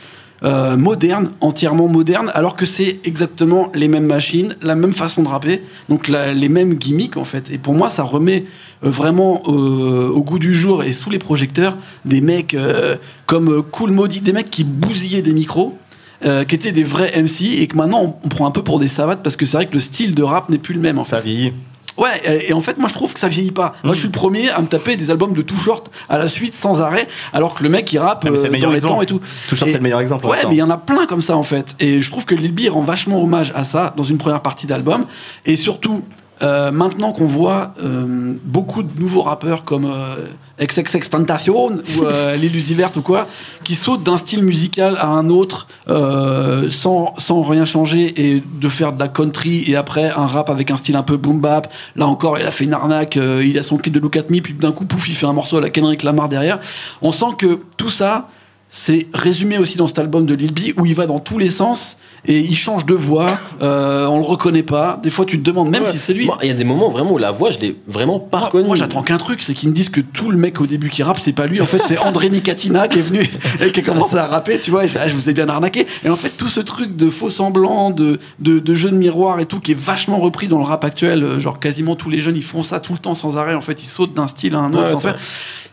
euh, 0.44 0.76
moderne, 0.76 1.30
entièrement 1.40 1.88
moderne, 1.88 2.30
alors 2.34 2.56
que 2.56 2.66
c'est 2.66 3.00
exactement 3.04 3.72
les 3.74 3.88
mêmes 3.88 4.04
machines, 4.04 4.54
la 4.60 4.74
même 4.74 4.92
façon 4.92 5.22
de 5.22 5.28
rapper, 5.28 5.62
donc 5.88 6.08
la- 6.08 6.34
les 6.34 6.50
mêmes 6.50 6.74
gimmicks 6.74 7.16
en 7.16 7.24
fait. 7.24 7.50
Et 7.50 7.56
pour 7.56 7.72
moi, 7.72 7.88
ça 7.88 8.02
remet 8.02 8.40
euh, 8.44 8.44
vraiment 8.82 9.42
euh, 9.48 10.08
au 10.10 10.22
goût 10.22 10.38
du 10.38 10.54
jour 10.54 10.84
et 10.84 10.92
sous 10.92 11.10
les 11.10 11.18
projecteurs 11.18 11.76
des 12.04 12.20
mecs 12.20 12.54
euh, 12.54 12.96
comme 13.26 13.48
euh, 13.52 13.62
Cool 13.62 13.90
Maudit, 13.90 14.20
des 14.20 14.32
mecs 14.32 14.50
qui 14.50 14.64
bousillaient 14.64 15.22
des 15.22 15.32
micros. 15.32 15.76
euh, 16.24 16.44
qui 16.44 16.54
étaient 16.54 16.72
des 16.72 16.84
vrais 16.84 17.12
MC 17.22 17.42
et 17.60 17.66
que 17.66 17.76
maintenant 17.76 18.02
on, 18.02 18.14
on 18.24 18.28
prend 18.28 18.46
un 18.46 18.50
peu 18.50 18.62
pour 18.62 18.78
des 18.78 18.88
savates 18.88 19.22
parce 19.22 19.36
que 19.36 19.44
c'est 19.46 19.56
vrai 19.58 19.66
que 19.66 19.74
le 19.74 19.80
style 19.80 20.14
de 20.14 20.22
rap 20.22 20.48
n'est 20.48 20.58
plus 20.58 20.74
le 20.74 20.80
même 20.80 20.98
en 20.98 21.04
fait. 21.04 21.16
Ça 21.16 21.20
vieillit. 21.20 21.52
Ouais, 21.98 22.44
et 22.48 22.52
en 22.52 22.60
fait, 22.60 22.76
moi 22.76 22.88
je 22.90 22.94
trouve 22.94 23.14
que 23.14 23.18
ça 23.18 23.28
vieillit 23.28 23.52
pas. 23.52 23.74
Moi 23.82 23.94
je 23.94 24.00
suis 24.00 24.08
le 24.08 24.12
premier 24.12 24.50
à 24.50 24.60
me 24.60 24.66
taper 24.66 24.96
des 24.96 25.10
albums 25.10 25.32
de 25.32 25.40
Too 25.40 25.56
Short 25.56 25.90
à 26.10 26.18
la 26.18 26.28
suite 26.28 26.52
sans 26.52 26.82
arrêt, 26.82 27.08
alors 27.32 27.54
que 27.54 27.62
le 27.62 27.70
mec 27.70 27.90
il 27.90 27.98
rappe 27.98 28.24
Ah, 28.26 28.28
euh, 28.30 28.58
dans 28.60 28.70
les 28.70 28.80
temps 28.82 29.00
et 29.00 29.06
tout. 29.06 29.20
Short, 29.48 29.62
Et- 29.68 29.72
c'est 29.72 29.78
le 29.78 29.82
meilleur 29.82 30.00
exemple. 30.00 30.26
Ouais, 30.26 30.36
mais 30.46 30.54
il 30.56 30.58
y 30.58 30.62
en 30.62 30.68
a 30.68 30.76
plein 30.76 31.06
comme 31.06 31.22
ça 31.22 31.38
en 31.38 31.42
fait. 31.42 31.74
Et 31.80 32.00
je 32.02 32.10
trouve 32.10 32.26
que 32.26 32.34
Lil 32.34 32.52
B 32.52 32.70
rend 32.70 32.82
vachement 32.82 33.22
hommage 33.22 33.50
à 33.54 33.64
ça 33.64 33.94
dans 33.96 34.02
une 34.02 34.18
première 34.18 34.42
partie 34.42 34.66
d'album. 34.66 35.06
Et 35.46 35.56
surtout, 35.56 36.02
euh, 36.42 36.70
maintenant 36.70 37.12
qu'on 37.12 37.26
voit 37.26 37.72
euh, 37.82 38.34
beaucoup 38.44 38.82
de 38.82 39.00
nouveaux 39.00 39.22
rappeurs 39.22 39.64
comme 39.64 39.86
euh, 39.86 40.16
XXX 40.60 41.10
Tentation 41.10 41.66
ou 41.66 42.02
euh, 42.02 42.36
Lil 42.36 42.54
Uzi 42.56 42.74
Vert 42.74 42.90
ou 42.96 43.02
quoi, 43.02 43.26
qui 43.64 43.74
sautent 43.74 44.02
d'un 44.02 44.16
style 44.16 44.42
musical 44.42 44.96
à 44.98 45.06
un 45.06 45.28
autre 45.28 45.66
euh, 45.88 46.70
sans, 46.70 47.14
sans 47.18 47.42
rien 47.42 47.64
changer 47.64 48.34
et 48.34 48.42
de 48.60 48.68
faire 48.68 48.92
de 48.92 49.00
la 49.00 49.08
country 49.08 49.64
et 49.66 49.76
après 49.76 50.10
un 50.10 50.26
rap 50.26 50.48
avec 50.48 50.70
un 50.70 50.76
style 50.76 50.96
un 50.96 51.02
peu 51.02 51.16
boom 51.16 51.40
bap. 51.40 51.72
Là 51.94 52.06
encore, 52.06 52.38
il 52.38 52.46
a 52.46 52.50
fait 52.50 52.64
une 52.64 52.74
arnaque, 52.74 53.16
euh, 53.16 53.44
il 53.44 53.58
a 53.58 53.62
son 53.62 53.76
clip 53.76 53.92
de 53.92 54.00
Look 54.00 54.16
At 54.16 54.24
Me, 54.30 54.40
puis 54.40 54.54
d'un 54.54 54.72
coup, 54.72 54.86
pouf, 54.86 55.08
il 55.08 55.14
fait 55.14 55.26
un 55.26 55.32
morceau 55.32 55.58
à 55.58 55.60
la 55.60 55.70
Kendrick 55.70 56.02
Lamar 56.02 56.28
derrière. 56.28 56.58
On 57.02 57.12
sent 57.12 57.34
que 57.38 57.60
tout 57.76 57.90
ça, 57.90 58.28
c'est 58.70 59.06
résumé 59.12 59.58
aussi 59.58 59.76
dans 59.76 59.86
cet 59.86 59.98
album 59.98 60.26
de 60.26 60.34
Lil 60.34 60.52
B 60.52 60.78
où 60.78 60.86
il 60.86 60.94
va 60.94 61.06
dans 61.06 61.20
tous 61.20 61.38
les 61.38 61.50
sens 61.50 61.98
et 62.24 62.38
il 62.40 62.56
change 62.56 62.86
de 62.86 62.94
voix, 62.94 63.26
euh, 63.62 64.06
on 64.06 64.18
le 64.18 64.24
reconnaît 64.24 64.62
pas. 64.62 64.98
Des 65.02 65.10
fois, 65.10 65.24
tu 65.24 65.38
te 65.38 65.44
demandes 65.44 65.68
même 65.70 65.82
Ouais. 65.84 65.90
si 65.92 65.98
c'est 65.98 66.12
lui. 66.14 66.28
Il 66.42 66.48
y 66.48 66.50
a 66.50 66.54
des 66.54 66.64
moments 66.64 66.88
vraiment 66.88 67.12
où 67.12 67.18
la 67.18 67.30
voix, 67.30 67.50
je 67.50 67.58
l'ai 67.58 67.76
vraiment 67.86 68.18
pas 68.18 68.38
reconnue. 68.38 68.66
moi, 68.66 68.76
j'attends 68.76 69.02
qu'un 69.02 69.18
truc, 69.18 69.42
c'est 69.42 69.54
qu'ils 69.54 69.68
me 69.68 69.74
disent 69.74 69.88
que 69.90 70.00
tout 70.00 70.30
le 70.30 70.36
mec 70.38 70.60
au 70.60 70.66
début 70.66 70.88
qui 70.88 71.02
rappe, 71.02 71.18
c'est 71.20 71.32
pas 71.32 71.46
lui. 71.46 71.60
En 71.60 71.66
fait, 71.66 71.82
c'est 71.86 71.98
André 71.98 72.30
Nicatina 72.30 72.88
qui 72.88 72.98
est 72.98 73.02
venu 73.02 73.20
et 73.60 73.70
qui 73.72 73.80
a 73.80 73.82
commencé 73.82 74.16
à 74.16 74.26
rapper, 74.26 74.58
tu 74.58 74.70
vois. 74.70 74.84
Et 74.84 74.88
je, 74.88 74.98
ah, 74.98 75.06
je 75.08 75.14
vous 75.14 75.28
ai 75.30 75.32
bien 75.32 75.48
arnaqué. 75.48 75.86
Et 76.04 76.08
en 76.08 76.16
fait, 76.16 76.30
tout 76.30 76.48
ce 76.48 76.60
truc 76.60 76.96
de 76.96 77.10
faux 77.10 77.30
semblant, 77.30 77.90
de, 77.90 78.18
de, 78.40 78.58
de 78.58 78.74
jeu 78.74 78.90
de 78.90 78.96
miroir 78.96 79.38
et 79.40 79.46
tout, 79.46 79.60
qui 79.60 79.72
est 79.72 79.78
vachement 79.78 80.18
repris 80.18 80.48
dans 80.48 80.58
le 80.58 80.64
rap 80.64 80.84
actuel. 80.84 81.22
euh, 81.22 81.38
Genre, 81.40 81.60
quasiment 81.60 81.94
tous 81.96 82.10
les 82.10 82.18
jeunes, 82.20 82.36
ils 82.36 82.42
font 82.42 82.62
ça 82.62 82.80
tout 82.80 82.92
le 82.92 82.98
temps 82.98 83.14
sans 83.14 83.36
arrêt. 83.36 83.54
En 83.54 83.60
fait, 83.60 83.82
ils 83.82 83.86
sautent 83.86 84.14
d'un 84.14 84.28
style 84.28 84.54
à 84.54 84.58
un 84.58 84.72
autre 84.72 84.82
Ouais, 84.84 84.90
sans 84.90 84.96
c'est 84.96 85.02
faire. 85.04 85.12
vrai. 85.14 85.22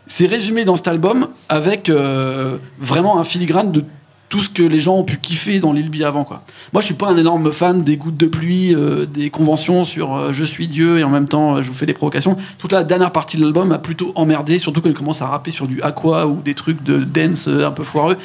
C'est 0.06 0.26
résumé 0.26 0.66
dans 0.66 0.76
cet 0.76 0.86
album 0.88 1.28
avec 1.48 1.88
euh, 1.88 2.58
vraiment 2.78 3.18
un 3.18 3.24
filigrane 3.24 3.72
de 3.72 3.82
tout 4.34 4.40
ce 4.42 4.48
que 4.48 4.64
les 4.64 4.80
gens 4.80 4.96
ont 4.96 5.04
pu 5.04 5.18
kiffer 5.18 5.60
dans 5.60 5.72
Lil 5.72 5.88
B 5.90 6.02
avant 6.02 6.24
quoi. 6.24 6.42
Moi 6.72 6.80
je 6.80 6.86
suis 6.86 6.94
pas 6.96 7.06
un 7.06 7.16
énorme 7.16 7.52
fan 7.52 7.84
des 7.84 7.96
gouttes 7.96 8.16
de 8.16 8.26
pluie, 8.26 8.74
euh, 8.74 9.06
des 9.06 9.30
conventions 9.30 9.84
sur 9.84 10.16
euh, 10.16 10.32
je 10.32 10.42
suis 10.42 10.66
Dieu 10.66 10.98
et 10.98 11.04
en 11.04 11.08
même 11.08 11.28
temps 11.28 11.54
euh, 11.54 11.62
je 11.62 11.68
vous 11.68 11.74
fais 11.74 11.86
des 11.86 11.92
provocations. 11.92 12.36
Toute 12.58 12.72
la 12.72 12.82
dernière 12.82 13.12
partie 13.12 13.36
de 13.36 13.42
l'album 13.44 13.68
m'a 13.68 13.78
plutôt 13.78 14.10
emmerdé, 14.16 14.58
surtout 14.58 14.80
quand 14.80 14.88
il 14.88 14.94
commence 14.96 15.22
à 15.22 15.26
rapper 15.26 15.52
sur 15.52 15.68
du 15.68 15.80
aqua 15.82 16.26
ou 16.26 16.40
des 16.44 16.54
trucs 16.54 16.82
de 16.82 16.96
dance 17.04 17.46
un 17.46 17.70
peu 17.70 17.84
foireux. 17.84 18.16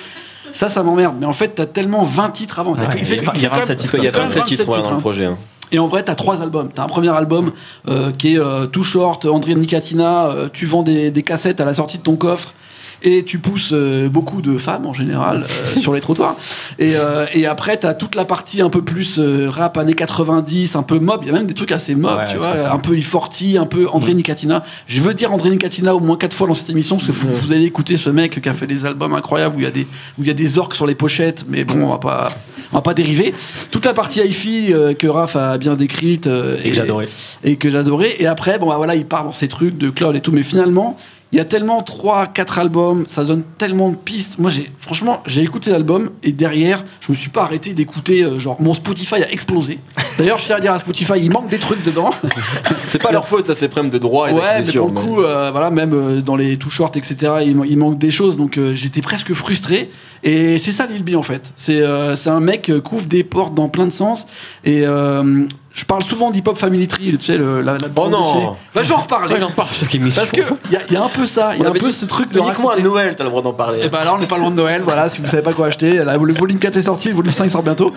Ça, 0.51 0.67
ça 0.67 0.81
m'emmerde. 0.81 1.15
Mais 1.19 1.27
en 1.27 1.33
fait, 1.33 1.49
t'as 1.49 1.67
tellement 1.67 2.01
20 2.03 2.31
titres 2.31 2.57
avant. 2.57 2.73
Ouais, 2.73 2.79
il 2.97 3.05
fait, 3.05 3.17
il 3.17 3.23
y 3.23 3.27
a- 3.27 3.31
il 3.35 3.37
il 3.37 3.43
y 3.43 3.45
a 3.45 3.49
fait 3.49 3.49
quand 3.49 3.55
même- 3.57 3.59
27 3.67 3.77
Parce 3.77 3.91
qu'il 3.91 3.99
y 3.99 4.01
a 4.01 4.09
il 4.09 4.11
fait 4.11 4.17
quand 4.17 4.23
même 4.23 4.29
27 4.29 4.45
titres 4.57 4.67
ouais, 4.77 4.81
dans 4.81 4.89
hein. 4.89 4.93
le 4.95 4.99
projet. 4.99 5.25
hein. 5.25 5.37
Et 5.71 5.77
en 5.77 5.85
vrai, 5.85 6.01
t'as 6.01 6.15
trois 6.15 6.41
albums. 6.41 6.69
T'as 6.73 6.83
un 6.83 6.87
premier 6.87 7.09
album 7.09 7.51
euh, 7.87 8.09
qui 8.11 8.33
est 8.33 8.39
euh, 8.39 8.65
tout 8.65 8.81
short, 8.81 9.25
André 9.25 9.53
Nicatina, 9.53 10.25
euh, 10.25 10.49
tu 10.51 10.65
vends 10.65 10.81
des, 10.81 11.11
des 11.11 11.21
cassettes 11.21 11.61
à 11.61 11.65
la 11.65 11.75
sortie 11.75 11.99
de 11.99 12.03
ton 12.03 12.15
coffre. 12.15 12.55
Et 13.03 13.23
tu 13.23 13.39
pousses 13.39 13.71
euh, 13.71 14.09
beaucoup 14.09 14.41
de 14.41 14.57
femmes 14.57 14.85
en 14.85 14.93
général 14.93 15.45
euh, 15.49 15.79
sur 15.79 15.93
les 15.93 16.01
trottoirs. 16.01 16.35
Et, 16.77 16.95
euh, 16.95 17.25
et 17.33 17.45
après, 17.45 17.77
t'as 17.77 17.93
toute 17.93 18.15
la 18.15 18.25
partie 18.25 18.61
un 18.61 18.69
peu 18.69 18.81
plus 18.81 19.19
euh, 19.19 19.49
rap 19.49 19.77
années 19.77 19.93
90, 19.93 20.75
un 20.75 20.83
peu 20.83 20.99
mob. 20.99 21.21
Il 21.23 21.27
y 21.27 21.29
a 21.29 21.33
même 21.33 21.47
des 21.47 21.53
trucs 21.53 21.71
assez 21.71 21.95
mob, 21.95 22.17
Ouais, 22.17 22.27
tu 22.29 22.37
vois, 22.37 22.71
un 22.71 22.79
peu 22.79 22.97
Iforti, 22.97 23.57
un 23.57 23.65
peu 23.65 23.87
André 23.91 24.13
Nicatina. 24.13 24.63
Je 24.87 25.01
veux 25.01 25.13
dire 25.13 25.31
André 25.31 25.49
Nicatina 25.49 25.95
au 25.95 25.99
moins 25.99 26.17
quatre 26.17 26.33
fois 26.33 26.47
dans 26.47 26.53
cette 26.53 26.69
émission 26.69 26.97
parce 26.97 27.07
que 27.07 27.11
vous, 27.11 27.33
vous 27.33 27.51
allez 27.51 27.65
écouter 27.65 27.97
ce 27.97 28.09
mec 28.09 28.41
qui 28.41 28.49
a 28.49 28.53
fait 28.53 28.67
des 28.67 28.85
albums 28.85 29.13
incroyables 29.13 29.55
où 29.55 29.59
il 29.59 29.63
y 29.63 29.67
a 29.67 29.71
des 29.71 29.87
où 30.17 30.23
il 30.23 30.27
y 30.27 30.31
a 30.31 30.33
des 30.33 30.57
orques 30.57 30.75
sur 30.75 30.85
les 30.85 30.95
pochettes. 30.95 31.45
Mais 31.47 31.63
bon, 31.63 31.83
on 31.83 31.89
va 31.89 31.97
pas 31.97 32.27
on 32.71 32.77
va 32.77 32.81
pas 32.81 32.93
dériver. 32.93 33.33
Toute 33.71 33.85
la 33.85 33.93
partie 33.93 34.19
hi-fi 34.19 34.73
euh, 34.73 34.93
que 34.93 35.07
Raph 35.07 35.35
a 35.35 35.57
bien 35.57 35.75
décrite 35.75 36.27
euh, 36.27 36.57
Et 36.63 36.69
que 36.69 36.75
j'adorais. 36.75 37.09
et 37.43 37.55
que 37.55 37.69
j'adorais. 37.69 38.15
Et 38.19 38.27
après, 38.27 38.59
bon, 38.59 38.67
bah, 38.67 38.77
voilà, 38.77 38.95
il 38.95 39.05
part 39.05 39.23
dans 39.23 39.31
ces 39.31 39.47
trucs 39.47 39.77
de 39.77 39.89
cloud 39.89 40.15
et 40.15 40.21
tout. 40.21 40.31
Mais 40.31 40.43
finalement, 40.43 40.95
il 41.31 41.37
y 41.37 41.39
a 41.39 41.45
tellement 41.45 41.83
3, 41.83 42.27
4 42.27 42.57
albums, 42.59 43.05
ça 43.07 43.23
donne 43.23 43.43
tellement 43.59 43.89
de 43.89 43.95
pistes. 43.95 44.39
Moi, 44.39 44.49
j'ai, 44.49 44.71
franchement, 44.79 45.21
j'ai 45.27 45.41
écouté 45.43 45.69
l'album 45.69 46.09
et 46.23 46.31
derrière, 46.31 46.83
je 47.01 47.11
me 47.11 47.15
suis 47.15 47.29
pas 47.29 47.43
arrêté 47.43 47.73
d'écouter. 47.73 48.23
euh, 48.23 48.39
genre, 48.39 48.59
mon 48.59 48.73
Spotify 48.73 49.15
a 49.15 49.31
explosé. 49.31 49.77
D'ailleurs, 50.17 50.39
je 50.39 50.45
tiens 50.47 50.55
à 50.55 50.59
dire 50.59 50.73
à 50.73 50.79
Spotify, 50.79 51.13
il 51.17 51.31
manque 51.31 51.49
des 51.49 51.59
trucs 51.59 51.83
dedans. 51.83 52.09
C'est 52.89 53.01
pas 53.01 53.11
leur 53.11 53.27
faute, 53.27 53.45
ça 53.45 53.53
c'est 53.55 53.67
problème 53.67 53.91
de 53.91 53.99
droit 53.99 54.31
et 54.31 54.33
Ouais, 54.33 54.63
mais 54.65 54.71
pour 54.73 54.87
le 54.87 54.93
coup, 54.93 55.21
euh, 55.21 55.49
voilà, 55.51 55.69
même 55.69 55.93
euh, 55.93 56.21
dans 56.21 56.35
les 56.35 56.57
tout 56.57 56.71
short, 56.71 56.97
etc., 56.97 57.33
il, 57.45 57.55
man- 57.55 57.67
il 57.69 57.77
manque 57.77 57.99
des 57.99 58.09
choses. 58.11 58.35
Donc, 58.35 58.57
euh, 58.57 58.73
j'étais 58.73 59.01
presque 59.01 59.33
frustré. 59.35 59.91
Et 60.23 60.57
c'est 60.57 60.71
ça 60.71 60.85
Lil 60.87 61.03
B 61.03 61.15
en 61.15 61.23
fait. 61.23 61.53
C'est 61.55 61.79
euh, 61.81 62.15
c'est 62.17 62.29
un 62.29 62.39
mec 62.41 62.69
euh, 62.69 62.81
qui 62.81 62.93
ouvre 62.95 63.05
des 63.05 63.23
portes 63.23 63.53
dans 63.53 63.69
plein 63.69 63.85
de 63.85 63.91
sens. 63.91 64.25
Et 64.65 64.81
euh, 64.85 65.45
je 65.73 65.85
parle 65.85 66.03
souvent 66.03 66.31
d'Hip 66.31 66.47
Hop 66.47 66.57
Family 66.57 66.87
Tree, 66.87 67.15
tu 67.17 67.25
sais, 67.25 67.37
le, 67.37 67.61
la, 67.61 67.77
la 67.77 67.87
bande 67.87 68.11
non. 68.11 68.55
Bah, 68.73 68.81
je 68.83 68.87
vais 68.89 68.93
en 68.95 69.01
reparler. 69.01 69.33
Ouais, 69.33 69.39
il 69.39 69.43
en 69.43 69.51
parle 69.51 69.69
chaque 69.71 69.93
émission. 69.95 70.21
Parce 70.21 70.31
que 70.31 70.41
il 70.65 70.71
y, 70.71 70.75
a- 70.75 70.81
y 70.91 70.95
a 70.95 71.03
un 71.03 71.09
peu 71.09 71.25
ça, 71.25 71.51
il 71.55 71.61
y 71.61 71.65
a 71.65 71.69
un 71.69 71.73
peu 71.73 71.91
ce 71.91 72.05
truc 72.05 72.31
de 72.31 72.39
Uniquement 72.39 72.71
à. 72.71 72.79
Noël, 72.79 73.13
t'as 73.15 73.23
le 73.23 73.29
droit 73.29 73.41
d'en 73.41 73.53
parler. 73.53 73.79
Et 73.83 73.89
bah 73.89 74.03
là, 74.03 74.13
on 74.15 74.17
n'est 74.19 74.25
pas 74.27 74.37
loin 74.37 74.49
de 74.51 74.55
Noël, 74.55 74.81
voilà, 74.83 75.09
si 75.09 75.21
vous 75.21 75.27
savez 75.27 75.43
pas 75.43 75.53
quoi 75.53 75.67
acheter. 75.67 75.93
Là, 76.03 76.17
le 76.17 76.33
volume 76.33 76.57
4 76.59 76.75
est 76.77 76.81
sorti, 76.83 77.09
le 77.09 77.15
volume 77.15 77.31
5 77.31 77.49
sort 77.51 77.63
bientôt. 77.63 77.93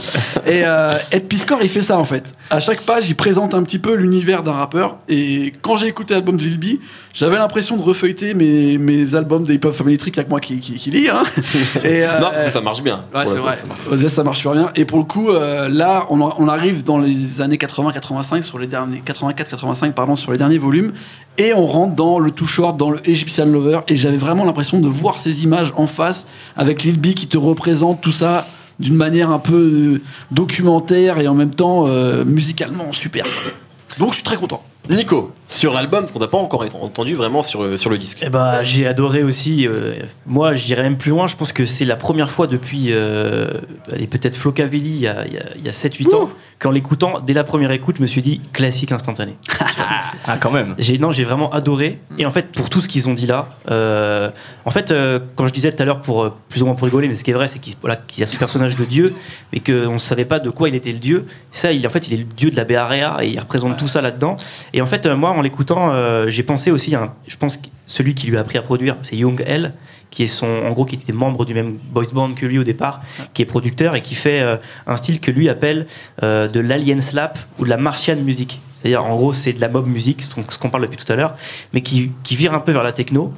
Et 0.46 0.62
euh, 0.64 0.98
Ed 1.10 1.26
Piscor, 1.28 1.58
il 1.62 1.68
fait 1.68 1.82
ça 1.82 1.96
en 1.98 2.04
fait. 2.04 2.34
À 2.50 2.60
chaque 2.60 2.82
page, 2.82 3.08
il 3.08 3.14
présente 3.14 3.54
un 3.54 3.62
petit 3.62 3.78
peu 3.78 3.94
l'univers 3.94 4.42
d'un 4.42 4.52
rappeur. 4.52 4.96
Et 5.08 5.52
quand 5.62 5.76
j'ai 5.76 5.86
écouté 5.86 6.14
l'album 6.14 6.36
de 6.36 6.42
Lil 6.42 6.58
B, 6.58 6.78
j'avais 7.14 7.36
l'impression 7.36 7.76
de 7.76 7.82
refeuilleter 7.82 8.34
mes, 8.34 8.78
mes 8.78 9.14
albums 9.14 9.42
des 9.44 9.54
Hip 9.54 9.60
Hop 9.64 9.72
Family 9.74 9.98
Tree, 9.98 10.10
qu'il 10.10 10.18
y 10.18 10.20
a 10.20 10.24
que 10.24 10.30
moi 10.30 10.40
qui, 10.40 10.60
qui, 10.60 10.74
qui 10.74 10.90
lis. 10.90 11.08
Hein. 11.08 11.22
Et, 11.84 12.04
euh, 12.04 12.18
non, 12.20 12.28
parce 12.32 12.44
que 12.44 12.50
ça 12.50 12.60
marche 12.60 12.82
bien. 12.82 13.04
Ouais, 13.14 13.22
c'est 13.26 13.36
coup, 13.36 13.42
vrai. 13.42 13.54
ça 13.54 13.64
marche. 13.66 14.06
Ça 14.12 14.24
marche 14.24 14.38
super 14.38 14.52
bien. 14.52 14.70
Et 14.74 14.84
pour 14.84 14.98
le 14.98 15.04
coup, 15.04 15.30
euh, 15.30 15.68
là, 15.68 16.06
on, 16.10 16.20
on 16.20 16.48
arrive 16.48 16.84
dans 16.84 16.98
les 16.98 17.40
années 17.40 17.58
80-85 17.66 18.42
sur 18.42 18.58
les 18.58 18.66
derniers 18.66 19.00
84-85 19.00 19.92
pardon 19.92 20.16
sur 20.16 20.32
les 20.32 20.38
derniers 20.38 20.58
volumes, 20.58 20.92
et 21.38 21.54
on 21.54 21.66
rentre 21.66 21.94
dans 21.94 22.18
le 22.18 22.30
Too 22.30 22.46
Short, 22.46 22.76
dans 22.76 22.90
le 22.90 22.98
Egyptian 23.08 23.46
Lover. 23.46 23.80
Et 23.88 23.96
j'avais 23.96 24.16
vraiment 24.16 24.44
l'impression 24.44 24.80
de 24.80 24.88
voir 24.88 25.20
ces 25.20 25.44
images 25.44 25.72
en 25.76 25.86
face 25.86 26.26
avec 26.56 26.82
Lil 26.82 27.00
B 27.00 27.14
qui 27.14 27.26
te 27.26 27.38
représente 27.38 28.00
tout 28.00 28.12
ça 28.12 28.46
d'une 28.78 28.96
manière 28.96 29.30
un 29.30 29.38
peu 29.38 29.54
euh, 29.54 30.02
documentaire 30.30 31.18
et 31.18 31.28
en 31.28 31.34
même 31.34 31.54
temps 31.54 31.86
euh, 31.86 32.24
musicalement 32.24 32.92
super. 32.92 33.24
Donc 33.98 34.10
je 34.10 34.16
suis 34.16 34.24
très 34.24 34.36
content. 34.36 34.62
Nico, 34.90 35.30
sur 35.46 35.72
l'album, 35.72 36.00
parce 36.00 36.10
qu'on 36.12 36.18
t'a 36.18 36.26
pas 36.28 36.38
encore 36.38 36.64
entendu 36.80 37.14
vraiment 37.14 37.42
sur, 37.42 37.62
le- 37.62 37.76
sur 37.76 37.88
le 37.88 37.98
disque. 37.98 38.18
Eh 38.22 38.28
bah, 38.30 38.64
j'ai 38.64 38.86
adoré 38.86 39.22
aussi. 39.22 39.66
euh, 39.66 39.94
moi, 40.26 40.54
j'irais 40.54 40.82
même 40.82 40.96
plus 40.96 41.10
loin. 41.10 41.28
Je 41.28 41.36
pense 41.36 41.52
que 41.52 41.64
c'est 41.66 41.84
la 41.84 41.94
première 41.96 42.30
fois 42.30 42.48
depuis, 42.48 42.86
euh, 42.90 43.48
allez, 43.92 44.08
peut-être 44.08 44.34
Flo 44.36 44.50
Cavelli, 44.50 44.90
il 44.90 45.00
y 45.02 45.06
a, 45.06 45.24
il 45.26 45.34
y 45.34 45.38
a- 45.38 45.46
il 45.56 45.64
y 45.64 45.68
a 45.68 45.72
7-8 45.72 46.12
ans, 46.14 46.30
qu'en 46.58 46.70
l'écoutant, 46.72 47.20
dès 47.24 47.32
la 47.32 47.44
première 47.44 47.70
écoute, 47.70 47.96
je 47.98 48.02
me 48.02 48.06
suis 48.08 48.22
dit 48.22 48.40
classique 48.52 48.90
instantané. 48.92 49.36
Ah, 50.26 50.36
quand 50.38 50.52
même. 50.52 50.74
J'ai 50.78 50.98
non, 50.98 51.10
j'ai 51.10 51.24
vraiment 51.24 51.50
adoré. 51.52 51.98
Et 52.16 52.26
en 52.26 52.30
fait, 52.30 52.52
pour 52.52 52.70
tout 52.70 52.80
ce 52.80 52.86
qu'ils 52.86 53.08
ont 53.08 53.14
dit 53.14 53.26
là, 53.26 53.48
euh, 53.70 54.30
en 54.64 54.70
fait, 54.70 54.92
euh, 54.92 55.18
quand 55.34 55.48
je 55.48 55.52
disais 55.52 55.72
tout 55.72 55.82
à 55.82 55.86
l'heure 55.86 56.00
pour 56.00 56.22
euh, 56.22 56.32
plus 56.48 56.62
ou 56.62 56.66
moins 56.66 56.76
pour 56.76 56.84
rigoler, 56.84 57.08
mais 57.08 57.16
ce 57.16 57.24
qui 57.24 57.32
est 57.32 57.34
vrai, 57.34 57.48
c'est 57.48 57.58
qu'il 57.58 57.74
voilà, 57.80 57.96
qu'il 57.96 58.20
y 58.20 58.22
a 58.22 58.26
ce 58.26 58.36
personnage 58.36 58.76
de 58.76 58.84
Dieu, 58.84 59.14
mais 59.52 59.58
qu'on 59.58 59.94
ne 59.94 59.98
savait 59.98 60.24
pas 60.26 60.38
de 60.38 60.50
quoi 60.50 60.68
il 60.68 60.76
était 60.76 60.92
le 60.92 60.98
Dieu. 61.00 61.26
Ça, 61.50 61.72
il 61.72 61.84
en 61.84 61.90
fait, 61.90 62.06
il 62.06 62.14
est 62.14 62.18
le 62.18 62.24
Dieu 62.24 62.52
de 62.52 62.56
la 62.56 62.62
Béarea 62.64 63.16
et 63.22 63.30
il 63.30 63.40
représente 63.40 63.76
tout 63.78 63.88
ça 63.88 64.00
là-dedans. 64.00 64.36
Et 64.74 64.80
en 64.80 64.86
fait, 64.86 65.04
euh, 65.06 65.16
moi, 65.16 65.30
en 65.30 65.42
l'écoutant, 65.42 65.90
euh, 65.92 66.28
j'ai 66.28 66.42
pensé 66.42 66.70
aussi, 66.70 66.94
à 66.94 67.02
un- 67.02 67.12
je 67.28 67.36
pense 67.36 67.56
que 67.56 67.66
celui 67.86 68.14
qui 68.14 68.26
lui 68.26 68.36
a 68.36 68.40
appris 68.40 68.58
à 68.58 68.62
produire, 68.62 68.96
c'est 69.02 69.16
Young 69.16 69.42
L, 69.46 69.74
qui 70.10 70.22
est 70.24 70.26
son, 70.26 70.46
en 70.46 70.70
gros, 70.72 70.84
qui 70.84 70.94
était 70.96 71.12
membre 71.12 71.44
du 71.44 71.54
même 71.54 71.78
boys 71.90 72.04
band 72.12 72.32
que 72.34 72.44
lui 72.46 72.58
au 72.58 72.64
départ, 72.64 73.00
qui 73.34 73.42
est 73.42 73.46
producteur 73.46 73.94
et 73.96 74.02
qui 74.02 74.14
fait 74.14 74.40
euh, 74.40 74.56
un 74.86 74.96
style 74.96 75.20
que 75.20 75.30
lui 75.30 75.48
appelle 75.48 75.86
de 76.20 76.60
l'alien 76.60 77.00
slap 77.00 77.38
ou 77.58 77.64
de 77.64 77.70
la 77.70 77.76
martian 77.78 78.16
music. 78.16 78.60
C'est-à-dire, 78.80 79.04
en 79.04 79.14
gros, 79.16 79.32
c'est 79.32 79.52
de 79.52 79.60
la 79.60 79.68
mob 79.68 79.86
qu'on 79.86 80.44
ce 80.48 80.58
qu'on 80.58 80.68
parle 80.68 80.82
depuis 80.82 81.02
tout 81.02 81.10
à 81.12 81.16
l'heure, 81.16 81.36
mais 81.72 81.82
qui, 81.82 82.10
qui 82.24 82.34
vire 82.34 82.52
un 82.52 82.58
peu 82.58 82.72
vers 82.72 82.82
la 82.82 82.90
techno, 82.92 83.32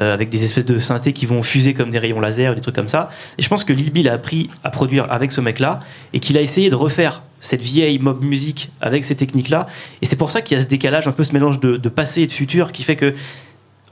euh, 0.00 0.14
avec 0.14 0.28
des 0.28 0.44
espèces 0.44 0.64
de 0.64 0.78
synthés 0.78 1.12
qui 1.12 1.26
vont 1.26 1.42
fuser 1.42 1.74
comme 1.74 1.90
des 1.90 1.98
rayons 1.98 2.20
laser, 2.20 2.54
des 2.54 2.60
trucs 2.60 2.74
comme 2.74 2.88
ça. 2.88 3.10
Et 3.38 3.42
je 3.42 3.48
pense 3.48 3.64
que 3.64 3.72
Lil 3.72 3.90
Bill 3.92 4.08
a 4.08 4.14
appris 4.14 4.50
à 4.64 4.70
produire 4.70 5.10
avec 5.10 5.32
ce 5.32 5.40
mec-là, 5.40 5.80
et 6.12 6.20
qu'il 6.20 6.36
a 6.38 6.40
essayé 6.40 6.70
de 6.70 6.74
refaire 6.74 7.22
cette 7.40 7.62
vieille 7.62 7.98
mob 7.98 8.22
music 8.22 8.70
avec 8.80 9.04
ces 9.04 9.16
techniques-là. 9.16 9.66
Et 10.02 10.06
c'est 10.06 10.16
pour 10.16 10.30
ça 10.30 10.42
qu'il 10.42 10.56
y 10.56 10.60
a 10.60 10.62
ce 10.62 10.68
décalage, 10.68 11.08
un 11.08 11.12
peu 11.12 11.24
ce 11.24 11.32
mélange 11.32 11.60
de, 11.60 11.76
de 11.76 11.88
passé 11.88 12.22
et 12.22 12.26
de 12.26 12.32
futur, 12.32 12.72
qui 12.72 12.82
fait 12.82 12.96
que 12.96 13.14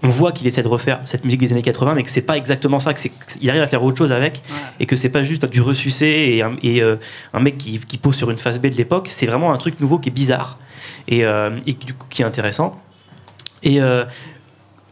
on 0.03 0.09
voit 0.09 0.33
qu'il 0.33 0.47
essaie 0.47 0.63
de 0.63 0.69
refaire 0.69 1.01
cette 1.05 1.25
musique 1.25 1.41
des 1.41 1.53
années 1.53 1.63
80, 1.63 1.95
mais 1.95 2.03
que 2.03 2.11
c'est 2.11 2.23
pas 2.23 2.37
exactement 2.37 2.79
ça, 2.79 2.95
que 2.95 3.01
c'est 3.01 3.11
il 3.41 3.51
arrive 3.51 3.63
à 3.63 3.67
faire 3.67 3.83
autre 3.83 3.99
chose 3.99 4.13
avec, 4.13 4.43
et 4.79 4.87
que 4.87 4.97
c'est 4.97 5.09
pas 5.09 5.25
juste 5.25 5.45
du 5.47 5.61
ressucé 5.61 6.07
et, 6.07 6.43
un, 6.43 6.57
et, 6.63 6.83
euh, 6.83 6.97
un 7.35 7.41
mec 7.41 7.59
qui, 7.59 7.81
qui 7.81 7.99
pose 7.99 8.15
sur 8.15 8.31
une 8.31 8.39
phase 8.39 8.61
B 8.61 8.67
de 8.67 8.77
l'époque, 8.77 9.09
c'est 9.11 9.27
vraiment 9.27 9.53
un 9.53 9.57
truc 9.57 9.81
nouveau 9.81 9.99
qui 9.99 10.09
est 10.09 10.13
bizarre 10.13 10.59
et, 11.09 11.25
euh, 11.25 11.59
et 11.67 11.75
qui, 11.75 11.87
du 11.87 11.95
coup 11.95 12.07
qui 12.09 12.23
est 12.23 12.25
intéressant. 12.25 12.81
Et 13.65 13.81
euh, 13.81 14.05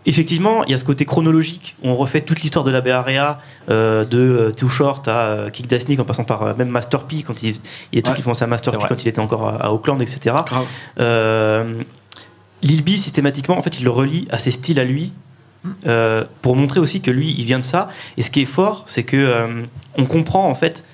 effectivement, 0.07 0.65
il 0.65 0.71
y 0.71 0.75
a 0.75 0.79
ce 0.79 0.85
côté 0.85 1.05
chronologique 1.05 1.77
où 1.83 1.89
on 1.89 1.97
refait 1.97 2.21
toute 2.23 2.41
l'histoire 2.41 2.65
de 2.65 2.71
la 2.71 2.81
Bay 2.81 2.91
Area, 2.93 3.39
euh, 3.71 4.05
de 4.05 4.19
euh, 4.19 4.51
Too 4.53 4.69
Short 4.69 5.07
à 5.09 5.27
euh, 5.27 5.51
Kick 5.51 5.67
Dasnik 5.67 5.99
en 6.01 6.05
passant 6.05 6.25
par 6.25 6.43
euh, 6.43 6.55
même 6.57 6.69
Master 6.69 7.05
P 7.05 7.23
quand 7.23 7.43
il, 7.43 7.51
il 7.51 7.55
y 7.55 7.59
a 7.59 7.61
des 7.93 8.03
trucs 8.03 8.13
Ouais, 8.13 8.17
qui 8.17 8.23
font 8.23 8.41
à 8.41 8.47
Master 8.47 8.73
P 8.73 8.79
vrai. 8.79 8.87
quand 8.89 9.03
il 9.03 9.09
était 9.09 9.21
encore 9.21 9.49
à, 9.49 9.57
à 9.67 9.71
Auckland, 9.71 10.01
etc. 10.01 10.37
Euh, 11.01 11.83
Lil 12.63 12.83
B, 12.85 12.91
systématiquement, 12.91 13.59
en 13.59 13.63
fait, 13.63 13.79
il 13.79 13.85
le 13.85 13.91
relie 13.91 14.27
à 14.31 14.39
ses 14.39 14.51
styles 14.51 14.79
à 14.81 14.85
lui. 14.85 15.13
euh, 15.87 16.25
pour 16.43 16.55
montrer 16.57 16.79
aussi 16.81 17.01
que 17.01 17.11
lui, 17.11 17.35
il 17.37 17.45
vient 17.45 17.59
de 17.59 17.65
ça. 17.65 17.89
Et 18.17 18.23
ce 18.23 18.31
qui 18.31 18.41
est 18.43 18.45
fort, 18.47 18.85
c'est 18.87 19.03
que 19.03 19.65
on 19.99 20.05
comprend 20.07 20.49
en 20.49 20.55
fait. 20.55 20.85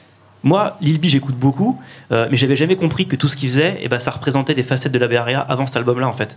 Moi, 0.43 0.77
Lil 0.81 1.01
B, 1.01 1.05
j'écoute 1.07 1.37
beaucoup, 1.37 1.79
euh, 2.11 2.27
mais 2.31 2.37
j'avais 2.37 2.57
jamais 2.57 2.77
compris 2.77 3.07
que 3.07 3.17
tout 3.17 3.29
ce 3.29 3.37
qu'il 3.37 3.49
faisait, 3.49 3.79
et 3.83 3.89
ben, 3.89 3.99
ça 3.99 4.11
représentait 4.11 4.55
des 4.55 4.63
facettes 4.63 4.93
de 4.93 4.99
la 4.99 5.09
Bay 5.09 5.17
Area 5.17 5.41
avant 5.41 5.67
cet 5.67 5.77
album-là, 5.77 6.09
en 6.09 6.13
fait. 6.13 6.37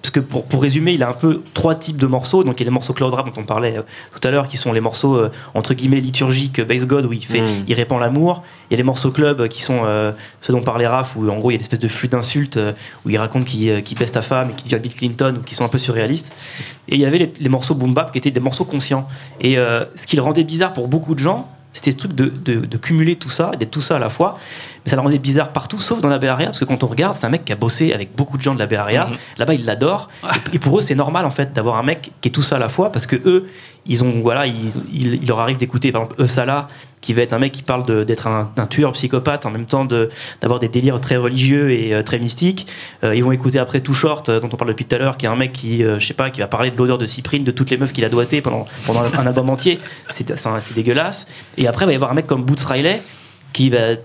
Parce 0.00 0.10
que 0.10 0.20
pour, 0.20 0.44
pour 0.44 0.62
résumer, 0.62 0.92
il 0.92 1.02
a 1.02 1.08
un 1.08 1.12
peu 1.12 1.42
trois 1.54 1.74
types 1.74 1.96
de 1.96 2.06
morceaux. 2.06 2.44
Donc 2.44 2.54
il 2.56 2.60
y 2.60 2.62
a 2.62 2.66
les 2.66 2.70
morceaux 2.70 2.92
cloud 2.92 3.12
rap 3.12 3.26
dont 3.26 3.40
on 3.42 3.44
parlait 3.44 3.78
euh, 3.78 3.82
tout 4.12 4.26
à 4.26 4.30
l'heure, 4.30 4.48
qui 4.48 4.56
sont 4.56 4.72
les 4.72 4.80
morceaux 4.80 5.16
euh, 5.16 5.32
entre 5.54 5.74
guillemets 5.74 6.00
liturgiques, 6.00 6.60
Bass 6.60 6.86
God, 6.86 7.04
où 7.06 7.12
il 7.12 7.24
fait, 7.24 7.40
Mm. 7.40 7.64
il 7.66 7.74
répand 7.74 7.98
l'amour. 7.98 8.44
Il 8.70 8.74
y 8.74 8.76
a 8.76 8.76
les 8.76 8.84
morceaux 8.84 9.10
club 9.10 9.48
qui 9.48 9.60
sont 9.60 9.82
ceux 10.40 10.52
dont 10.52 10.60
parlait 10.60 10.86
Raph, 10.86 11.16
où 11.16 11.28
en 11.28 11.38
gros 11.38 11.50
il 11.50 11.54
y 11.54 11.56
a 11.56 11.58
une 11.58 11.62
espèce 11.62 11.80
de 11.80 11.88
flux 11.88 12.06
d'insultes, 12.06 12.60
où 13.04 13.10
il 13.10 13.16
raconte 13.16 13.44
qu'il 13.46 13.98
baisse 13.98 14.12
ta 14.12 14.22
femme 14.22 14.50
et 14.50 14.52
qu'il 14.52 14.70
devient 14.70 14.82
Bill 14.82 14.94
Clinton, 14.94 15.34
ou 15.40 15.42
qui 15.42 15.54
sont 15.56 15.64
un 15.64 15.68
peu 15.68 15.78
surréalistes. 15.78 16.32
Et 16.88 16.94
il 16.94 17.00
y 17.00 17.04
avait 17.04 17.18
les, 17.18 17.32
les 17.40 17.48
morceaux 17.48 17.74
boom 17.74 17.92
bap 17.92 18.12
qui 18.12 18.18
étaient 18.18 18.30
des 18.30 18.40
morceaux 18.40 18.64
conscients. 18.64 19.08
Et 19.40 19.54
ce 19.56 20.06
qui 20.06 20.16
le 20.16 20.22
rendait 20.22 20.44
bizarre 20.44 20.72
pour 20.72 20.86
beaucoup 20.86 21.14
de 21.14 21.20
gens, 21.20 21.48
c'était 21.78 21.92
ce 21.92 21.96
truc 21.96 22.12
de, 22.12 22.76
cumuler 22.76 23.16
tout 23.16 23.30
ça, 23.30 23.52
d'être 23.52 23.70
tout 23.70 23.80
ça 23.80 23.96
à 23.96 23.98
la 23.98 24.08
fois. 24.08 24.38
Ça 24.88 24.96
le 24.96 25.02
rendait 25.02 25.18
bizarre 25.18 25.52
partout, 25.52 25.78
sauf 25.78 26.00
dans 26.00 26.08
la 26.08 26.18
Bay 26.18 26.28
Area, 26.28 26.46
parce 26.46 26.58
que 26.58 26.64
quand 26.64 26.82
on 26.82 26.86
regarde, 26.86 27.14
c'est 27.14 27.26
un 27.26 27.30
mec 27.30 27.44
qui 27.44 27.52
a 27.52 27.56
bossé 27.56 27.92
avec 27.92 28.16
beaucoup 28.16 28.36
de 28.36 28.42
gens 28.42 28.54
de 28.54 28.58
la 28.58 28.66
Bay 28.66 28.76
Area. 28.76 29.06
Mhm. 29.06 29.16
Là-bas, 29.38 29.54
ils 29.54 29.64
l'adorent. 29.64 30.08
Et, 30.24 30.56
et 30.56 30.58
pour 30.58 30.78
eux, 30.78 30.80
c'est 30.80 30.94
normal, 30.94 31.26
en 31.26 31.30
fait, 31.30 31.52
d'avoir 31.52 31.76
un 31.76 31.82
mec 31.82 32.12
qui 32.20 32.28
est 32.28 32.32
tout 32.32 32.42
ça 32.42 32.56
à 32.56 32.58
la 32.58 32.68
fois, 32.68 32.90
parce 32.90 33.06
que 33.06 33.16
eux, 33.16 33.48
ils 33.86 34.04
ont 34.04 34.20
voilà, 34.20 34.46
ils, 34.46 34.76
il, 34.92 35.14
il 35.14 35.26
leur 35.26 35.40
arrive 35.40 35.56
d'écouter 35.56 35.92
par 35.92 36.02
exemple 36.02 36.22
Eusala, 36.22 36.68
qui 37.00 37.14
va 37.14 37.22
être 37.22 37.32
un 37.32 37.38
mec 37.38 37.52
qui 37.52 37.62
parle 37.62 38.04
d'être 38.04 38.26
un, 38.26 38.50
un 38.56 38.66
tueur 38.66 38.92
psychopathe 38.92 39.46
en 39.46 39.50
même 39.50 39.64
temps 39.66 39.84
de 39.86 40.10
d'avoir 40.42 40.60
des 40.60 40.68
délires 40.68 41.00
très 41.00 41.16
religieux 41.16 41.70
et 41.70 41.94
euh, 41.94 42.02
très 42.02 42.18
mystiques. 42.18 42.66
Euh, 43.02 43.14
ils 43.14 43.24
vont 43.24 43.32
écouter 43.32 43.58
après 43.58 43.80
Too 43.80 43.94
Short, 43.94 44.28
euh, 44.28 44.40
dont 44.40 44.48
on 44.52 44.56
parle 44.56 44.70
depuis 44.70 44.84
tout 44.84 44.94
à 44.96 44.98
l'heure, 44.98 45.16
qui 45.16 45.24
est 45.26 45.28
un 45.28 45.36
mec 45.36 45.52
qui, 45.52 45.82
je 45.82 46.04
sais 46.04 46.12
pas, 46.14 46.28
qui 46.30 46.40
va 46.40 46.48
parler 46.48 46.70
de 46.70 46.76
l'odeur 46.76 46.98
de 46.98 47.06
cyprine 47.06 47.44
de 47.44 47.50
toutes 47.50 47.70
les 47.70 47.78
meufs 47.78 47.92
qu'il 47.92 48.04
a 48.04 48.08
doigtées 48.10 48.42
pendant 48.42 48.66
pendant 48.84 49.02
un 49.02 49.26
album 49.26 49.48
entier. 49.48 49.78
C'est 50.10 50.74
dégueulasse. 50.74 51.26
Et 51.56 51.66
après, 51.66 51.84
il 51.84 51.88
va 51.88 51.92
y 51.92 51.96
avoir 51.96 52.10
un 52.10 52.14
mec 52.14 52.26
comme 52.26 52.44
Boots 52.44 52.64
Riley 52.64 53.00
qui 53.52 53.70
va 53.70 53.96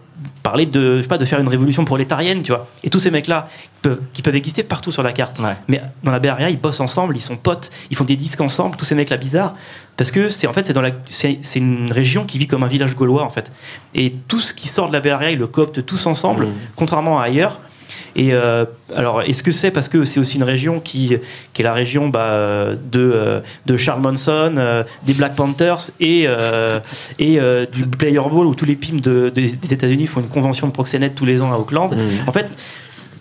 parler 0.43 0.65
de, 0.65 0.97
je 0.97 1.01
sais 1.01 1.07
pas, 1.07 1.17
de 1.17 1.25
faire 1.25 1.39
une 1.39 1.47
révolution 1.47 1.85
prolétarienne, 1.85 2.41
tu 2.43 2.51
vois. 2.51 2.67
Et 2.83 2.89
tous 2.89 2.99
ces 2.99 3.11
mecs-là 3.11 3.47
peuvent, 3.81 3.99
qui 4.13 4.21
peuvent 4.21 4.35
exister 4.35 4.63
partout 4.63 4.91
sur 4.91 5.03
la 5.03 5.11
carte. 5.11 5.39
Ouais. 5.39 5.55
Mais 5.67 5.81
dans 6.03 6.11
la 6.11 6.19
Area, 6.31 6.49
ils 6.49 6.59
bossent 6.59 6.79
ensemble, 6.79 7.15
ils 7.17 7.21
sont 7.21 7.37
potes, 7.37 7.71
ils 7.89 7.97
font 7.97 8.03
des 8.03 8.15
disques 8.15 8.41
ensemble, 8.41 8.75
tous 8.77 8.85
ces 8.85 8.95
mecs-là 8.95 9.17
bizarres. 9.17 9.55
Parce 9.97 10.11
que 10.11 10.29
c'est 10.29 10.47
en 10.47 10.53
fait, 10.53 10.65
c'est 10.65 10.73
dans 10.73 10.81
la, 10.81 10.91
c'est 11.07 11.39
c'est 11.41 11.59
une 11.59 11.91
région 11.91 12.25
qui 12.25 12.37
vit 12.37 12.47
comme 12.47 12.63
un 12.63 12.67
village 12.67 12.95
gaulois 12.95 13.23
en 13.23 13.29
fait. 13.29 13.51
Et 13.93 14.13
tout 14.27 14.39
ce 14.39 14.53
qui 14.53 14.67
sort 14.67 14.89
de 14.89 14.97
la 14.97 15.13
Area, 15.13 15.31
ils 15.31 15.37
le 15.39 15.47
cooptent 15.47 15.85
tous 15.85 16.05
ensemble, 16.05 16.45
Mhm. 16.47 16.53
contrairement 16.75 17.19
à 17.19 17.23
ailleurs. 17.25 17.59
Et 18.15 18.33
euh, 18.33 18.65
alors, 18.95 19.21
est-ce 19.23 19.41
que 19.41 19.51
c'est 19.51 19.71
parce 19.71 19.87
que 19.89 20.03
c'est 20.05 20.19
aussi 20.19 20.37
une 20.37 20.43
région 20.43 20.79
qui, 20.79 21.15
qui 21.53 21.61
est 21.61 21.65
la 21.65 21.73
région 21.73 22.09
bah, 22.09 22.69
de, 22.91 22.99
euh, 22.99 23.39
de 23.65 23.75
Charles 23.75 24.01
Manson, 24.01 24.53
euh, 24.57 24.83
des 25.05 25.13
Black 25.13 25.35
Panthers 25.35 25.89
et, 25.99 26.25
euh, 26.27 26.79
et 27.17 27.39
euh, 27.39 27.65
du 27.65 27.87
Player 27.87 28.19
Ball 28.19 28.45
où 28.45 28.53
tous 28.55 28.65
les 28.65 28.75
pimes 28.75 29.01
de- 29.01 29.29
des- 29.29 29.51
des 29.53 29.73
États-Unis 29.73 30.05
font 30.07 30.21
une 30.21 30.27
convention 30.27 30.67
de 30.67 30.71
proxénètes 30.73 31.15
tous 31.15 31.25
les 31.25 31.41
ans 31.41 31.51
à 31.51 31.57
Auckland. 31.57 31.91
Mhm. 31.95 31.99
En 32.27 32.31
fait, 32.31 32.47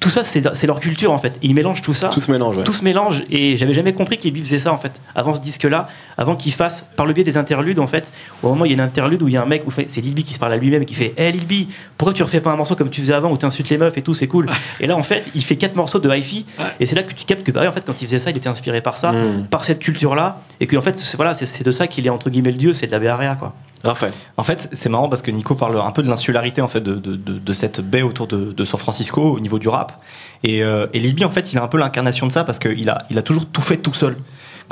tout 0.02 0.08
ça, 0.10 0.24
c'est 0.24 0.54
c'est 0.54 0.66
leur 0.66 0.80
culture 0.80 1.12
en 1.12 1.18
fait. 1.18 1.38
Ils 1.42 1.54
mélangent 1.54 1.80
tout 1.82 1.94
ça. 1.94 2.08
Tout 2.10 2.20
se 2.20 2.30
mélange, 2.30 2.58
ouais. 2.58 2.64
tout 2.64 2.72
se 2.74 2.84
mélange. 2.84 3.24
Et 3.30 3.56
j'avais 3.56 3.72
jamais 3.72 3.92
compris 3.94 4.18
qu'ils 4.18 4.36
faisaient 4.36 4.58
ça 4.58 4.72
en 4.72 4.76
fait 4.76 5.00
avant 5.14 5.34
ce 5.34 5.40
disque 5.40 5.64
là 5.64 5.88
avant 6.18 6.36
qu'il 6.36 6.52
fasse 6.52 6.86
par 6.96 7.06
le 7.06 7.12
biais 7.14 7.24
des 7.24 7.36
interludes 7.38 7.78
en 7.78 7.86
fait 7.86 8.12
au 8.42 8.48
moment 8.50 8.62
où 8.62 8.66
il 8.66 8.70
y 8.70 8.72
a 8.72 8.74
une 8.74 8.80
interlude 8.80 9.22
où 9.22 9.28
il 9.28 9.34
y 9.34 9.36
a 9.36 9.42
un 9.42 9.46
mec 9.46 9.62
où 9.66 9.70
c'est 9.70 10.00
Lil 10.00 10.14
B 10.14 10.18
qui 10.20 10.34
se 10.34 10.38
parle 10.38 10.52
à 10.52 10.56
lui-même 10.56 10.82
et 10.82 10.84
qui 10.84 10.94
fait 10.94 11.14
Hé 11.16 11.32
Lil 11.32 11.46
B 11.46 11.68
pourquoi 11.96 12.12
tu 12.12 12.22
refais 12.22 12.40
pas 12.40 12.50
un 12.50 12.56
morceau 12.56 12.74
comme 12.76 12.90
tu 12.90 13.00
faisais 13.00 13.14
avant 13.14 13.30
où 13.30 13.36
t'insultes 13.36 13.70
les 13.70 13.78
meufs 13.78 13.96
et 13.96 14.02
tout 14.02 14.12
c'est 14.14 14.26
cool. 14.28 14.50
Et 14.80 14.86
là 14.86 14.96
en 14.96 15.02
fait 15.02 15.30
il 15.34 15.42
fait 15.42 15.56
quatre 15.56 15.76
morceaux 15.76 15.98
de 16.00 16.10
hi-fi. 16.14 16.44
Et 16.80 16.86
c'est 16.86 16.96
là 16.96 17.02
que 17.02 17.14
tu 17.14 17.24
captes 17.24 17.44
que 17.44 17.52
bah 17.52 17.62
en 17.68 17.72
fait 17.72 17.84
quand 17.86 18.02
il 18.02 18.06
faisait 18.06 18.18
ça 18.18 18.30
il 18.30 18.36
était 18.36 18.48
inspiré 18.48 18.80
par 18.80 18.96
ça 18.96 19.12
Mhm. 19.12 19.46
par 19.46 19.64
cette 19.64 19.78
culture 19.78 20.14
là 20.14 20.40
et 20.60 20.66
que 20.66 20.76
en 20.76 20.80
fait 20.80 20.96
c'est 20.96 21.16
voilà 21.16 21.32
de 21.32 21.70
ça 21.70 21.86
qu'il 21.86 22.06
est 22.06 22.10
entre 22.10 22.28
guillemets 22.30 22.50
le 22.50 22.56
dieu 22.56 22.74
c'est 22.74 22.86
de 22.86 22.96
la 22.96 23.12
Area 23.12 23.36
quoi 23.36 23.54
En 24.36 24.42
fait, 24.42 24.68
c'est 24.72 24.88
marrant 24.88 25.08
parce 25.08 25.22
que 25.22 25.30
Nico 25.30 25.54
parle 25.54 25.80
un 25.80 25.90
peu 25.90 26.02
de 26.02 26.08
l'insularité 26.08 26.62
en 26.62 26.68
fait 26.68 26.80
de, 26.80 26.94
de, 26.94 27.16
de- 27.16 27.38
de 27.38 27.52
cette 27.52 27.80
baie 27.80 28.02
autour 28.02 28.26
de, 28.26 28.64
San 28.64 28.78
Francisco 28.78 29.20
au 29.22 29.40
niveau 29.40 29.58
du 29.58 29.68
rap. 29.68 30.00
Et, 30.44 30.62
euh, 30.62 30.86
et 30.92 31.00
B, 31.12 31.22
en 31.24 31.30
fait, 31.30 31.52
il 31.52 31.58
a 31.58 31.62
un 31.62 31.68
peu 31.68 31.78
l'incarnation 31.78 32.26
de 32.26 32.32
ça 32.32 32.44
parce 32.44 32.58
qu'il 32.58 32.88
a, 32.88 32.98
il 33.10 33.18
a 33.18 33.22
toujours 33.22 33.46
tout 33.46 33.60
fait 33.62 33.76
tout 33.78 33.94
seul. 33.94 34.16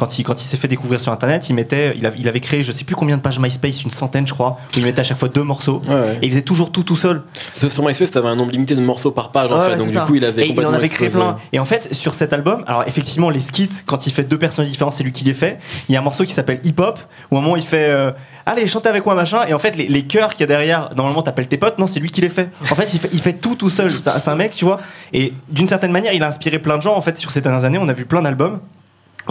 Quand 0.01 0.19
il, 0.19 0.25
quand 0.25 0.41
il 0.43 0.47
s'est 0.47 0.57
fait 0.57 0.67
découvrir 0.67 0.99
sur 0.99 1.13
Internet, 1.13 1.51
il 1.51 1.55
mettait, 1.55 1.93
il, 1.95 2.07
a- 2.07 2.13
il 2.19 2.27
avait 2.27 2.41
créé, 2.41 2.63
je 2.63 2.73
sais 2.73 2.85
plus 2.85 2.97
combien 2.97 3.19
de 3.19 3.23
pages 3.23 3.39
MySpace, 3.39 3.83
une 3.85 3.91
centaine, 3.91 4.27
je 4.27 4.33
crois, 4.33 4.57
où 4.75 4.79
il 4.79 4.85
mettait 4.87 5.01
à 5.01 5.05
chaque 5.05 5.19
fois 5.19 5.29
deux 5.29 5.43
morceaux. 5.43 5.83
Ouais, 5.87 5.93
ouais. 5.95 6.19
Et 6.23 6.27
il 6.27 6.31
faisait 6.31 6.41
toujours 6.41 6.73
tout 6.73 6.83
tout 6.85 6.97
seul. 6.97 7.23
Sauf 7.57 7.71
sur 7.71 7.85
MySpace, 7.87 8.11
t'avais 8.11 8.29
un 8.29 8.37
nombre 8.37 8.51
limité 8.51 8.75
de 8.75 8.81
morceaux 8.81 9.11
par 9.11 9.31
page, 9.31 9.53
en 9.53 9.61
fait. 9.61 9.77
Donc, 9.77 9.89
du 9.89 9.93
ça. 9.95 10.01
coup, 10.07 10.15
il 10.15 10.25
avait 10.25 10.47
Et 10.47 10.53
il 10.53 10.67
en 10.67 10.73
avait 10.73 10.89
créé 10.89 11.11
plein. 11.11 11.37
Et 11.53 11.59
en 11.59 11.67
fait, 11.67 11.93
sur 11.93 12.15
cet 12.15 12.33
album, 12.33 12.65
alors 12.67 12.85
effectivement, 12.87 13.29
les 13.29 13.41
skits, 13.41 13.69
quand 13.85 14.07
il 14.07 14.13
fait 14.13 14.25
deux 14.25 14.39
personnages 14.39 14.71
différents, 14.71 14.91
c'est 14.91 15.05
lui 15.05 15.13
qui 15.13 15.25
les 15.25 15.35
fait. 15.35 15.59
Il 15.91 15.93
y 15.93 15.97
a 15.97 16.01
un 16.01 16.03
morceau 16.03 16.25
qui 16.25 16.33
s'appelle 16.33 16.61
Hip 16.65 16.77
Hop, 16.79 16.99
où 17.31 17.37
à 17.37 17.39
un 17.39 17.43
moment 17.43 17.57
il 17.57 17.63
fait 17.63 17.91
euh, 17.91 18.11
Allez, 18.47 18.67
chantez 18.67 18.89
avec 18.89 19.05
moi, 19.05 19.15
machin. 19.15 19.45
Et 19.49 19.53
en 19.53 19.59
fait, 19.59 19.77
les, 19.77 19.87
les 19.87 20.05
chœurs 20.07 20.31
qu'il 20.31 20.41
y 20.41 20.45
a 20.45 20.47
derrière, 20.47 20.89
normalement, 20.97 21.21
t'appelles 21.23 21.47
tes 21.47 21.59
potes. 21.59 21.79
Non, 21.79 21.87
c'est 21.87 22.01
lui 22.01 22.11
qui 22.11 22.23
les 22.23 22.31
fait. 22.31 22.49
En 22.71 22.75
fait, 22.75 22.93
il 22.95 22.99
fait, 22.99 23.11
il 23.13 23.21
fait 23.21 23.35
tout 23.35 23.55
tout 23.55 23.69
seul. 23.69 23.91
C'est 23.93 24.29
un 24.29 24.35
mec, 24.35 24.53
tu 24.57 24.65
vois. 24.65 24.79
Et 25.13 25.35
d'une 25.51 25.67
certaine 25.67 25.93
manière, 25.93 26.15
il 26.15 26.23
a 26.23 26.27
inspiré 26.29 26.59
plein 26.59 26.79
de 26.79 26.83
gens. 26.83 26.97
En 26.97 27.03
fait, 27.03 27.19
sur 27.19 27.31
ces 27.31 27.43
dernières 27.43 27.65
années, 27.65 27.79
on 27.79 27.89
a 27.89 27.93
vu 27.93 28.07
plein 28.07 28.23
d'albums 28.23 28.61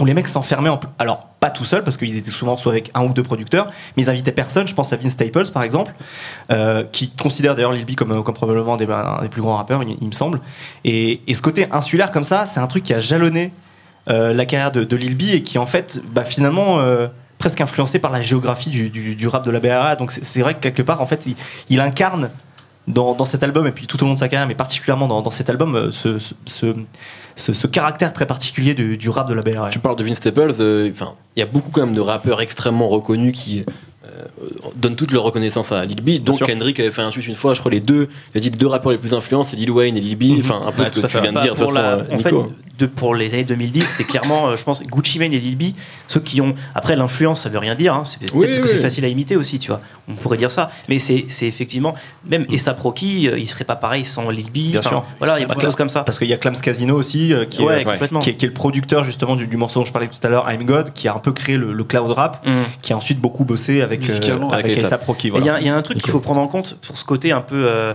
où 0.00 0.04
les 0.04 0.14
mecs 0.14 0.28
s'enfermaient 0.28 0.70
en 0.70 0.80
alors 0.98 1.26
pas 1.40 1.50
tout 1.50 1.64
seuls 1.64 1.82
parce 1.82 1.96
qu'ils 1.96 2.16
étaient 2.16 2.30
souvent 2.30 2.56
soit 2.56 2.72
avec 2.72 2.90
un 2.94 3.04
ou 3.04 3.12
deux 3.12 3.22
producteurs 3.22 3.70
mais 3.96 4.04
ils 4.04 4.10
invitaient 4.10 4.32
personne. 4.32 4.66
Je 4.68 4.74
pense 4.74 4.92
à 4.92 4.96
Vince 4.96 5.12
Staples 5.12 5.50
par 5.52 5.62
exemple 5.62 5.92
euh, 6.50 6.84
qui 6.90 7.10
considère 7.10 7.54
d'ailleurs 7.54 7.72
Lil 7.72 7.86
B 7.86 7.94
comme, 7.94 8.22
comme 8.22 8.34
probablement 8.34 8.76
des, 8.76 8.86
un 8.86 9.22
des 9.22 9.28
plus 9.28 9.42
grands 9.42 9.56
rappeurs 9.56 9.82
il, 9.82 10.06
me 10.06 10.12
semble. 10.12 10.40
Et, 10.84 11.20
ce 11.32 11.42
côté 11.42 11.66
insulaire 11.72 12.10
comme 12.10 12.24
ça 12.24 12.46
c'est 12.46 12.60
un 12.60 12.66
truc 12.66 12.82
qui 12.82 12.94
a 12.94 13.00
jalonné 13.00 13.52
euh, 14.08 14.32
la 14.32 14.46
carrière 14.46 14.72
de, 14.72 14.96
Lil 14.96 15.16
B 15.16 15.22
et 15.34 15.42
qui 15.42 15.58
en 15.58 15.66
fait 15.66 16.02
bah, 16.12 16.24
finalement 16.24 16.80
euh, 16.80 17.08
presque 17.38 17.60
influencé 17.60 17.98
par 17.98 18.12
la 18.12 18.22
géographie 18.22 18.70
du, 18.70 19.28
rap 19.28 19.44
de 19.44 19.50
la 19.50 19.60
BRA 19.60 19.96
donc 19.96 20.12
c'est 20.12 20.40
vrai 20.40 20.54
que 20.54 20.60
quelque 20.60 20.82
part 20.82 21.00
en 21.00 21.06
fait 21.06 21.28
il, 21.68 21.80
incarne 21.80 22.30
dans, 22.86 23.24
cet 23.24 23.42
album 23.42 23.66
et 23.66 23.72
puis 23.72 23.86
tout 23.86 24.02
au 24.02 24.06
long 24.06 24.14
de 24.14 24.18
sa 24.18 24.28
carrière 24.28 24.46
mais 24.46 24.54
particulièrement 24.54 25.08
dans, 25.08 25.30
cet 25.30 25.48
album 25.48 25.74
euh, 25.74 25.90
ce, 25.90 26.74
ce- 27.40 27.52
ce 27.52 27.66
caractère 27.66 28.12
très 28.12 28.26
particulier 28.26 28.74
du, 28.74 28.96
du 28.96 29.08
rap 29.08 29.28
de 29.28 29.34
la 29.34 29.42
BRA 29.42 29.68
Tu 29.70 29.78
parles 29.80 29.96
de 29.96 30.04
Vince 30.04 30.18
Staples, 30.18 30.54
euh, 30.60 30.90
enfin, 30.92 31.14
il 31.36 31.40
y 31.40 31.42
a 31.42 31.46
beaucoup 31.46 31.70
quand 31.70 31.80
même 31.84 31.94
de 31.94 32.00
rappeurs 32.00 32.40
extrêmement 32.40 32.86
reconnus 32.88 33.32
qui 33.36 33.64
euh, 34.06 34.24
donnent 34.76 34.96
toute 34.96 35.12
leur 35.12 35.22
reconnaissance 35.24 35.72
à 35.72 35.84
Lil 35.84 36.00
B. 36.02 36.22
Donc. 36.22 36.38
Kendrick 36.42 36.78
avait 36.80 36.90
fait 36.90 37.02
un 37.02 37.10
tweet 37.10 37.26
une 37.26 37.34
fois, 37.34 37.54
je 37.54 37.60
crois 37.60 37.70
les 37.72 37.80
deux, 37.80 38.08
il 38.34 38.38
a 38.38 38.40
dit 38.40 38.50
les 38.50 38.56
deux 38.56 38.66
rappeurs 38.66 38.92
les 38.92 38.98
plus 38.98 39.14
influents, 39.14 39.44
c'est 39.44 39.56
Lil 39.56 39.70
Wayne 39.70 39.96
et 39.96 40.00
Lil 40.00 40.16
B. 40.16 40.22
Mhm. 40.24 40.40
Enfin, 40.40 40.60
un 40.66 40.72
peu 40.72 40.82
Ouais, 40.82 40.88
ce 40.88 40.92
que 41.00 41.06
tu 41.06 41.18
viens 41.20 41.30
de 41.30 41.34
Bah, 41.36 41.42
dire, 41.42 41.52
la- 41.52 41.98
façon, 41.98 42.12
en 42.12 42.18
fait, 42.18 42.32
Nico. 42.32 42.52
De, 42.80 42.86
pour 42.86 43.14
les 43.14 43.34
années 43.34 43.44
2010, 43.44 43.82
c'est 43.84 44.04
clairement, 44.04 44.48
euh, 44.48 44.56
je 44.56 44.64
pense, 44.64 44.82
Gucci 44.82 45.18
Mane 45.18 45.32
et 45.32 45.38
Lil 45.38 45.56
B, 45.56 45.74
ceux 46.08 46.20
qui 46.20 46.40
ont. 46.40 46.54
Après, 46.74 46.96
l'influence, 46.96 47.42
ça 47.42 47.48
veut 47.48 47.58
rien 47.58 47.74
dire. 47.74 47.94
Hein, 47.94 48.02
c'est 48.04 48.18
peut-être 48.20 48.34
Oui, 48.34 48.46
que 48.50 48.62
oui. 48.62 48.68
c'est 48.68 48.76
facile 48.78 49.04
à 49.04 49.08
imiter 49.08 49.36
aussi, 49.36 49.58
tu 49.58 49.68
vois. 49.68 49.80
On 50.08 50.14
pourrait 50.14 50.38
dire 50.38 50.50
ça. 50.50 50.70
Mais 50.88 50.98
c'est 50.98 51.26
c'est 51.28 51.46
effectivement. 51.46 51.94
Même 52.24 52.46
Essa 52.52 52.74
Proki, 52.74 53.28
euh, 53.28 53.38
il 53.38 53.46
serait 53.48 53.64
pas 53.64 53.76
pareil 53.76 54.04
sans 54.04 54.30
Lil 54.30 54.46
B. 54.50 54.70
Bien 54.72 54.82
sûr. 54.82 55.04
Voilà, 55.18 55.38
il 55.38 55.42
y 55.42 55.44
a 55.44 55.46
beaucoup 55.46 55.60
de 55.60 55.64
choses 55.64 55.76
comme 55.76 55.88
ça. 55.88 56.02
Parce 56.04 56.18
qu'il 56.18 56.28
y 56.28 56.32
a 56.32 56.36
Clams 56.36 56.54
Casino 56.60 56.96
aussi, 56.96 57.32
euh, 57.32 57.44
qui, 57.44 57.62
est, 57.62 57.64
Ouais, 57.64 57.84
qui, 58.20 58.30
est, 58.30 58.34
qui 58.36 58.44
est 58.44 58.48
le 58.48 58.54
producteur 58.54 59.04
justement 59.04 59.36
du, 59.36 59.46
du 59.46 59.56
morceau 59.56 59.80
dont 59.80 59.86
je 59.86 59.92
parlais 59.92 60.08
tout 60.08 60.24
à 60.26 60.28
l'heure, 60.30 60.50
I'm 60.50 60.64
God, 60.64 60.92
qui 60.92 61.08
a 61.08 61.14
un 61.14 61.18
peu 61.18 61.32
créé 61.32 61.56
le, 61.56 61.72
le 61.72 61.84
cloud 61.84 62.10
rap, 62.12 62.44
Mm. 62.46 62.50
qui 62.82 62.92
a 62.92 62.96
ensuite 62.96 63.20
beaucoup 63.20 63.44
bossé 63.44 63.82
avec, 63.82 64.08
euh, 64.08 64.14
avec 64.52 64.64
avec. 64.64 64.66
Et 64.70 64.72
Il 65.24 65.26
y, 65.26 65.30
Voilà. 65.30 65.54
a- 65.54 65.60
il 65.60 65.66
y 65.66 65.68
a 65.68 65.76
un 65.76 65.82
truc 65.82 65.98
qu'il 65.98 66.10
faut 66.10 66.20
prendre 66.20 66.40
en 66.40 66.48
compte 66.48 66.76
sur 66.82 66.96
ce 66.96 67.04
côté 67.04 67.32
un 67.32 67.40
peu, 67.40 67.66
euh, 67.68 67.92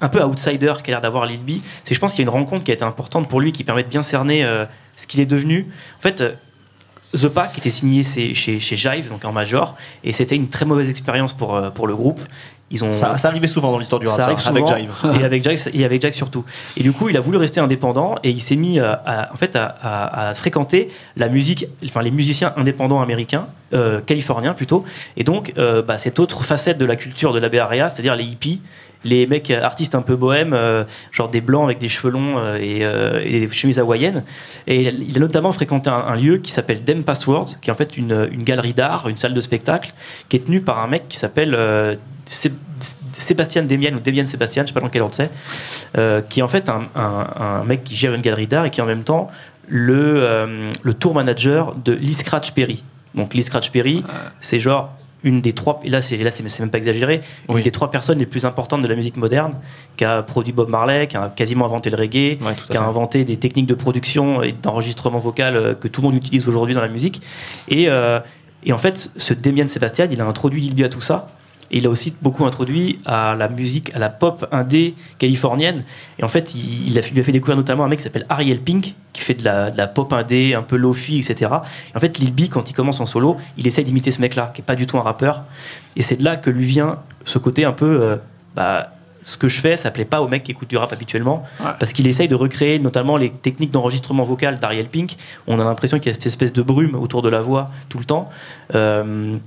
un 0.00 0.08
peu 0.08 0.22
outsider 0.22 0.74
qu'a 0.82 0.92
l'air 0.92 1.00
d'avoir 1.00 1.26
Lil 1.26 1.40
B. 1.40 1.60
C'est 1.84 1.94
je 1.94 2.00
pense 2.00 2.12
qu'il 2.12 2.24
y 2.24 2.28
a 2.28 2.30
une 2.30 2.36
rencontre 2.36 2.64
qui 2.64 2.70
a 2.70 2.74
été 2.74 2.84
importante 2.84 3.28
pour 3.28 3.40
lui 3.40 3.52
qui 3.52 3.64
permet 3.64 3.82
de 3.84 3.88
bien 3.88 4.02
cerner 4.02 4.44
euh, 4.44 4.64
ce 4.96 5.06
qu'il 5.06 5.20
est 5.20 5.26
devenu. 5.26 5.68
En 5.98 6.02
fait, 6.02 6.20
euh, 6.20 6.32
The 7.16 7.28
Pack 7.28 7.56
était 7.58 7.70
signé 7.70 8.02
chez, 8.02 8.34
chez, 8.34 8.58
chez 8.58 8.74
Jive, 8.76 9.08
donc 9.08 9.24
en 9.24 9.30
major, 9.32 9.76
et 10.02 10.12
c'était 10.12 10.34
une 10.36 10.48
très 10.48 10.64
mauvaise 10.64 10.88
expérience 10.88 11.32
pour, 11.32 11.54
euh, 11.54 11.70
pour 11.70 11.86
le 11.86 11.94
groupe. 11.94 12.20
Ils 12.70 12.82
ont, 12.82 12.92
Ça, 12.92 13.16
ça 13.18 13.28
arrivait 13.28 13.46
souvent 13.46 13.70
dans 13.70 13.78
l'histoire 13.78 14.00
du 14.00 14.08
rap, 14.08 14.16
ça 14.16 14.24
arrive 14.24 14.38
ça, 14.38 14.48
avec 14.48 14.66
Jive. 14.66 14.90
et 15.20 15.22
avec 15.24 15.44
Jack 15.44 15.60
et 15.72 15.84
avec 15.84 16.02
Jack 16.02 16.14
surtout. 16.14 16.44
Et 16.76 16.82
du 16.82 16.90
coup, 16.92 17.08
il 17.08 17.16
a 17.16 17.20
voulu 17.20 17.36
rester 17.36 17.60
indépendant 17.60 18.16
et 18.24 18.30
il 18.30 18.40
s'est 18.40 18.56
mis 18.56 18.80
à, 18.80 18.94
à- 19.06 19.32
en 19.32 19.36
fait 19.36 19.54
à, 19.54 19.66
à- 19.66 20.28
à 20.30 20.34
fréquenter 20.34 20.88
la 21.16 21.28
musique, 21.28 21.66
enfin 21.84 22.02
les 22.02 22.10
musiciens 22.10 22.52
indépendants 22.56 23.00
américains, 23.02 23.46
californiens 24.06 24.54
plutôt. 24.54 24.84
Et 25.16 25.24
donc, 25.24 25.52
bah, 25.86 25.98
cette 25.98 26.18
autre 26.18 26.42
facette 26.42 26.78
de 26.78 26.86
la 26.86 26.96
culture 26.96 27.32
de 27.32 27.38
la 27.38 27.48
Bay 27.48 27.58
Area, 27.58 27.90
c'est-à-dire 27.90 28.16
les 28.16 28.24
hippies. 28.24 28.60
Les 29.04 29.26
mecs 29.26 29.50
artistes 29.50 29.94
un 29.94 30.02
peu 30.02 30.16
bohèmes, 30.16 30.52
euh, 30.54 30.84
genre 31.12 31.28
des 31.28 31.40
blancs 31.40 31.64
avec 31.64 31.78
des 31.78 31.88
cheveux 31.88 32.10
longs 32.10 32.38
euh, 32.38 32.56
et, 32.56 32.78
euh, 32.84 33.20
et 33.24 33.40
des 33.40 33.50
chemises 33.50 33.78
hawaïennes. 33.78 34.24
Et 34.66 34.80
il 34.82 35.16
a- 35.16 35.20
notamment 35.20 35.52
fréquenté 35.52 35.90
un, 35.90 35.94
un 35.94 36.16
lieu 36.16 36.38
qui 36.38 36.50
s'appelle 36.52 36.82
Dem 36.84 37.04
Passwords, 37.04 37.60
qui 37.60 37.70
est 37.70 37.72
en 37.72 37.76
fait 37.76 37.96
une, 37.96 38.28
une 38.32 38.42
galerie 38.44 38.74
d'art, 38.74 39.08
une 39.08 39.16
salle 39.16 39.34
de 39.34 39.40
spectacle, 39.40 39.92
qui 40.28 40.36
est 40.36 40.46
tenue 40.46 40.60
par 40.62 40.78
un 40.78 40.86
mec 40.86 41.08
qui 41.08 41.18
s'appelle 41.18 41.56
Sé- 42.26 42.52
Sébastien 43.12 43.62
Demian 43.62 43.94
ou 43.94 44.00
Demian 44.00 44.26
Sébastien, 44.26 44.62
je 44.62 44.68
sais 44.68 44.74
pas 44.74 44.80
dans 44.80 44.88
quel 44.88 45.02
ordre 45.02 45.14
c'est, 45.14 45.30
qui 46.28 46.40
est 46.40 46.42
en 46.42 46.48
fait 46.48 46.68
un, 46.68 46.84
un- 46.96 47.26
un 47.60 47.64
mec 47.64 47.84
qui 47.84 47.94
gère 47.94 48.14
une 48.14 48.22
galerie 48.22 48.46
d'art 48.46 48.64
et 48.64 48.70
qui 48.70 48.80
est 48.80 48.82
en 48.82 48.86
même 48.86 49.04
temps 49.04 49.28
le, 49.68 50.70
le 50.82 50.94
tour 50.94 51.14
manager 51.14 51.74
de 51.74 51.92
Lee 51.92 52.14
Scratch 52.14 52.52
Perry. 52.52 52.82
Donc 53.14 53.34
Lee 53.34 53.42
Scratch 53.42 53.70
Perry, 53.70 54.02
c'est 54.40 54.60
genre 54.60 54.92
une 55.24 55.40
des 55.40 55.52
trois, 55.52 55.80
et 55.82 55.88
là 55.88 56.00
c'est 56.00 56.16
là 56.18 56.30
c'est 56.30 56.44
même 56.60 56.70
pas 56.70 56.78
exagéré, 56.78 57.22
une 57.48 57.62
des 57.62 57.70
trois 57.72 57.90
personnes 57.90 58.18
les 58.18 58.26
plus 58.26 58.44
importantes 58.44 58.82
de 58.82 58.86
la 58.86 58.94
musique 58.94 59.16
moderne, 59.16 59.54
qui 59.96 60.04
a 60.04 60.22
produit 60.22 60.52
Bob 60.52 60.68
Marley, 60.68 61.08
qui 61.08 61.16
a 61.16 61.28
quasiment 61.34 61.64
inventé 61.64 61.90
le 61.90 61.96
reggae, 61.96 62.38
Ouais, 62.42 62.54
qui 62.54 62.76
a 62.76 62.80
fait. 62.80 62.86
inventé 62.86 63.24
des 63.24 63.36
techniques 63.38 63.66
de 63.66 63.74
production 63.74 64.42
et 64.42 64.52
d'enregistrement 64.52 65.18
vocal 65.18 65.56
euh, 65.56 65.74
que 65.74 65.88
tout 65.88 66.00
le 66.02 66.06
monde 66.08 66.14
utilise 66.16 66.46
aujourd'hui 66.46 66.74
dans 66.74 66.82
la 66.82 66.88
musique. 66.88 67.22
Et, 67.68 67.88
euh, 67.88 68.20
et 68.64 68.72
en 68.72 68.78
fait, 68.78 69.10
ce 69.16 69.34
Damien 69.34 69.66
Sébastien, 69.66 70.06
il 70.10 70.20
a 70.20 70.26
introduit 70.26 70.60
Lil 70.60 70.74
B 70.74 70.82
à 70.84 70.88
tout 70.88 71.00
ça. 71.00 71.28
Et 71.74 71.78
il 71.78 71.86
a 71.86 71.90
aussi 71.90 72.14
beaucoup 72.22 72.44
introduit 72.46 73.00
à 73.04 73.34
la 73.34 73.48
musique, 73.48 73.92
à 73.96 73.98
la 73.98 74.08
pop 74.08 74.46
indé 74.52 74.94
californienne. 75.18 75.82
Et 76.20 76.24
en 76.24 76.28
fait, 76.28 76.54
il, 76.54 76.88
il 76.88 76.96
a, 76.98 77.00
lui 77.02 77.18
a 77.18 77.24
fait 77.24 77.32
découvrir 77.32 77.56
notamment 77.56 77.84
un 77.84 77.88
mec 77.88 77.98
qui 77.98 78.04
s'appelle 78.04 78.26
Ariel 78.28 78.60
Pink, 78.60 78.94
qui 79.12 79.20
fait 79.22 79.34
de 79.34 79.44
la, 79.44 79.72
de 79.72 79.76
la 79.76 79.88
pop 79.88 80.12
indé, 80.12 80.54
un 80.54 80.62
peu 80.62 80.76
lofi, 80.76 81.18
etc. 81.18 81.50
Et 81.92 81.96
en 81.96 82.00
fait, 82.00 82.16
Lil 82.18 82.32
B, 82.32 82.42
quand 82.48 82.70
il 82.70 82.74
commence 82.74 83.00
en 83.00 83.06
solo, 83.06 83.38
il 83.56 83.66
essaye 83.66 83.84
d'imiter 83.84 84.12
ce 84.12 84.20
mec-là, 84.20 84.52
qui 84.54 84.60
est 84.60 84.64
pas 84.64 84.76
du 84.76 84.86
tout 84.86 84.98
un 84.98 85.02
rappeur. 85.02 85.42
Et 85.96 86.02
c'est 86.02 86.14
de 86.16 86.22
là 86.24 86.36
que 86.36 86.48
lui 86.48 86.64
vient 86.64 87.00
ce 87.24 87.38
côté 87.38 87.64
un 87.64 87.72
peu, 87.72 88.00
euh, 88.02 88.16
bah, 88.54 88.92
ce 89.24 89.36
que 89.36 89.48
je 89.48 89.58
fais, 89.60 89.76
ça 89.76 89.90
plaît 89.90 90.04
pas 90.04 90.20
aux 90.22 90.28
mecs 90.28 90.44
qui 90.44 90.52
écoutent 90.52 90.70
du 90.70 90.76
rap 90.76 90.92
habituellement, 90.92 91.42
Ouais. 91.58 91.72
parce 91.80 91.92
qu'il 91.92 92.06
essaye 92.06 92.28
de 92.28 92.34
recréer 92.36 92.78
notamment 92.78 93.16
les 93.16 93.30
techniques 93.30 93.72
d'enregistrement 93.72 94.22
vocal 94.22 94.60
d'Ariel 94.60 94.86
Pink. 94.86 95.16
On 95.48 95.58
a 95.58 95.64
l'impression 95.64 95.98
qu'il 95.98 96.06
y 96.06 96.10
a 96.10 96.14
cette 96.14 96.26
espèce 96.26 96.52
de 96.52 96.62
brume 96.62 96.94
autour 96.94 97.20
de 97.22 97.28
la 97.30 97.40
voix 97.40 97.70
tout 97.88 97.98
le 97.98 98.04
temps. 98.04 98.28
Euh, 98.76 99.38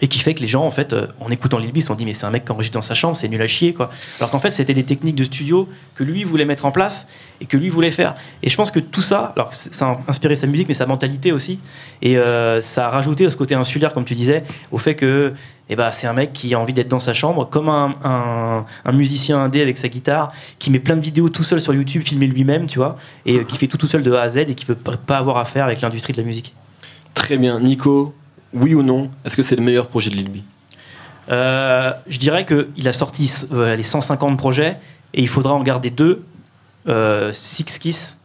et 0.00 0.08
qui 0.08 0.18
fait 0.18 0.34
que 0.34 0.40
les 0.40 0.46
gens 0.46 0.64
en 0.64 0.70
fait 0.70 0.92
euh, 0.92 1.06
en 1.20 1.30
écoutant 1.30 1.58
Lil 1.58 1.72
se 1.80 1.88
sont 1.88 1.94
dit 1.94 2.04
mais 2.04 2.12
c'est 2.12 2.26
un 2.26 2.30
mec 2.30 2.44
qui 2.44 2.52
enregistre 2.52 2.74
dans 2.74 2.82
sa 2.82 2.94
chambre 2.94 3.16
c'est 3.16 3.28
nul 3.28 3.40
à 3.42 3.46
chier 3.46 3.74
quoi. 3.74 3.90
Alors 4.20 4.30
qu'en 4.30 4.38
fait 4.38 4.52
c'était 4.52 4.74
des 4.74 4.84
techniques 4.84 5.16
de 5.16 5.24
studio 5.24 5.68
que 5.94 6.04
lui 6.04 6.24
voulait 6.24 6.44
mettre 6.44 6.64
en 6.64 6.70
place 6.70 7.06
et 7.40 7.46
que 7.46 7.56
lui 7.56 7.68
voulait 7.68 7.90
faire. 7.90 8.14
Et 8.42 8.50
je 8.50 8.56
pense 8.56 8.70
que 8.70 8.80
tout 8.80 9.02
ça 9.02 9.32
alors 9.36 9.52
ça 9.52 9.86
a 9.86 10.00
inspiré 10.08 10.36
sa 10.36 10.46
musique 10.46 10.68
mais 10.68 10.74
sa 10.74 10.86
mentalité 10.86 11.32
aussi 11.32 11.60
et 12.02 12.16
euh, 12.16 12.60
ça 12.60 12.86
a 12.86 12.90
rajouté 12.90 13.26
à 13.26 13.30
ce 13.30 13.36
côté 13.36 13.54
insulaire 13.54 13.92
comme 13.92 14.04
tu 14.04 14.14
disais 14.14 14.44
au 14.70 14.78
fait 14.78 14.94
que 14.94 15.34
eh 15.70 15.76
ben, 15.76 15.92
c'est 15.92 16.06
un 16.06 16.14
mec 16.14 16.32
qui 16.32 16.54
a 16.54 16.58
envie 16.58 16.72
d'être 16.72 16.88
dans 16.88 17.00
sa 17.00 17.12
chambre 17.12 17.46
comme 17.46 17.68
un, 17.68 18.64
musicien 18.92 19.38
indé 19.38 19.60
avec 19.60 19.76
sa 19.76 19.88
guitare 19.88 20.32
qui 20.58 20.70
met 20.70 20.78
plein 20.78 20.96
de 20.96 21.02
vidéos 21.02 21.28
tout 21.28 21.42
seul 21.42 21.60
sur 21.60 21.74
YouTube 21.74 22.02
filmé 22.02 22.26
lui-même 22.26 22.66
tu 22.66 22.78
vois 22.78 22.96
et 23.26 23.36
euh, 23.36 23.44
qui 23.44 23.58
fait 23.58 23.66
tout 23.66 23.76
tout 23.76 23.86
seul 23.86 24.02
de 24.02 24.12
A 24.12 24.22
à 24.22 24.28
Z 24.30 24.38
et 24.38 24.54
qui 24.54 24.64
veut 24.64 24.74
pas 24.74 25.18
avoir 25.18 25.36
affaire 25.36 25.64
avec 25.64 25.80
l'industrie 25.80 26.12
de 26.12 26.18
la 26.18 26.24
musique. 26.24 26.54
Très 27.14 27.36
bien. 27.36 27.60
Nico, 27.60 28.14
oui 28.52 28.74
ou 28.74 28.82
non 28.82 29.10
Est-ce 29.24 29.36
que 29.36 29.42
c'est 29.42 29.56
le 29.56 29.62
meilleur 29.62 29.86
projet 29.88 30.10
de 30.10 30.16
Lil 30.16 30.30
B? 30.30 30.36
Euh, 31.30 31.92
je 32.08 32.18
dirais 32.18 32.46
qu'il 32.46 32.88
a 32.88 32.92
sorti 32.92 33.30
euh, 33.52 33.76
les 33.76 33.82
150 33.82 34.38
projets 34.38 34.76
et 35.14 35.20
il 35.20 35.28
faudra 35.28 35.52
en 35.54 35.62
garder 35.62 35.90
deux. 35.90 36.24
Euh, 36.88 37.32
Six 37.32 37.78
Kiss, 37.78 38.18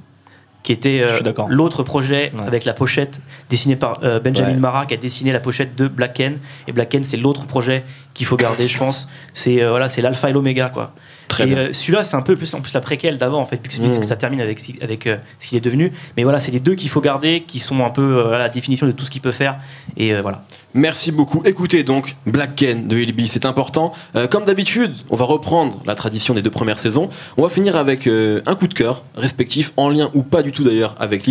qui 0.61 0.71
était 0.71 1.03
euh, 1.05 1.19
l'autre 1.49 1.83
projet 1.83 2.31
Ouais. 2.33 2.47
avec 2.47 2.63
la 2.63 2.71
pochette 2.73 3.19
dessinée 3.49 3.75
par 3.75 3.99
euh, 4.03 4.21
Benjamin 4.21 4.51
Ouais. 4.51 4.55
Mara, 4.55 4.85
qui 4.85 4.93
a 4.93 4.97
dessiné 4.97 5.33
la 5.33 5.41
pochette 5.41 5.75
de 5.75 5.89
Black 5.89 6.13
Ken. 6.13 6.37
Et 6.67 6.71
Black 6.71 6.89
Ken, 6.89 7.03
c'est 7.03 7.17
l'autre 7.17 7.45
projet 7.45 7.83
qu'il 8.13 8.25
faut 8.25 8.37
garder, 8.37 8.67
je 8.67 8.77
pense. 8.77 9.07
C'est 9.33 9.61
euh, 9.63 9.69
voilà, 9.71 9.89
c'est 9.89 10.01
l'alpha 10.01 10.29
et 10.29 10.33
l'oméga, 10.33 10.69
quoi. 10.69 10.93
Très 11.29 11.45
et 11.45 11.47
bien. 11.47 11.57
euh, 11.57 11.73
celui-là, 11.73 12.03
c'est 12.03 12.15
un 12.15 12.21
peu 12.21 12.35
plus 12.35 12.53
en 12.53 12.61
plus 12.61 12.73
la 12.73 12.81
préquelle 12.81 13.17
d'avant, 13.17 13.39
en 13.39 13.45
fait, 13.45 13.57
puisque, 13.57 13.81
Mmh. 13.81 13.85
puisque 13.85 14.03
ça 14.03 14.15
termine 14.15 14.39
avec, 14.41 14.59
avec 14.81 15.07
euh, 15.07 15.17
ce 15.39 15.47
qu'il 15.47 15.57
est 15.57 15.61
devenu. 15.61 15.91
Mais 16.15 16.23
voilà, 16.23 16.39
c'est 16.39 16.51
les 16.51 16.59
deux 16.59 16.75
qu'il 16.75 16.89
faut 16.89 17.01
garder, 17.01 17.43
qui 17.47 17.59
sont 17.59 17.83
un 17.83 17.89
peu 17.89 18.01
euh, 18.27 18.37
la 18.37 18.49
définition 18.49 18.85
de 18.85 18.91
tout 18.91 19.05
ce 19.05 19.09
qu'il 19.09 19.21
peut 19.21 19.31
faire. 19.31 19.57
Et 19.97 20.13
euh, 20.13 20.21
voilà. 20.21 20.43
Merci 20.75 21.11
beaucoup. 21.11 21.41
Écoutez 21.45 21.83
donc 21.83 22.15
Black 22.27 22.55
Ken 22.55 22.87
de 22.87 22.95
Lil 22.95 23.13
B, 23.15 23.21
c'est 23.27 23.45
important. 23.45 23.93
Euh, 24.15 24.27
comme 24.27 24.45
d'habitude, 24.45 24.93
on 25.09 25.15
va 25.15 25.25
reprendre 25.25 25.81
la 25.85 25.95
tradition 25.95 26.33
des 26.33 26.41
deux 26.41 26.51
premières 26.51 26.79
saisons. 26.79 27.09
On 27.37 27.43
va 27.43 27.49
finir 27.49 27.75
avec 27.75 28.05
euh, 28.07 28.41
un 28.45 28.55
coup 28.55 28.67
de 28.67 28.73
cœur 28.73 29.03
respectif, 29.15 29.71
en 29.77 29.89
lien 29.89 30.09
ou 30.13 30.23
pas 30.23 30.43
du 30.43 30.51
tout 30.51 30.63
d'ailleurs 30.63 30.95
avec. 30.99 31.23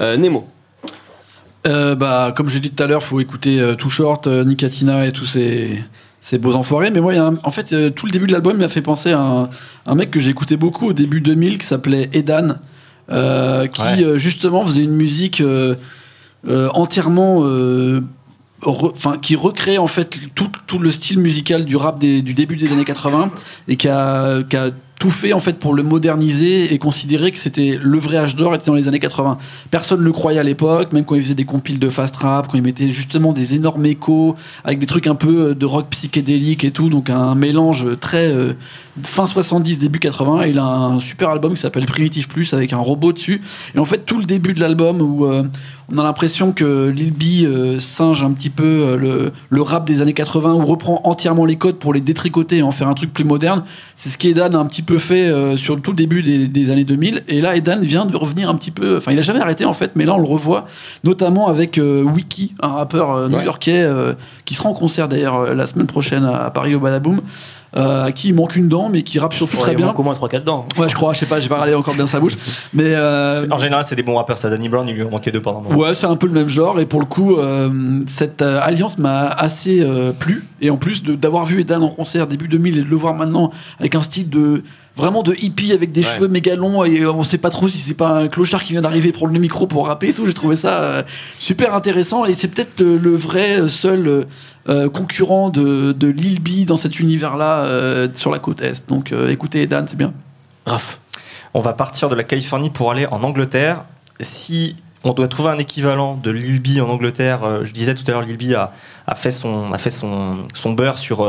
Euh, 0.00 0.16
Nemo. 0.16 0.48
Euh, 1.66 1.94
bah, 1.94 2.32
comme 2.36 2.48
j'ai 2.48 2.60
dit 2.60 2.70
tout 2.70 2.82
à 2.82 2.86
l'heure, 2.86 3.02
faut 3.02 3.20
écouter 3.20 3.58
euh, 3.58 3.74
Too 3.74 3.88
Short, 3.88 4.26
euh, 4.26 4.44
Nicatina 4.44 5.06
et 5.06 5.12
tous 5.12 5.24
ces, 5.24 5.82
ces 6.26 6.38
beaux 6.38 6.54
enfoirés. 6.54 6.90
Mais 6.90 7.02
moi, 7.02 7.12
en 7.42 7.50
fait, 7.50 7.74
euh, 7.74 7.90
tout 7.90 8.06
le 8.06 8.12
début 8.12 8.26
de 8.26 8.32
l'album 8.32 8.56
m'a 8.56 8.68
fait 8.68 8.80
penser 8.80 9.12
à 9.12 9.20
un, 9.20 9.50
un 9.84 9.94
mec 9.94 10.10
que 10.10 10.18
j'ai 10.18 10.30
écouté 10.30 10.56
beaucoup 10.56 10.86
au 10.88 10.92
début 10.94 11.20
2000 11.20 11.58
qui 11.58 11.66
s'appelait 11.66 12.08
Edan, 12.14 12.56
euh, 13.10 13.66
qui 13.66 13.82
Ouais. 13.82 14.02
euh, 14.02 14.16
justement 14.16 14.64
faisait 14.64 14.84
une 14.84 14.96
musique 14.96 15.42
euh, 15.42 15.74
euh, 16.48 16.68
entièrement. 16.72 17.40
euh, 17.44 18.00
re- 18.62 18.92
Enfin, 18.94 19.18
qui 19.20 19.36
recrée 19.36 19.76
en 19.76 19.86
fait 19.86 20.18
tout, 20.34 20.48
tout 20.66 20.78
le 20.78 20.90
style 20.90 21.18
musical 21.18 21.66
du 21.66 21.76
rap 21.76 21.98
des- 21.98 22.22
du 22.22 22.32
début 22.32 22.56
des 22.56 22.72
années 22.72 22.86
80 22.86 23.30
et 23.68 23.76
qui 23.76 23.88
a, 23.88 24.42
qui 24.42 24.56
a 24.56 24.70
fait 25.10 25.32
en 25.32 25.40
fait 25.40 25.58
pour 25.58 25.74
le 25.74 25.82
moderniser 25.82 26.72
et 26.72 26.78
considérer 26.78 27.30
que 27.30 27.38
c'était 27.38 27.78
le 27.80 27.98
vrai 27.98 28.16
âge 28.16 28.36
d'or 28.36 28.54
était 28.54 28.66
dans 28.66 28.74
les 28.74 28.88
années 28.88 29.00
80. 29.00 29.38
Personne 29.70 30.00
ne 30.00 30.04
le 30.04 30.12
croyait 30.12 30.38
à 30.38 30.42
l'époque, 30.42 30.92
même 30.92 31.04
quand 31.04 31.14
il 31.14 31.22
faisait 31.22 31.34
des 31.34 31.44
compiles 31.44 31.78
de 31.78 31.88
fast 31.88 32.16
rap, 32.16 32.48
quand 32.48 32.56
il 32.56 32.62
mettait 32.62 32.90
justement 32.90 33.32
des 33.32 33.54
énormes 33.54 33.84
échos 33.86 34.36
avec 34.64 34.78
des 34.78 34.86
trucs 34.86 35.06
un 35.06 35.14
peu 35.14 35.50
euh, 35.50 35.54
de 35.54 35.66
rock 35.66 35.86
psychédélique 35.90 36.64
et 36.64 36.70
tout, 36.70 36.88
donc 36.88 37.10
un 37.10 37.34
mélange 37.34 37.84
très 38.00 38.26
euh, 38.26 38.54
fin 39.02 39.26
70 39.26 39.78
début 39.78 39.98
80. 39.98 40.46
Il 40.46 40.58
a 40.58 40.64
un 40.64 41.00
super 41.00 41.30
album 41.30 41.54
qui 41.54 41.60
s'appelle 41.60 41.86
Primitive 41.86 42.28
Plus 42.28 42.54
avec 42.54 42.72
un 42.72 42.78
robot 42.78 43.12
dessus. 43.12 43.42
Et 43.74 43.78
en 43.78 43.84
fait 43.84 44.04
tout 44.06 44.18
le 44.18 44.24
début 44.24 44.54
de 44.54 44.60
l'album 44.60 45.00
où 45.00 45.24
euh, 45.24 45.44
on 45.92 45.98
a 45.98 46.02
l'impression 46.02 46.52
que 46.52 46.88
Lil 46.88 47.12
B 47.12 47.44
euh, 47.44 47.78
singe 47.78 48.22
un 48.22 48.32
petit 48.32 48.50
peu 48.50 48.64
euh, 48.64 48.96
le, 48.96 49.32
le 49.50 49.62
rap 49.62 49.86
des 49.86 50.00
années 50.02 50.14
80 50.14 50.54
ou 50.54 50.64
reprend 50.64 51.00
entièrement 51.04 51.44
les 51.44 51.56
codes 51.56 51.76
pour 51.76 51.92
les 51.92 52.00
détricoter 52.00 52.58
et 52.58 52.62
en 52.62 52.70
faire 52.70 52.88
un 52.88 52.94
truc 52.94 53.12
plus 53.12 53.24
moderne. 53.24 53.64
C'est 53.94 54.08
ce 54.08 54.18
qu'Edan 54.18 54.54
a 54.54 54.58
un 54.58 54.66
petit 54.66 54.82
peu 54.82 54.98
fait 54.98 55.26
euh, 55.26 55.56
sur 55.56 55.80
tout 55.80 55.90
le 55.90 55.96
début 55.96 56.22
des, 56.22 56.48
des 56.48 56.70
années 56.70 56.84
2000. 56.84 57.24
Et 57.28 57.40
là, 57.40 57.56
Edan 57.56 57.80
vient 57.80 58.06
de 58.06 58.16
revenir 58.16 58.48
un 58.48 58.54
petit 58.54 58.70
peu. 58.70 58.96
Enfin, 58.96 59.12
il 59.12 59.18
a 59.18 59.22
jamais 59.22 59.40
arrêté 59.40 59.64
en 59.64 59.74
fait, 59.74 59.92
mais 59.94 60.04
là 60.04 60.14
on 60.14 60.18
le 60.18 60.26
revoit, 60.26 60.66
notamment 61.04 61.48
avec 61.48 61.78
Wiki, 61.78 62.54
un 62.60 62.68
rappeur 62.68 63.28
new-yorkais 63.28 63.86
qui 64.44 64.54
sera 64.54 64.68
en 64.68 64.74
concert 64.74 65.08
d'ailleurs 65.08 65.54
la 65.54 65.66
semaine 65.66 65.86
prochaine 65.86 66.24
à, 66.24 66.44
à 66.44 66.50
Paris 66.50 66.74
au 66.74 66.80
Badaboom. 66.80 67.20
Euh, 67.76 68.04
à 68.04 68.12
qui 68.12 68.28
il 68.28 68.34
manque 68.34 68.54
une 68.54 68.68
dent, 68.68 68.88
mais 68.88 69.02
qui 69.02 69.18
rappe 69.18 69.34
surtout 69.34 69.56
très 69.56 69.72
il 69.72 69.76
bien. 69.76 69.86
manque 69.86 69.98
au 69.98 70.04
moins 70.04 70.14
3-4 70.14 70.44
dents. 70.44 70.64
Ouais, 70.78 70.88
je 70.88 70.94
crois, 70.94 71.12
je 71.12 71.18
sais 71.18 71.26
pas, 71.26 71.40
j'ai 71.40 71.48
pas 71.48 71.56
regardé 71.56 71.74
encore 71.74 71.94
bien 71.94 72.06
sa 72.06 72.20
bouche. 72.20 72.34
Mais 72.72 72.84
euh, 72.94 73.44
En 73.50 73.58
général, 73.58 73.82
c'est 73.84 73.96
des 73.96 74.04
bons 74.04 74.14
rappeurs. 74.14 74.38
Ça, 74.38 74.48
Danny 74.48 74.68
Brown, 74.68 74.86
il 74.88 74.94
lui 74.94 75.02
en 75.02 75.10
manquait 75.10 75.32
deux 75.32 75.42
pendant 75.42 75.58
un 75.58 75.62
moment. 75.62 75.76
Ouais, 75.76 75.92
c'est 75.92 76.06
un 76.06 76.14
peu 76.14 76.28
le 76.28 76.32
même 76.34 76.48
genre 76.48 76.78
et 76.78 76.86
pour 76.86 77.00
le 77.00 77.06
coup, 77.06 77.36
euh, 77.36 78.00
cette 78.06 78.42
euh, 78.42 78.60
alliance 78.62 78.96
m'a 78.98 79.26
assez 79.26 79.80
euh, 79.80 80.12
plu 80.12 80.46
et 80.60 80.70
en 80.70 80.76
plus 80.76 81.02
de- 81.02 81.16
d'avoir 81.16 81.46
vu 81.46 81.60
Edan 81.62 81.82
en 81.82 81.88
concert 81.88 82.28
début 82.28 82.46
2000 82.46 82.78
et 82.78 82.82
de 82.82 82.88
le 82.88 82.94
voir 82.96 83.12
maintenant 83.12 83.50
avec 83.80 83.96
un 83.96 84.02
style 84.02 84.30
de 84.30 84.62
vraiment 84.96 85.24
de 85.24 85.34
hippie 85.42 85.72
avec 85.72 85.90
des 85.90 86.02
cheveux 86.02 86.28
méga 86.28 86.54
longs 86.54 86.84
et 86.84 87.04
on 87.04 87.24
sait 87.24 87.38
pas 87.38 87.50
trop 87.50 87.66
si 87.68 87.78
c'est 87.78 87.94
pas 87.94 88.10
un 88.20 88.28
clochard 88.28 88.62
qui 88.62 88.74
vient 88.74 88.82
d'arriver 88.82 89.10
prendre 89.10 89.32
le 89.32 89.40
micro 89.40 89.66
pour 89.66 89.88
rapper 89.88 90.10
et 90.10 90.12
tout. 90.12 90.26
J'ai 90.26 90.32
trouvé 90.34 90.54
ça 90.54 91.04
super 91.40 91.74
intéressant 91.74 92.24
et 92.24 92.34
c'est 92.38 92.46
peut-être 92.46 92.80
le 92.80 93.16
vrai 93.16 93.68
seul 93.68 94.26
euh, 94.68 94.88
concurrent 94.88 95.50
de, 95.50 95.92
de 95.92 96.06
Lil 96.08 96.40
B 96.40 96.64
dans 96.66 96.76
cet 96.76 96.98
univers-là 96.98 97.64
euh, 97.64 98.08
sur 98.14 98.30
la 98.30 98.38
côte 98.38 98.62
est. 98.62 98.88
Donc 98.88 99.12
euh, 99.12 99.28
écoutez 99.28 99.62
Edan, 99.62 99.84
c'est 99.86 99.96
bien. 99.96 100.12
Raph. 100.64 100.98
On 101.52 101.60
va 101.60 101.74
partir 101.74 102.08
de 102.08 102.14
la 102.14 102.24
Californie 102.24 102.70
pour 102.70 102.90
aller 102.90 103.06
en 103.06 103.22
Angleterre. 103.22 103.84
Si 104.20 104.76
on 105.04 105.12
doit 105.12 105.28
trouver 105.28 105.50
un 105.50 105.58
équivalent 105.58 106.14
de 106.16 106.30
Lil 106.30 106.60
B 106.62 106.80
en 106.80 106.88
Angleterre, 106.88 107.62
je 107.62 107.72
disais 107.72 107.94
tout 107.94 108.02
à 108.06 108.12
l'heure, 108.12 108.22
Lil 108.22 108.38
B 108.38 108.54
a, 108.54 108.72
fait 109.14 109.30
son, 109.30 109.66
beurre 110.74 110.98
sur, 110.98 111.26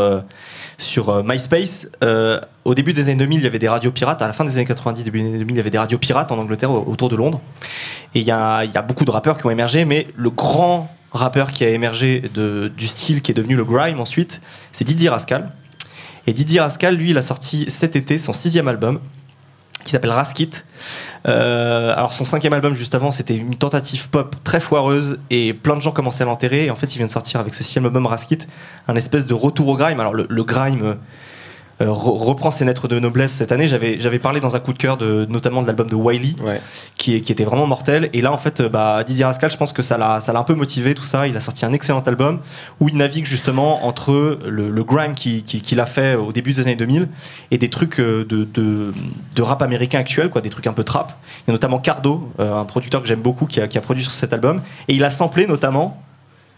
MySpace. 1.25 1.89
Au 2.63 2.73
début 2.73 2.93
des 2.93 3.09
années 3.09 3.17
2000, 3.17 3.39
il 3.39 3.43
y 3.43 3.47
avait 3.47 3.59
des 3.59 3.67
radios 3.67 3.91
pirates. 3.91 4.21
À 4.21 4.27
la 4.27 4.33
fin 4.33 4.45
des 4.45 4.55
années 4.55 4.65
90, 4.65 5.03
début 5.03 5.21
des 5.21 5.27
années 5.27 5.37
2000, 5.39 5.55
il 5.55 5.57
y 5.57 5.59
avait 5.59 5.69
des 5.69 5.77
radios 5.77 5.97
pirates 5.97 6.31
en 6.31 6.39
Angleterre 6.39 6.71
au- 6.71 6.85
autour 6.89 7.09
de 7.09 7.17
Londres. 7.17 7.41
Et 8.15 8.21
il 8.21 8.25
y 8.25 8.31
a 8.31 8.81
beaucoup 8.87 9.03
de 9.03 9.11
rappeurs 9.11 9.37
qui 9.37 9.45
ont 9.45 9.51
émergé, 9.51 9.83
mais 9.83 10.07
le 10.15 10.29
grand 10.29 10.89
rappeur 11.15 11.51
qui 11.51 11.63
a 11.63 11.69
émergé 11.69 12.21
de, 12.33 12.71
du 12.75 12.87
style 12.87 13.21
qui 13.21 13.31
est 13.31 13.35
devenu 13.35 13.55
le 13.55 13.63
grime 13.65 13.99
ensuite, 13.99 14.41
c'est 14.71 14.85
Didier 14.85 15.09
Rascal. 15.09 15.51
Et 16.27 16.33
Didier 16.33 16.59
Rascal, 16.59 16.95
lui, 16.95 17.11
il 17.11 17.17
a 17.17 17.21
sorti 17.21 17.65
cet 17.69 17.95
été 17.95 18.17
son 18.17 18.33
sixième 18.33 18.67
album 18.67 18.99
qui 19.85 19.91
s'appelle 19.91 20.11
Raskit. 20.11 20.65
Euh, 21.27 21.93
alors 21.95 22.13
son 22.13 22.25
cinquième 22.25 22.53
album 22.53 22.75
juste 22.75 22.95
avant, 22.95 23.11
c'était 23.11 23.35
une 23.35 23.55
tentative 23.55 24.09
pop 24.09 24.35
très 24.43 24.59
foireuse 24.59 25.19
et 25.29 25.53
plein 25.53 25.75
de 25.75 25.81
gens 25.81 25.91
commençaient 25.91 26.23
à 26.23 26.25
l'enterrer. 26.25 26.65
Et 26.65 26.71
en 26.71 26.75
fait, 26.75 26.93
il 26.93 26.97
vient 26.97 27.05
de 27.05 27.11
sortir 27.11 27.39
avec 27.39 27.53
ce 27.53 27.63
sixième 27.63 27.85
album 27.85 28.05
Raskit 28.07 28.47
un 28.87 28.95
espèce 28.95 29.25
de 29.25 29.33
retour 29.33 29.67
au 29.67 29.77
grime. 29.77 29.99
Alors 29.99 30.13
le, 30.13 30.43
grime 30.43 30.97
re- 31.79 32.17
reprend 32.17 32.51
ses 32.51 32.63
lettres 32.65 32.87
de 32.87 32.99
noblesse 32.99 33.33
cette 33.33 33.51
année. 33.51 33.67
J'avais 33.67 33.99
j'avais 33.99 34.19
parlé 34.19 34.39
dans 34.39 34.55
un 34.55 34.59
coup 34.59 34.71
de 34.73 34.77
cœur 34.77 34.97
de 34.97 35.25
notamment 35.29 35.61
de 35.61 35.67
l'album 35.67 35.87
de 35.89 35.95
Wiley 35.95 36.35
Ouais. 36.41 36.61
qui, 36.97 37.21
qui 37.21 37.31
était 37.31 37.43
vraiment 37.43 37.67
mortel. 37.67 38.09
Et 38.13 38.21
là, 38.21 38.31
en 38.31 38.37
fait, 38.37 38.61
euh, 38.61 38.69
bah, 38.69 39.03
Didier 39.03 39.25
Rascal, 39.25 39.51
je 39.51 39.57
pense 39.57 39.73
que 39.73 39.81
ça 39.81 39.97
l'a, 39.97 40.19
ça 40.21 40.31
l'a 40.33 40.39
un 40.39 40.43
peu 40.43 40.55
motivé, 40.55 40.95
tout 40.95 41.03
ça. 41.03 41.27
Il 41.27 41.35
a 41.35 41.39
sorti 41.39 41.65
un 41.65 41.73
excellent 41.73 42.01
album 42.01 42.39
où 42.79 42.87
il 42.89 42.95
navigue 42.97 43.25
justement 43.25 43.85
entre 43.85 44.39
le, 44.45 44.69
le 44.69 44.83
grime 44.83 45.13
qui- 45.15 45.43
qui- 45.43 45.61
qu'il 45.61 45.79
a 45.79 45.85
fait 45.85 46.15
au 46.15 46.31
début 46.31 46.53
des 46.53 46.61
années 46.61 46.75
2000 46.75 47.09
et 47.51 47.57
des 47.57 47.69
trucs 47.69 47.99
euh, 47.99 48.25
de, 48.27 48.45
de, 48.45 48.93
de 49.35 49.41
rap 49.41 49.61
américain 49.61 49.99
actuel, 49.99 50.29
quoi, 50.29 50.41
des 50.41 50.49
trucs 50.49 50.67
un 50.67 50.73
peu 50.73 50.83
trap. 50.83 51.13
Il 51.45 51.49
y 51.49 51.51
a 51.51 51.53
notamment 51.53 51.79
Cardo, 51.79 52.29
euh, 52.39 52.55
un 52.55 52.65
producteur 52.65 53.01
que 53.01 53.07
j'aime 53.07 53.21
beaucoup, 53.21 53.45
qui 53.45 53.59
a, 53.59 53.67
qui 53.67 53.77
a 53.77 53.81
produit 53.81 54.03
sur 54.03 54.13
cet 54.13 54.31
album. 54.33 54.61
Et 54.87 54.93
il 54.93 55.03
a 55.03 55.09
samplé 55.09 55.45
notamment 55.47 56.01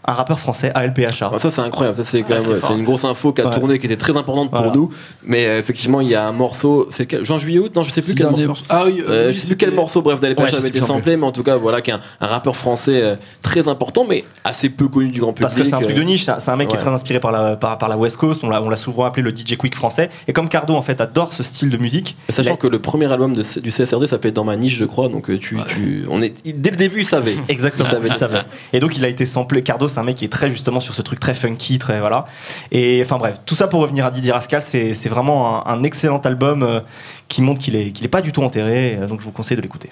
un 0.08 0.14
rappeur 0.14 0.40
français, 0.40 0.72
ALPHA. 0.74 1.26
Alors 1.28 1.40
ça 1.40 1.50
c'est 1.50 1.60
incroyable, 1.60 1.96
ça 1.96 2.04
c'est 2.04 2.22
quand 2.22 2.34
Ah, 2.38 2.48
même 2.48 2.60
c'est 2.62 2.72
une 2.74 2.84
grosse 2.84 3.04
info 3.04 3.32
qui 3.32 3.42
a 3.42 3.46
Ouais. 3.48 3.54
tourné, 3.54 3.78
qui 3.78 3.86
était 3.86 3.96
très 3.96 4.16
importante 4.16 4.50
pour 4.50 4.58
Voilà. 4.58 4.74
nous. 4.74 4.90
Mais 5.24 5.46
euh, 5.46 5.58
effectivement 5.58 6.00
il 6.00 6.08
y 6.08 6.14
a 6.14 6.26
un 6.26 6.32
morceau, 6.32 6.88
c'est 6.90 7.06
quel- 7.06 7.22
juin 7.24 7.38
juillet 7.38 7.58
août? 7.58 7.72
Non 7.76 7.82
je 7.82 7.90
sais 7.90 8.02
plus 8.02 8.14
quel 8.14 8.30
morceau. 8.30 8.54
Ah 8.68 8.84
oui, 8.86 9.02
Euh, 9.08 9.28
oui, 9.28 9.32
je 9.34 9.38
sais 9.38 9.46
plus 9.48 9.56
quel 9.56 9.70
morceau, 9.72 10.02
bref, 10.02 10.18
d'Alep 10.20 10.38
Ouais, 10.40 10.48
je 10.48 10.56
avait 10.56 10.68
été 10.68 10.80
samplé, 10.80 11.16
mais 11.16 11.26
en 11.26 11.32
tout 11.32 11.42
cas, 11.42 11.56
voilà, 11.56 11.80
qu'un 11.82 12.00
un 12.20 12.26
rappeur 12.26 12.56
français 12.56 13.00
euh, 13.02 13.14
très 13.42 13.68
important, 13.68 14.06
mais 14.08 14.24
assez 14.44 14.70
peu 14.70 14.88
connu 14.88 15.08
du 15.08 15.20
grand 15.20 15.32
public. 15.32 15.42
Parce 15.42 15.54
que 15.54 15.64
c'est 15.64 15.74
un 15.74 15.80
truc 15.80 15.94
euh, 15.96 15.98
de 16.00 16.04
niche, 16.04 16.24
c'est 16.24 16.50
un- 16.50 16.56
mec 16.56 16.68
qui 16.68 16.76
est 16.76 16.78
très 16.78 16.90
inspiré 16.90 17.20
par 17.20 17.30
la, 17.30 17.56
par, 17.56 17.76
par 17.78 17.88
la 17.88 17.96
West 17.96 18.16
Coast, 18.16 18.42
on 18.44 18.48
l'a, 18.48 18.62
on 18.62 18.68
l'a 18.70 18.76
souvent 18.76 19.04
appelé 19.04 19.22
le 19.22 19.30
DJ 19.36 19.56
Quick 19.56 19.74
français. 19.74 20.10
Et 20.26 20.32
comme 20.32 20.48
Cardo 20.48 20.74
en 20.74 20.82
fait 20.82 21.00
adore 21.00 21.32
ce 21.32 21.42
style 21.42 21.70
de 21.70 21.76
musique, 21.76 22.16
Sachant 22.30 22.56
que 22.56 22.66
le 22.66 22.78
premier 22.78 23.10
album 23.12 23.34
de, 23.34 23.42
du 23.60 23.70
CSRD 23.70 24.06
s'appelait 24.06 24.30
Dans 24.32 24.44
ma 24.44 24.56
niche, 24.56 24.76
je 24.76 24.84
crois, 24.84 25.08
donc 25.08 25.28
euh, 25.30 25.38
tu, 25.38 25.56
tu, 25.68 26.04
on 26.08 26.22
est, 26.22 26.34
dès 26.56 26.70
le 26.70 26.76
début, 26.76 27.00
il 27.00 27.04
savait. 27.04 27.34
Exactement, 27.48 27.88
Il 27.88 27.92
savait. 27.92 28.08
il 28.08 28.14
savait. 28.14 28.38
Et 28.72 28.80
donc 28.80 28.96
il 28.96 29.04
a 29.04 29.08
été 29.08 29.24
samplé. 29.24 29.62
Cardo, 29.62 29.88
c'est 29.98 30.02
un 30.02 30.04
mec 30.04 30.16
qui 30.16 30.24
est 30.24 30.28
très 30.28 30.48
justement 30.48 30.78
sur 30.78 30.94
ce 30.94 31.02
truc 31.02 31.18
très 31.18 31.34
funky, 31.34 31.78
très 31.78 31.98
voilà. 31.98 32.26
Et 32.70 33.00
enfin 33.04 33.18
bref, 33.18 33.40
tout 33.44 33.56
ça 33.56 33.66
pour 33.66 33.80
revenir 33.80 34.06
à 34.06 34.10
Didier 34.12 34.30
Rascal, 34.32 34.62
c'est 34.62 35.08
vraiment 35.08 35.66
un, 35.66 35.74
un 35.74 35.82
excellent 35.82 36.18
album 36.18 36.62
euh, 36.62 36.80
qui 37.26 37.42
montre 37.42 37.60
qu'il 37.60 37.74
est 37.74 37.90
qu'il 37.90 38.04
est 38.04 38.08
pas 38.08 38.22
du 38.22 38.30
tout 38.32 38.42
enterré. 38.44 38.96
euh, 39.00 39.06
Donc 39.08 39.20
je 39.20 39.24
vous 39.24 39.32
conseille 39.32 39.56
de 39.56 39.62
l'écouter. 39.62 39.90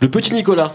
Le 0.00 0.10
petit 0.10 0.32
Nicolas. 0.34 0.72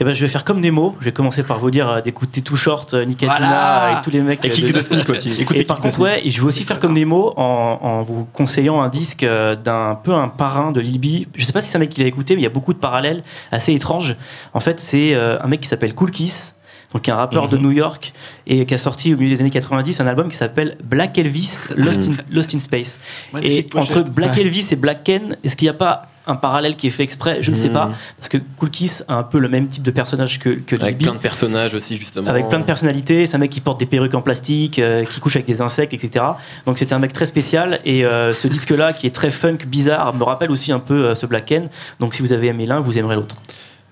Et 0.00 0.04
ben 0.04 0.14
je 0.14 0.20
vais 0.20 0.28
faire 0.28 0.44
comme 0.44 0.60
Nemo. 0.60 0.94
Je 1.00 1.06
vais 1.06 1.12
commencer 1.12 1.42
par 1.42 1.58
vous 1.58 1.72
dire 1.72 1.88
euh, 1.88 2.00
d'écouter 2.00 2.40
Too 2.40 2.54
Short, 2.54 2.94
euh, 2.94 3.04
Nicatina, 3.04 3.38
Voilà. 3.48 3.76
avec 3.86 4.02
tous 4.04 4.10
les 4.10 4.20
mecs. 4.20 4.44
Et 4.44 4.50
Kick 4.50 4.72
de 4.72 4.80
Sneak 4.80 5.08
aussi. 5.08 5.32
Écoutez 5.40 5.62
et 5.62 5.64
par 5.64 5.78
contre, 5.80 5.98
ouais, 5.98 6.24
et 6.24 6.30
je 6.30 6.40
vais 6.40 6.46
aussi 6.46 6.62
faire 6.62 6.78
comme 6.78 6.92
Nemo 6.92 7.32
en, 7.36 7.78
en 7.82 8.02
vous 8.02 8.24
conseillant 8.32 8.80
un 8.80 8.90
disque 8.90 9.24
euh, 9.24 9.56
d'un 9.56 9.96
peu 9.96 10.12
un 10.14 10.28
parrain 10.28 10.70
de 10.70 10.80
Lil 10.80 11.00
B. 11.00 11.26
Je 11.36 11.44
sais 11.44 11.52
pas 11.52 11.60
si 11.60 11.68
c'est 11.68 11.76
un 11.78 11.80
mec 11.80 11.90
qui 11.90 12.00
l'a 12.00 12.06
écouté, 12.06 12.34
mais 12.36 12.42
il 12.42 12.44
y 12.44 12.46
a 12.46 12.50
beaucoup 12.50 12.72
de 12.74 12.78
parallèles 12.78 13.24
assez 13.50 13.72
étranges. 13.74 14.14
En 14.54 14.60
fait, 14.60 14.78
c'est 14.78 15.16
un 15.16 15.46
mec 15.48 15.60
qui 15.62 15.66
s'appelle 15.68 15.94
Cool 15.96 16.12
Kiss. 16.12 16.54
Donc 16.92 17.02
qui 17.02 17.10
est 17.10 17.12
un 17.12 17.16
rappeur 17.16 17.48
de 17.48 17.56
New 17.58 17.70
York 17.70 18.12
et 18.46 18.64
qui 18.64 18.74
a 18.74 18.78
sorti 18.78 19.12
au 19.14 19.18
milieu 19.18 19.34
des 19.34 19.40
années 19.42 19.50
90 19.50 20.00
un 20.00 20.06
album 20.06 20.28
qui 20.30 20.36
s'appelle 20.36 20.76
Black 20.82 21.18
Elvis 21.18 21.64
Lost 21.76 22.08
in, 22.08 22.14
Lost 22.34 22.54
in 22.54 22.58
Space. 22.60 23.00
Et 23.42 23.66
entre. 23.74 24.00
Black 24.02 24.38
Elvis 24.38 24.68
et 24.70 24.76
Black 24.76 25.04
Ken, 25.04 25.36
est-ce 25.44 25.54
qu'il 25.54 25.66
n'y 25.66 25.70
a 25.70 25.74
pas 25.74 26.06
un 26.26 26.36
parallèle 26.36 26.76
qui 26.76 26.86
est 26.86 26.90
fait 26.90 27.02
exprès? 27.04 27.38
Je 27.42 27.50
ne 27.50 27.56
sais 27.56 27.68
Mhm. 27.68 27.72
pas, 27.74 27.90
parce 28.18 28.28
que 28.28 28.36
Cool 28.58 28.70
Kiss 28.70 29.02
a 29.08 29.16
un 29.16 29.22
peu 29.22 29.38
le 29.38 29.48
même 29.48 29.68
type 29.68 29.82
de 29.82 29.90
personnage 29.90 30.38
que, 30.38 30.50
que 30.50 30.76
Avec 30.76 30.98
plein 30.98 31.14
de 31.14 31.18
personnages 31.18 31.74
aussi, 31.74 31.96
justement. 31.96 32.28
Avec 32.28 32.48
plein 32.48 32.58
de 32.58 32.64
personnalités, 32.64 33.26
c'est 33.26 33.34
un 33.36 33.38
mec 33.38 33.50
qui 33.50 33.60
porte 33.60 33.80
des 33.80 33.86
perruques 33.86 34.14
en 34.14 34.20
plastique, 34.22 34.78
euh, 34.78 35.04
qui 35.04 35.20
couche 35.20 35.36
avec 35.36 35.46
des 35.46 35.60
insectes, 35.62 35.92
etc. 35.94 36.24
Donc 36.66 36.78
c'était 36.78 36.92
un 36.94 36.98
mec 36.98 37.12
très 37.14 37.24
spécial 37.26 37.80
et 37.84 38.04
euh, 38.04 38.32
ce 38.34 38.46
disque-là 38.56 38.92
qui 38.92 39.06
est 39.06 39.14
très 39.14 39.30
funk, 39.30 39.58
bizarre, 39.66 40.14
me 40.14 40.22
rappelle 40.24 40.50
aussi 40.50 40.70
un 40.72 40.80
peu 40.80 41.06
euh, 41.06 41.14
ce 41.14 41.24
Black 41.26 41.46
Ken. 41.46 41.68
Donc 42.00 42.12
si 42.14 42.20
vous 42.22 42.32
avez 42.32 42.48
aimé 42.48 42.66
l'un, 42.66 42.80
vous 42.80 42.98
aimerez 42.98 43.16
l'autre. 43.16 43.36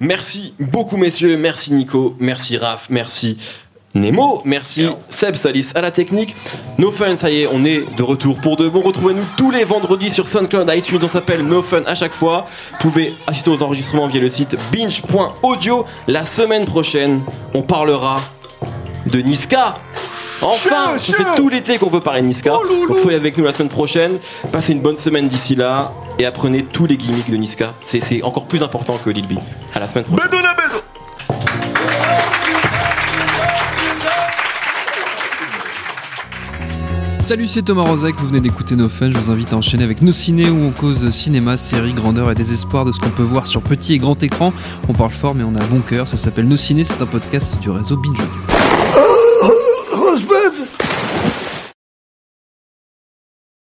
Merci 0.01 0.55
beaucoup, 0.59 0.97
messieurs. 0.97 1.37
Merci, 1.37 1.73
Nico. 1.73 2.17
Merci, 2.19 2.57
Raph. 2.57 2.87
Merci. 2.91 3.39
Nemo, 3.97 4.43
merci 4.45 4.87
Seb 5.09 5.37
Salis 5.37 5.71
à 5.75 5.81
la 5.81 5.91
technique. 5.91 6.37
No 6.79 6.91
Fun, 6.91 7.17
ça 7.17 7.31
y 7.31 7.43
est, 7.43 7.49
on 7.51 7.65
est 7.65 7.83
de 7.97 8.03
retour 8.03 8.39
pour 8.39 8.57
de 8.57 8.69
bon. 8.69 8.83
Retrouvez-nous 8.83 9.25
tous 9.39 9.51
les 9.51 9.65
vendredis 9.65 10.11
sur 10.11 10.29
SoundCloud, 10.29 10.71
iTunes, 10.75 10.99
on 11.03 11.09
s'appelle 11.09 11.43
No 11.43 11.63
Fun 11.63 11.83
à 11.87 11.95
chaque 11.95 12.13
fois. 12.13 12.47
Vous 12.73 12.91
pouvez 12.91 13.15
assister 13.27 13.49
aux 13.49 13.63
enregistrements 13.63 14.07
via 14.07 14.21
le 14.21 14.29
site 14.29 14.57
binge.audio. 14.71 15.87
La 16.09 16.25
semaine 16.25 16.67
prochaine, 16.67 17.23
on 17.55 17.63
parlera 17.63 18.21
de 19.07 19.21
Niska. 19.21 19.77
Enfin, 20.43 20.99
ça 20.99 21.13
fait 21.17 21.25
tout 21.37 21.49
l'été 21.49 21.79
qu'on 21.79 21.89
veut 21.91 22.01
parler 22.01 22.21
de 22.23 22.27
Niska. 22.27 22.51
Donc 22.89 22.99
soyez 22.99 23.17
avec 23.17 23.37
nous 23.39 23.45
la 23.45 23.53
semaine 23.53 23.69
prochaine. 23.69 24.19
Passez 24.53 24.73
une 24.73 24.81
bonne 24.81 24.97
semaine 24.97 25.29
d'ici 25.29 25.55
là 25.57 25.91
et 26.19 26.27
apprenez 26.27 26.65
tous 26.65 26.87
les 26.87 26.97
gimmicks 26.97 27.31
de 27.31 27.37
Niska. 27.37 27.67
C'est- 27.85 28.23
encore 28.23 28.47
plus 28.47 28.63
important 28.63 28.99
que 29.03 29.11
Lil 29.11 29.27
B. 29.27 29.33
À 29.75 29.81
la 29.81 29.87
semaine 29.89 30.05
prochaine. 30.05 30.31
Salut, 37.21 37.49
c'est 37.49 37.63
Thomas 37.63 37.83
Rozek, 37.83 38.15
vous 38.21 38.29
venez 38.29 38.41
d'écouter 38.41 38.77
nos 38.77 38.89
fun. 38.89 39.11
Je 39.11 39.19
vous 39.19 39.31
invite 39.31 39.53
à 39.53 39.57
enchaîner 39.57 39.83
avec 39.83 40.01
nos 40.01 40.13
ciné 40.13 40.49
où 40.49 40.63
on 40.65 40.71
cause 40.71 41.11
cinéma, 41.11 41.57
séries, 41.57 41.93
grandeur 41.93 42.31
et 42.31 42.37
désespoir 42.37 42.85
de 42.85 42.93
ce 42.93 43.01
qu'on 43.01 43.11
peut 43.11 43.25
voir 43.25 43.49
sur 43.49 43.63
petit 43.63 43.95
et 43.95 43.99
grand 43.99 44.23
écran. 44.23 44.53
On 44.89 44.93
parle 44.93 45.11
fort, 45.11 45.35
mais 45.35 45.43
on 45.43 45.55
a 45.57 45.65
bon 45.65 45.81
cœur. 45.81 46.07
Ça 46.07 46.17
s'appelle 46.17 46.47
Nos 46.47 46.57
Ciné, 46.57 46.85
c'est 46.85 47.01
un 47.03 47.07
podcast 47.07 47.59
du 47.61 47.71
réseau 47.71 47.97
Binge 47.97 48.19